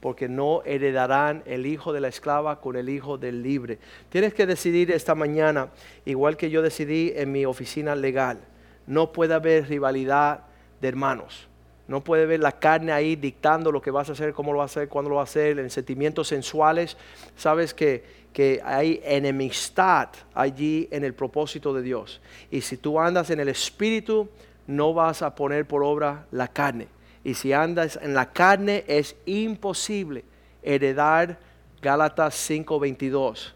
porque 0.02 0.28
no 0.28 0.62
heredarán 0.64 1.44
el 1.46 1.64
hijo 1.64 1.92
de 1.92 2.00
la 2.00 2.08
esclava 2.08 2.60
con 2.60 2.74
el 2.74 2.88
hijo 2.88 3.18
del 3.18 3.40
libre. 3.40 3.78
Tienes 4.08 4.34
que 4.34 4.46
decidir 4.46 4.90
esta 4.90 5.14
mañana, 5.14 5.68
igual 6.04 6.36
que 6.36 6.50
yo 6.50 6.60
decidí 6.60 7.12
en 7.14 7.30
mi 7.30 7.46
oficina 7.46 7.94
legal, 7.94 8.40
no 8.88 9.12
puede 9.12 9.34
haber 9.34 9.68
rivalidad 9.68 10.40
de 10.80 10.88
hermanos. 10.88 11.46
No 11.86 12.02
puede 12.02 12.24
haber 12.24 12.40
la 12.40 12.50
carne 12.50 12.90
ahí 12.90 13.14
dictando 13.14 13.70
lo 13.70 13.80
que 13.80 13.92
vas 13.92 14.08
a 14.08 14.12
hacer, 14.12 14.32
cómo 14.32 14.52
lo 14.52 14.58
vas 14.58 14.76
a 14.76 14.80
hacer, 14.80 14.88
cuándo 14.88 15.08
lo 15.08 15.16
vas 15.16 15.28
a 15.28 15.30
hacer, 15.30 15.60
en 15.60 15.70
sentimientos 15.70 16.26
sensuales. 16.26 16.96
Sabes 17.36 17.72
que, 17.72 18.04
que 18.32 18.60
hay 18.64 19.00
enemistad 19.04 20.08
allí 20.34 20.88
en 20.90 21.04
el 21.04 21.14
propósito 21.14 21.72
de 21.72 21.82
Dios. 21.82 22.20
Y 22.50 22.62
si 22.62 22.76
tú 22.76 22.98
andas 22.98 23.30
en 23.30 23.38
el 23.38 23.48
espíritu, 23.48 24.28
no 24.66 24.94
vas 24.94 25.22
a 25.22 25.36
poner 25.36 25.64
por 25.68 25.84
obra 25.84 26.26
la 26.32 26.48
carne. 26.48 26.88
Y 27.24 27.34
si 27.34 27.52
andas 27.52 27.98
en 28.02 28.14
la 28.14 28.32
carne 28.32 28.84
es 28.86 29.16
imposible 29.26 30.24
heredar 30.62 31.38
Gálatas 31.80 32.34
5:22. 32.34 33.54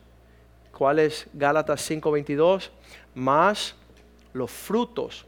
¿Cuál 0.72 0.98
es 0.98 1.26
Gálatas 1.32 1.80
5:22? 1.80 2.70
Más 3.14 3.74
los 4.32 4.50
frutos, 4.50 5.26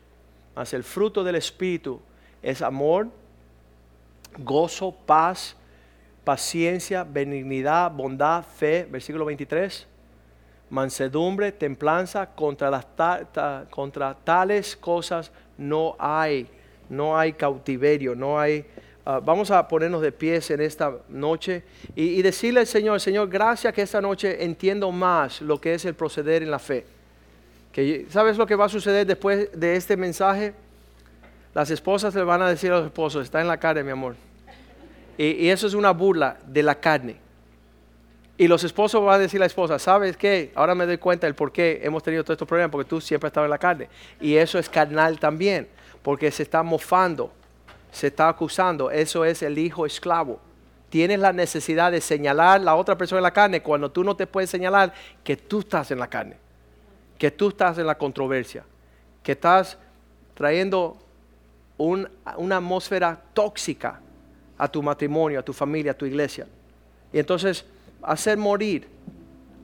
más 0.54 0.72
el 0.74 0.84
fruto 0.84 1.24
del 1.24 1.36
Espíritu 1.36 2.00
es 2.42 2.62
amor, 2.62 3.08
gozo, 4.38 4.92
paz, 4.92 5.56
paciencia, 6.24 7.04
benignidad, 7.04 7.90
bondad, 7.90 8.44
fe, 8.44 8.86
versículo 8.90 9.24
23, 9.24 9.86
mansedumbre, 10.70 11.52
templanza, 11.52 12.26
contra, 12.26 12.70
las 12.70 12.86
contra 13.70 14.14
tales 14.14 14.76
cosas 14.76 15.32
no 15.56 15.96
hay 15.98 16.48
no 16.88 17.18
hay 17.18 17.32
cautiverio, 17.32 18.14
no 18.14 18.38
hay... 18.38 18.64
Ah, 19.04 19.20
vamos 19.24 19.50
a 19.50 19.66
ponernos 19.66 20.02
de 20.02 20.12
pies 20.12 20.50
en 20.50 20.60
esta 20.60 20.92
noche 21.08 21.62
y, 21.96 22.20
decirle 22.20 22.60
al 22.60 22.66
Señor, 22.66 23.00
Señor, 23.00 23.28
gracias 23.28 23.72
que 23.72 23.80
esta 23.80 24.02
noche 24.02 24.44
entiendo 24.44 24.92
más 24.92 25.40
lo 25.40 25.58
que 25.58 25.72
es 25.74 25.84
el 25.86 25.94
proceder 25.94 26.42
en 26.42 26.50
la 26.50 26.58
fe. 26.58 26.84
Que, 27.72 28.06
¿Sabes 28.10 28.36
lo 28.36 28.46
que 28.46 28.54
va 28.54 28.66
a 28.66 28.68
suceder 28.68 29.06
después 29.06 29.48
de 29.58 29.76
este 29.76 29.96
mensaje? 29.96 30.52
Las 31.54 31.70
esposas 31.70 32.14
le 32.14 32.22
van 32.22 32.42
a 32.42 32.50
decir 32.50 32.70
a 32.70 32.78
los 32.78 32.86
esposos, 32.86 33.24
está 33.24 33.40
en 33.40 33.48
la 33.48 33.56
carne, 33.56 33.82
mi 33.82 33.92
amor. 33.92 34.14
Y, 35.16 35.24
y 35.24 35.48
eso 35.48 35.66
es 35.66 35.72
una 35.72 35.92
burla 35.92 36.36
de 36.46 36.62
la 36.62 36.74
carne. 36.74 37.27
Y 38.40 38.46
los 38.46 38.62
esposos 38.62 39.04
van 39.04 39.16
a 39.16 39.18
decir 39.18 39.40
a 39.40 39.42
la 39.42 39.46
esposa, 39.46 39.80
¿sabes 39.80 40.16
qué? 40.16 40.52
Ahora 40.54 40.76
me 40.76 40.86
doy 40.86 40.96
cuenta 40.96 41.26
del 41.26 41.34
por 41.34 41.50
qué 41.50 41.80
hemos 41.82 42.04
tenido 42.04 42.22
todos 42.22 42.36
estos 42.36 42.46
problemas, 42.46 42.70
porque 42.70 42.88
tú 42.88 43.00
siempre 43.00 43.26
estabas 43.26 43.48
en 43.48 43.50
la 43.50 43.58
carne. 43.58 43.88
Y 44.20 44.36
eso 44.36 44.60
es 44.60 44.68
carnal 44.68 45.18
también 45.18 45.68
porque 46.02 46.30
se 46.30 46.44
está 46.44 46.62
mofando, 46.62 47.32
se 47.90 48.06
está 48.06 48.28
acusando. 48.28 48.90
Eso 48.90 49.24
es 49.24 49.42
el 49.42 49.58
hijo 49.58 49.84
esclavo. 49.84 50.40
Tienes 50.88 51.18
la 51.18 51.32
necesidad 51.32 51.92
de 51.92 52.00
señalar 52.00 52.60
a 52.60 52.64
la 52.64 52.76
otra 52.76 52.96
persona 52.96 53.18
en 53.18 53.24
la 53.24 53.32
carne 53.32 53.60
cuando 53.60 53.90
tú 53.90 54.04
no 54.04 54.16
te 54.16 54.26
puedes 54.26 54.48
señalar 54.48 54.94
que 55.22 55.36
tú 55.36 55.58
estás 55.58 55.90
en 55.90 55.98
la 55.98 56.06
carne, 56.06 56.36
que 57.18 57.30
tú 57.30 57.48
estás 57.48 57.76
en 57.76 57.86
la 57.86 57.98
controversia, 57.98 58.64
que 59.22 59.32
estás 59.32 59.76
trayendo 60.34 60.96
una 61.76 62.08
atmósfera 62.56 63.20
tóxica 63.34 64.00
a 64.56 64.68
tu 64.68 64.82
matrimonio, 64.82 65.40
a 65.40 65.42
tu 65.42 65.52
familia, 65.52 65.92
a 65.92 65.94
tu 65.94 66.06
iglesia. 66.06 66.46
Y 67.12 67.18
entonces 67.18 67.66
hacer 68.02 68.38
morir, 68.38 68.88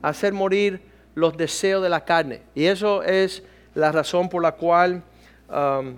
hacer 0.01 0.33
morir 0.33 0.81
los 1.13 1.35
deseos 1.37 1.81
de 1.81 1.89
la 1.89 2.03
carne. 2.03 2.41
Y 2.53 2.65
eso 2.65 3.03
es 3.03 3.43
la 3.73 3.91
razón 3.91 4.29
por 4.29 4.41
la 4.41 4.53
cual 4.53 5.03
um, 5.49 5.95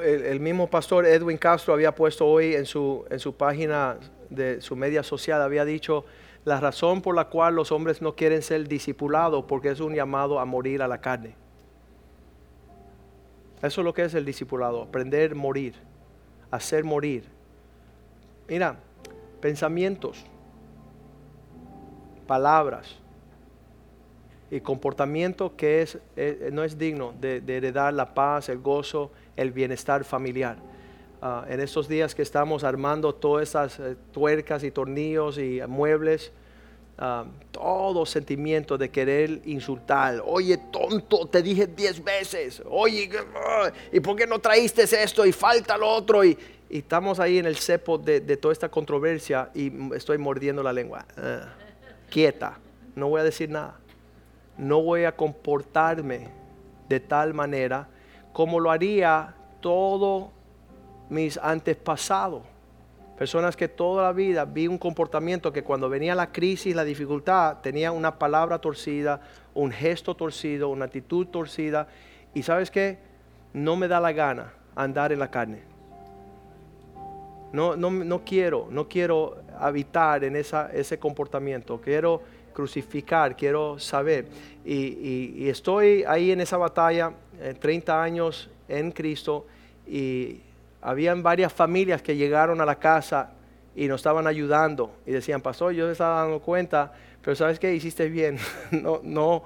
el, 0.00 0.40
mismo 0.40 0.68
pastor 0.68 1.06
Edwin 1.06 1.36
Castro 1.36 1.74
había 1.74 1.94
puesto 1.94 2.26
hoy 2.26 2.54
en 2.54 2.64
su, 2.64 3.04
en 3.10 3.20
su 3.20 3.34
página 3.34 3.98
de 4.30 4.60
su 4.60 4.74
media 4.74 5.02
social, 5.02 5.42
había 5.42 5.64
dicho, 5.64 6.04
la 6.44 6.60
razón 6.60 7.02
por 7.02 7.14
la 7.14 7.26
cual 7.26 7.54
los 7.54 7.72
hombres 7.72 8.00
no 8.00 8.14
quieren 8.14 8.40
ser 8.42 8.66
discipulados 8.68 9.44
porque 9.46 9.70
es 9.70 9.80
un 9.80 9.94
llamado 9.94 10.38
a 10.38 10.44
morir 10.44 10.80
a 10.80 10.88
la 10.88 11.00
carne. 11.00 11.34
Eso 13.62 13.80
es 13.80 13.84
lo 13.84 13.92
que 13.92 14.04
es 14.04 14.14
el 14.14 14.24
discipulado, 14.24 14.82
aprender 14.82 15.32
a 15.32 15.34
morir, 15.34 15.74
hacer 16.50 16.84
morir. 16.84 17.24
Mira, 18.48 18.78
pensamientos, 19.40 20.24
palabras 22.26 22.96
y 24.50 24.60
comportamiento 24.60 25.56
que 25.56 25.82
es, 25.82 25.98
eh, 26.16 26.50
no 26.52 26.64
es 26.64 26.78
digno 26.78 27.12
de, 27.20 27.42
heredar 27.46 27.92
la 27.94 28.14
paz, 28.14 28.48
el 28.48 28.58
gozo, 28.58 29.10
el 29.36 29.52
bienestar 29.52 30.04
familiar. 30.04 30.56
Ah, 31.20 31.44
en 31.48 31.60
estos 31.60 31.88
días 31.88 32.14
que 32.14 32.22
estamos 32.22 32.62
armando 32.62 33.14
todas 33.14 33.48
esas 33.48 33.80
eh, 33.80 33.96
tuercas 34.12 34.62
y 34.62 34.70
tornillos 34.70 35.38
y 35.38 35.60
muebles, 35.66 36.30
uh, 36.98 37.26
todo 37.50 38.04
sentimiento 38.04 38.76
de 38.76 38.90
querer 38.90 39.40
insultar. 39.46 40.22
Oye, 40.24 40.58
tonto, 40.70 41.26
te 41.26 41.42
dije 41.42 41.66
diez 41.66 42.02
veces. 42.04 42.62
Oye, 42.68 43.10
¿y 43.92 44.00
por 44.00 44.14
qué 44.14 44.26
no 44.26 44.38
traíste 44.38 44.82
esto? 44.82 45.24
Y 45.24 45.32
falta 45.32 45.76
lo 45.76 45.88
otro. 45.88 46.22
Y, 46.22 46.36
estamos 46.70 47.20
ahí 47.20 47.38
en 47.38 47.46
el 47.46 47.56
cepo 47.56 47.98
de, 47.98 48.20
toda 48.36 48.52
esta 48.52 48.68
controversia 48.68 49.50
y 49.54 49.72
estoy 49.94 50.18
mordiendo 50.18 50.62
la 50.62 50.72
lengua. 50.72 51.06
Ah, 51.16 51.48
quieta, 52.10 52.58
no 52.94 53.08
voy 53.08 53.20
a 53.20 53.24
decir 53.24 53.50
nada. 53.50 53.76
No 54.58 54.82
voy 54.82 55.04
a 55.04 55.14
comportarme 55.14 56.28
de 56.88 57.00
tal 57.00 57.34
manera 57.34 57.88
como 58.32 58.60
lo 58.60 58.70
haría 58.70 59.34
todo 59.60 60.30
mis 61.08 61.38
antepasados. 61.38 62.42
Personas 63.18 63.56
que 63.56 63.68
toda 63.68 64.02
la 64.02 64.12
vida 64.12 64.44
vi 64.44 64.68
un 64.68 64.76
comportamiento 64.76 65.52
que 65.52 65.64
cuando 65.64 65.88
venía 65.88 66.14
la 66.14 66.32
crisis, 66.32 66.76
la 66.76 66.84
dificultad, 66.84 67.58
tenía 67.62 67.90
una 67.92 68.18
palabra 68.18 68.58
torcida, 68.58 69.22
un 69.54 69.70
gesto 69.70 70.14
torcido, 70.14 70.68
una 70.68 70.84
actitud 70.84 71.26
torcida. 71.28 71.88
Y 72.34 72.42
sabes 72.42 72.70
qué? 72.70 72.98
No 73.54 73.74
me 73.76 73.88
da 73.88 74.00
la 74.00 74.12
gana 74.12 74.52
andar 74.74 75.12
en 75.12 75.18
la 75.18 75.30
carne. 75.30 75.75
No, 77.56 77.74
no, 77.74 78.22
quiero, 78.22 78.68
no 78.70 78.86
quiero 78.86 79.38
habitar 79.58 80.22
en 80.24 80.36
ese 80.36 80.98
comportamiento. 80.98 81.80
Quiero 81.80 82.20
crucificar, 82.52 83.34
quiero 83.34 83.78
saber. 83.78 84.28
Y, 84.62 85.48
estoy 85.48 86.04
ahí 86.04 86.32
en 86.32 86.42
esa 86.42 86.58
batalla, 86.58 87.14
30 87.58 87.92
eh, 87.92 87.96
años 87.98 88.50
en 88.68 88.92
Cristo, 88.92 89.46
y 89.86 90.40
habían 90.82 91.22
varias 91.22 91.50
familias 91.50 92.02
que 92.02 92.14
llegaron 92.14 92.60
a 92.60 92.66
la 92.66 92.74
casa 92.74 93.32
y 93.74 93.88
nos 93.88 94.00
estaban 94.00 94.26
ayudando 94.26 94.94
y 95.06 95.12
decían, 95.12 95.40
pastor, 95.40 95.72
yo 95.72 95.90
estaba 95.90 96.20
dando 96.24 96.40
cuenta, 96.40 96.92
pero 97.22 97.34
sabes 97.34 97.58
qué, 97.58 97.74
hiciste 97.74 98.10
bien, 98.10 98.38
no, 98.70 99.00
no, 99.02 99.42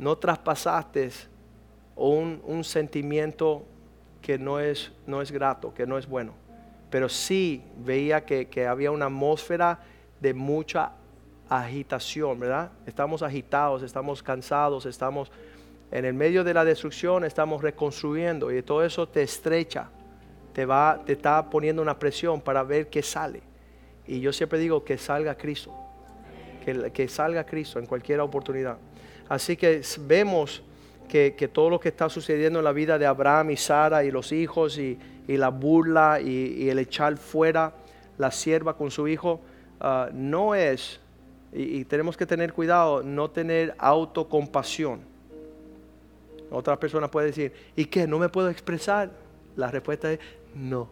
no 0.00 0.18
traspasaste 0.18 1.10
un, 1.94 2.42
un, 2.44 2.64
sentimiento 2.64 3.62
que 4.20 4.36
no 4.36 4.58
es, 4.58 4.90
no 5.06 5.22
es 5.22 5.30
grato, 5.30 5.72
que 5.72 5.86
no 5.86 5.96
es 5.96 6.08
bueno, 6.08 6.39
pero 6.90 7.08
sí 7.08 7.62
veía 7.78 8.24
que, 8.24 8.66
había 8.66 8.90
una 8.90 9.06
atmósfera 9.06 9.80
de 10.20 10.34
mucha 10.34 10.92
agitación, 11.48 12.38
¿verdad? 12.40 12.72
Estamos 12.86 13.22
agitados, 13.22 13.82
estamos 13.82 14.22
cansados, 14.22 14.86
estamos 14.86 15.30
en 15.90 16.04
el 16.04 16.14
medio 16.14 16.44
de 16.44 16.54
la 16.54 16.64
destrucción, 16.64 17.24
estamos 17.24 17.62
reconstruyendo 17.62 18.52
y 18.52 18.62
todo 18.62 18.84
eso 18.84 19.08
te 19.08 19.22
estrecha 19.22 19.90
te, 20.52 20.66
va, 20.66 21.00
te 21.04 21.12
está 21.12 21.48
poniendo 21.48 21.82
una 21.82 21.98
presión 21.98 22.40
para 22.40 22.62
ver 22.62 22.88
qué 22.88 23.02
sale. 23.02 23.42
Y 24.06 24.20
yo 24.20 24.32
siempre 24.32 24.58
digo 24.58 24.84
que 24.84 24.98
salga 24.98 25.36
Cristo, 25.36 25.72
que 26.92 27.08
salga 27.08 27.44
Cristo 27.44 27.78
en 27.78 27.86
cualquier 27.86 28.20
oportunidad. 28.20 28.78
Así 29.28 29.56
que 29.56 29.82
vemos 30.00 30.62
que, 31.10 31.50
todo 31.52 31.68
lo 31.68 31.80
que 31.80 31.88
está 31.88 32.08
sucediendo 32.08 32.60
en 32.60 32.64
la 32.64 32.72
vida 32.72 32.96
de 32.96 33.04
Abraham 33.04 33.50
y 33.50 33.56
Sara 33.56 34.04
y 34.04 34.12
los 34.12 34.30
hijos 34.30 34.78
y, 34.78 34.98
la 35.26 35.48
burla 35.48 36.20
y, 36.20 36.68
el 36.68 36.78
echar 36.78 37.16
fuera 37.16 37.74
la 38.16 38.30
sierva 38.30 38.76
con 38.76 38.90
su 38.90 39.08
hijo, 39.08 39.40
ah, 39.80 40.08
no 40.12 40.54
es, 40.54 41.00
y, 41.52 41.84
tenemos 41.84 42.16
que 42.16 42.26
tener 42.26 42.52
cuidado, 42.52 43.02
no 43.02 43.30
tener 43.30 43.74
autocompasión. 43.78 45.00
Otra 46.50 46.78
persona 46.78 47.10
puede 47.10 47.28
decir, 47.28 47.52
¿y 47.76 47.86
qué? 47.86 48.06
¿No 48.06 48.18
me 48.18 48.28
puedo 48.28 48.48
expresar? 48.48 49.10
La 49.56 49.70
respuesta 49.70 50.12
es, 50.12 50.20
no. 50.54 50.88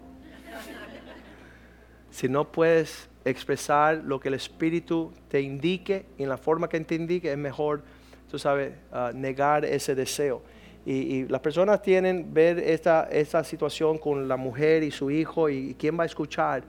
Si 2.11 2.29
no 2.29 2.51
puedes 2.51 3.09
expresar 3.25 4.03
lo 4.05 4.19
que 4.19 4.29
el 4.29 4.35
Espíritu 4.35 5.13
te 5.29 5.41
indique 5.41 6.07
en 6.19 6.29
la 6.29 6.39
forma 6.39 6.69
que 6.69 6.81
te 6.81 6.95
indique, 6.97 7.31
es 7.31 7.39
mejor, 7.39 7.83
tú 8.31 8.39
sabes, 8.39 8.73
ah, 8.93 9.11
negar 9.15 9.65
ese 9.65 9.95
deseo. 9.95 10.43
Y, 10.87 11.27
las 11.27 11.41
personas 11.43 11.83
tienen 11.83 12.33
ver 12.33 12.59
esta, 12.59 13.09
esta 13.11 13.45
situación 13.45 13.99
con 13.99 14.27
la 14.27 14.39
mujer 14.39 14.83
y 14.83 14.91
su 14.91 15.11
hijo 15.11 15.51
y, 15.51 15.75
quién 15.79 15.99
va 15.99 16.05
a 16.05 16.07
escuchar 16.07 16.63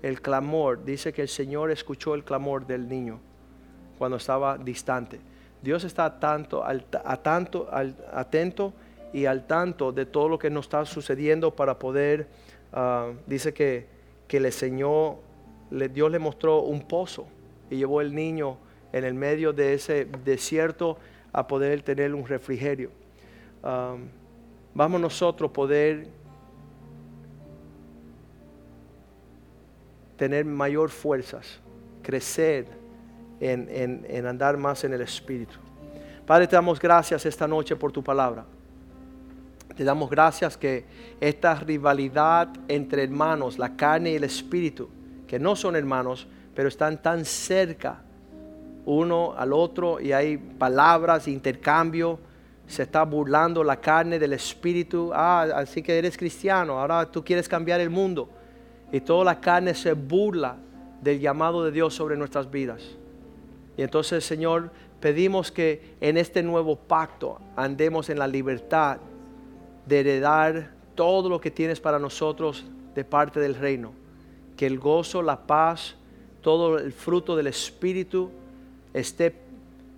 el 0.00 0.20
clamor. 0.20 0.84
Dice 0.84 1.12
que 1.12 1.22
el 1.22 1.28
Señor 1.28 1.72
escuchó 1.72 2.14
el 2.14 2.22
clamor 2.22 2.66
del 2.66 2.88
niño 2.88 3.18
cuando 3.98 4.18
estaba 4.18 4.58
distante. 4.58 5.18
Dios 5.60 5.82
está 5.82 6.20
tanto, 6.20 6.62
a 6.62 7.16
tanto, 7.16 7.68
al, 7.72 7.96
atento 8.12 8.74
y 9.12 9.24
al 9.24 9.46
tanto 9.46 9.90
de 9.90 10.06
todo 10.06 10.28
lo 10.28 10.38
que 10.38 10.50
nos 10.50 10.66
está 10.66 10.84
sucediendo 10.84 11.50
para 11.50 11.78
poder, 11.78 12.28
ah, 12.72 13.10
dice 13.26 13.52
que, 13.52 13.88
que 14.28 14.38
le 14.38 14.48
enseñó, 14.48 15.16
Dios 15.70 16.12
le 16.12 16.18
mostró 16.20 16.60
un 16.60 16.82
pozo 16.82 17.26
y 17.70 17.76
llevó 17.76 18.00
el 18.00 18.14
niño 18.14 18.58
en 18.94 19.02
el 19.02 19.14
medio 19.14 19.52
de 19.52 19.74
ese 19.74 20.04
desierto 20.24 20.96
a 21.32 21.48
poder 21.48 21.82
tener 21.82 22.14
un 22.14 22.24
refrigerio. 22.24 22.92
Ah, 23.60 23.96
vamos 24.72 25.00
nosotros 25.00 25.50
poder 25.50 26.06
tener 30.16 30.44
mayor 30.44 30.90
fuerzas, 30.90 31.58
crecer 32.02 32.68
en, 33.40 33.68
en, 33.68 34.06
en 34.08 34.26
andar 34.26 34.56
más 34.56 34.84
en 34.84 34.92
el 34.92 35.00
Espíritu. 35.00 35.56
Padre, 36.24 36.46
te 36.46 36.54
damos 36.54 36.78
gracias 36.78 37.26
esta 37.26 37.48
noche 37.48 37.74
por 37.74 37.90
tu 37.90 38.02
palabra. 38.02 38.44
Te 39.76 39.82
damos 39.82 40.08
gracias 40.08 40.56
que 40.56 40.84
esta 41.20 41.56
rivalidad 41.56 42.48
entre 42.68 43.02
hermanos, 43.02 43.58
la 43.58 43.74
carne 43.74 44.12
y 44.12 44.14
el 44.14 44.24
espíritu, 44.24 44.88
que 45.26 45.40
no 45.40 45.56
son 45.56 45.74
hermanos, 45.74 46.28
pero 46.54 46.68
están 46.68 47.02
tan 47.02 47.24
cerca 47.24 48.04
uno 48.86 49.34
al 49.36 49.52
otro 49.52 50.00
y 50.00 50.12
hay 50.12 50.36
palabras, 50.36 51.28
intercambio, 51.28 52.18
se 52.66 52.82
está 52.82 53.04
burlando 53.04 53.62
la 53.62 53.80
carne 53.80 54.18
del 54.18 54.32
espíritu. 54.32 55.10
Ah, 55.12 55.46
así 55.54 55.82
que 55.82 55.98
eres 55.98 56.16
cristiano, 56.16 56.80
ahora 56.80 57.10
tú 57.10 57.24
quieres 57.24 57.48
cambiar 57.48 57.80
el 57.80 57.90
mundo. 57.90 58.28
Y 58.92 59.00
toda 59.00 59.24
la 59.24 59.40
carne 59.40 59.74
se 59.74 59.92
burla 59.92 60.56
del 61.02 61.20
llamado 61.20 61.64
de 61.64 61.72
Dios 61.72 61.94
sobre 61.94 62.16
nuestras 62.16 62.50
vidas. 62.50 62.82
Y 63.76 63.82
entonces, 63.82 64.24
Señor, 64.24 64.70
pedimos 65.00 65.50
que 65.50 65.96
en 66.00 66.16
este 66.16 66.42
nuevo 66.42 66.76
pacto 66.76 67.40
andemos 67.56 68.08
en 68.08 68.18
la 68.18 68.28
libertad 68.28 68.98
de 69.86 70.00
heredar 70.00 70.70
todo 70.94 71.28
lo 71.28 71.40
que 71.40 71.50
tienes 71.50 71.80
para 71.80 71.98
nosotros 71.98 72.64
de 72.94 73.04
parte 73.04 73.40
del 73.40 73.54
reino. 73.54 73.92
Que 74.56 74.66
el 74.66 74.78
gozo, 74.78 75.22
la 75.22 75.46
paz, 75.46 75.96
todo 76.40 76.78
el 76.78 76.92
fruto 76.92 77.34
del 77.34 77.48
Espíritu 77.48 78.30
esté 78.94 79.34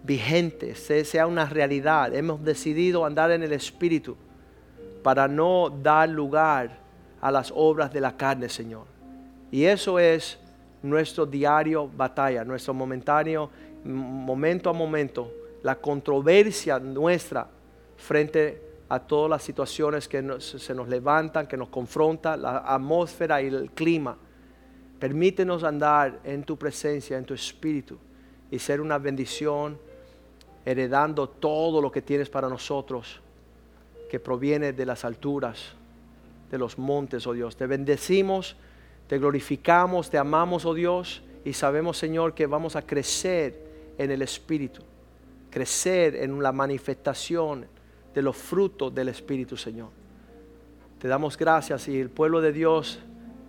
vigente, 0.02 0.74
sea 0.74 1.26
una 1.26 1.44
realidad. 1.44 2.14
Hemos 2.14 2.42
decidido 2.42 3.04
andar 3.04 3.30
en 3.30 3.42
el 3.42 3.52
Espíritu 3.52 4.16
para 5.02 5.28
no 5.28 5.70
dar 5.70 6.08
lugar 6.08 6.78
a 7.20 7.30
las 7.30 7.52
obras 7.54 7.92
de 7.92 8.00
la 8.00 8.16
carne, 8.16 8.48
Señor. 8.48 8.86
Y 9.52 9.64
eso 9.64 9.98
es 9.98 10.38
nuestro 10.82 11.26
diario 11.26 11.88
batalla, 11.88 12.44
nuestro 12.44 12.74
momentáneo, 12.74 13.50
momento 13.84 14.70
a 14.70 14.72
momento, 14.72 15.32
la 15.62 15.76
controversia 15.76 16.78
nuestra 16.78 17.46
frente 17.96 18.62
a 18.88 19.00
todas 19.00 19.30
las 19.30 19.42
situaciones 19.42 20.06
que 20.08 20.22
se 20.38 20.74
nos 20.74 20.88
levantan, 20.88 21.46
que 21.46 21.56
nos 21.56 21.68
confrontan, 21.68 22.42
la 22.42 22.58
atmósfera 22.58 23.42
y 23.42 23.46
el 23.46 23.70
clima. 23.72 24.16
Permítenos 24.98 25.64
andar 25.64 26.20
en 26.24 26.44
tu 26.44 26.56
presencia, 26.56 27.18
en 27.18 27.24
tu 27.24 27.34
espíritu 27.34 27.98
y 28.50 28.58
ser 28.58 28.80
una 28.80 28.98
bendición, 28.98 29.78
heredando 30.64 31.28
todo 31.28 31.80
lo 31.80 31.90
que 31.90 32.02
tienes 32.02 32.28
para 32.28 32.48
nosotros, 32.48 33.20
que 34.10 34.20
proviene 34.20 34.72
de 34.72 34.86
las 34.86 35.04
alturas, 35.04 35.72
de 36.50 36.58
los 36.58 36.78
montes, 36.78 37.26
oh 37.26 37.32
Dios. 37.32 37.56
Te 37.56 37.66
bendecimos, 37.66 38.56
te 39.08 39.18
glorificamos, 39.18 40.10
te 40.10 40.18
amamos, 40.18 40.64
oh 40.64 40.74
Dios, 40.74 41.22
y 41.44 41.52
sabemos, 41.52 41.96
Señor, 41.98 42.34
que 42.34 42.46
vamos 42.46 42.76
a 42.76 42.82
crecer 42.82 43.94
en 43.98 44.10
el 44.10 44.22
espíritu, 44.22 44.82
crecer 45.50 46.16
en 46.16 46.42
la 46.42 46.52
manifestación 46.52 47.66
de 48.14 48.22
los 48.22 48.36
frutos 48.36 48.94
del 48.94 49.10
Espíritu, 49.10 49.56
Señor. 49.56 49.90
Te 50.98 51.06
damos 51.06 51.36
gracias 51.36 51.86
y 51.86 52.00
el 52.00 52.08
pueblo 52.08 52.40
de 52.40 52.50
Dios 52.50 52.98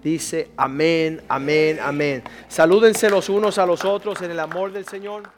dice 0.03 0.49
amén, 0.57 1.21
amén, 1.27 1.79
amén. 1.81 2.23
Salúdense 2.47 3.09
los 3.09 3.29
unos 3.29 3.57
a 3.57 3.65
los 3.65 3.85
otros 3.85 4.21
en 4.21 4.31
el 4.31 4.39
amor 4.39 4.71
del 4.71 4.85
Señor. 4.85 5.36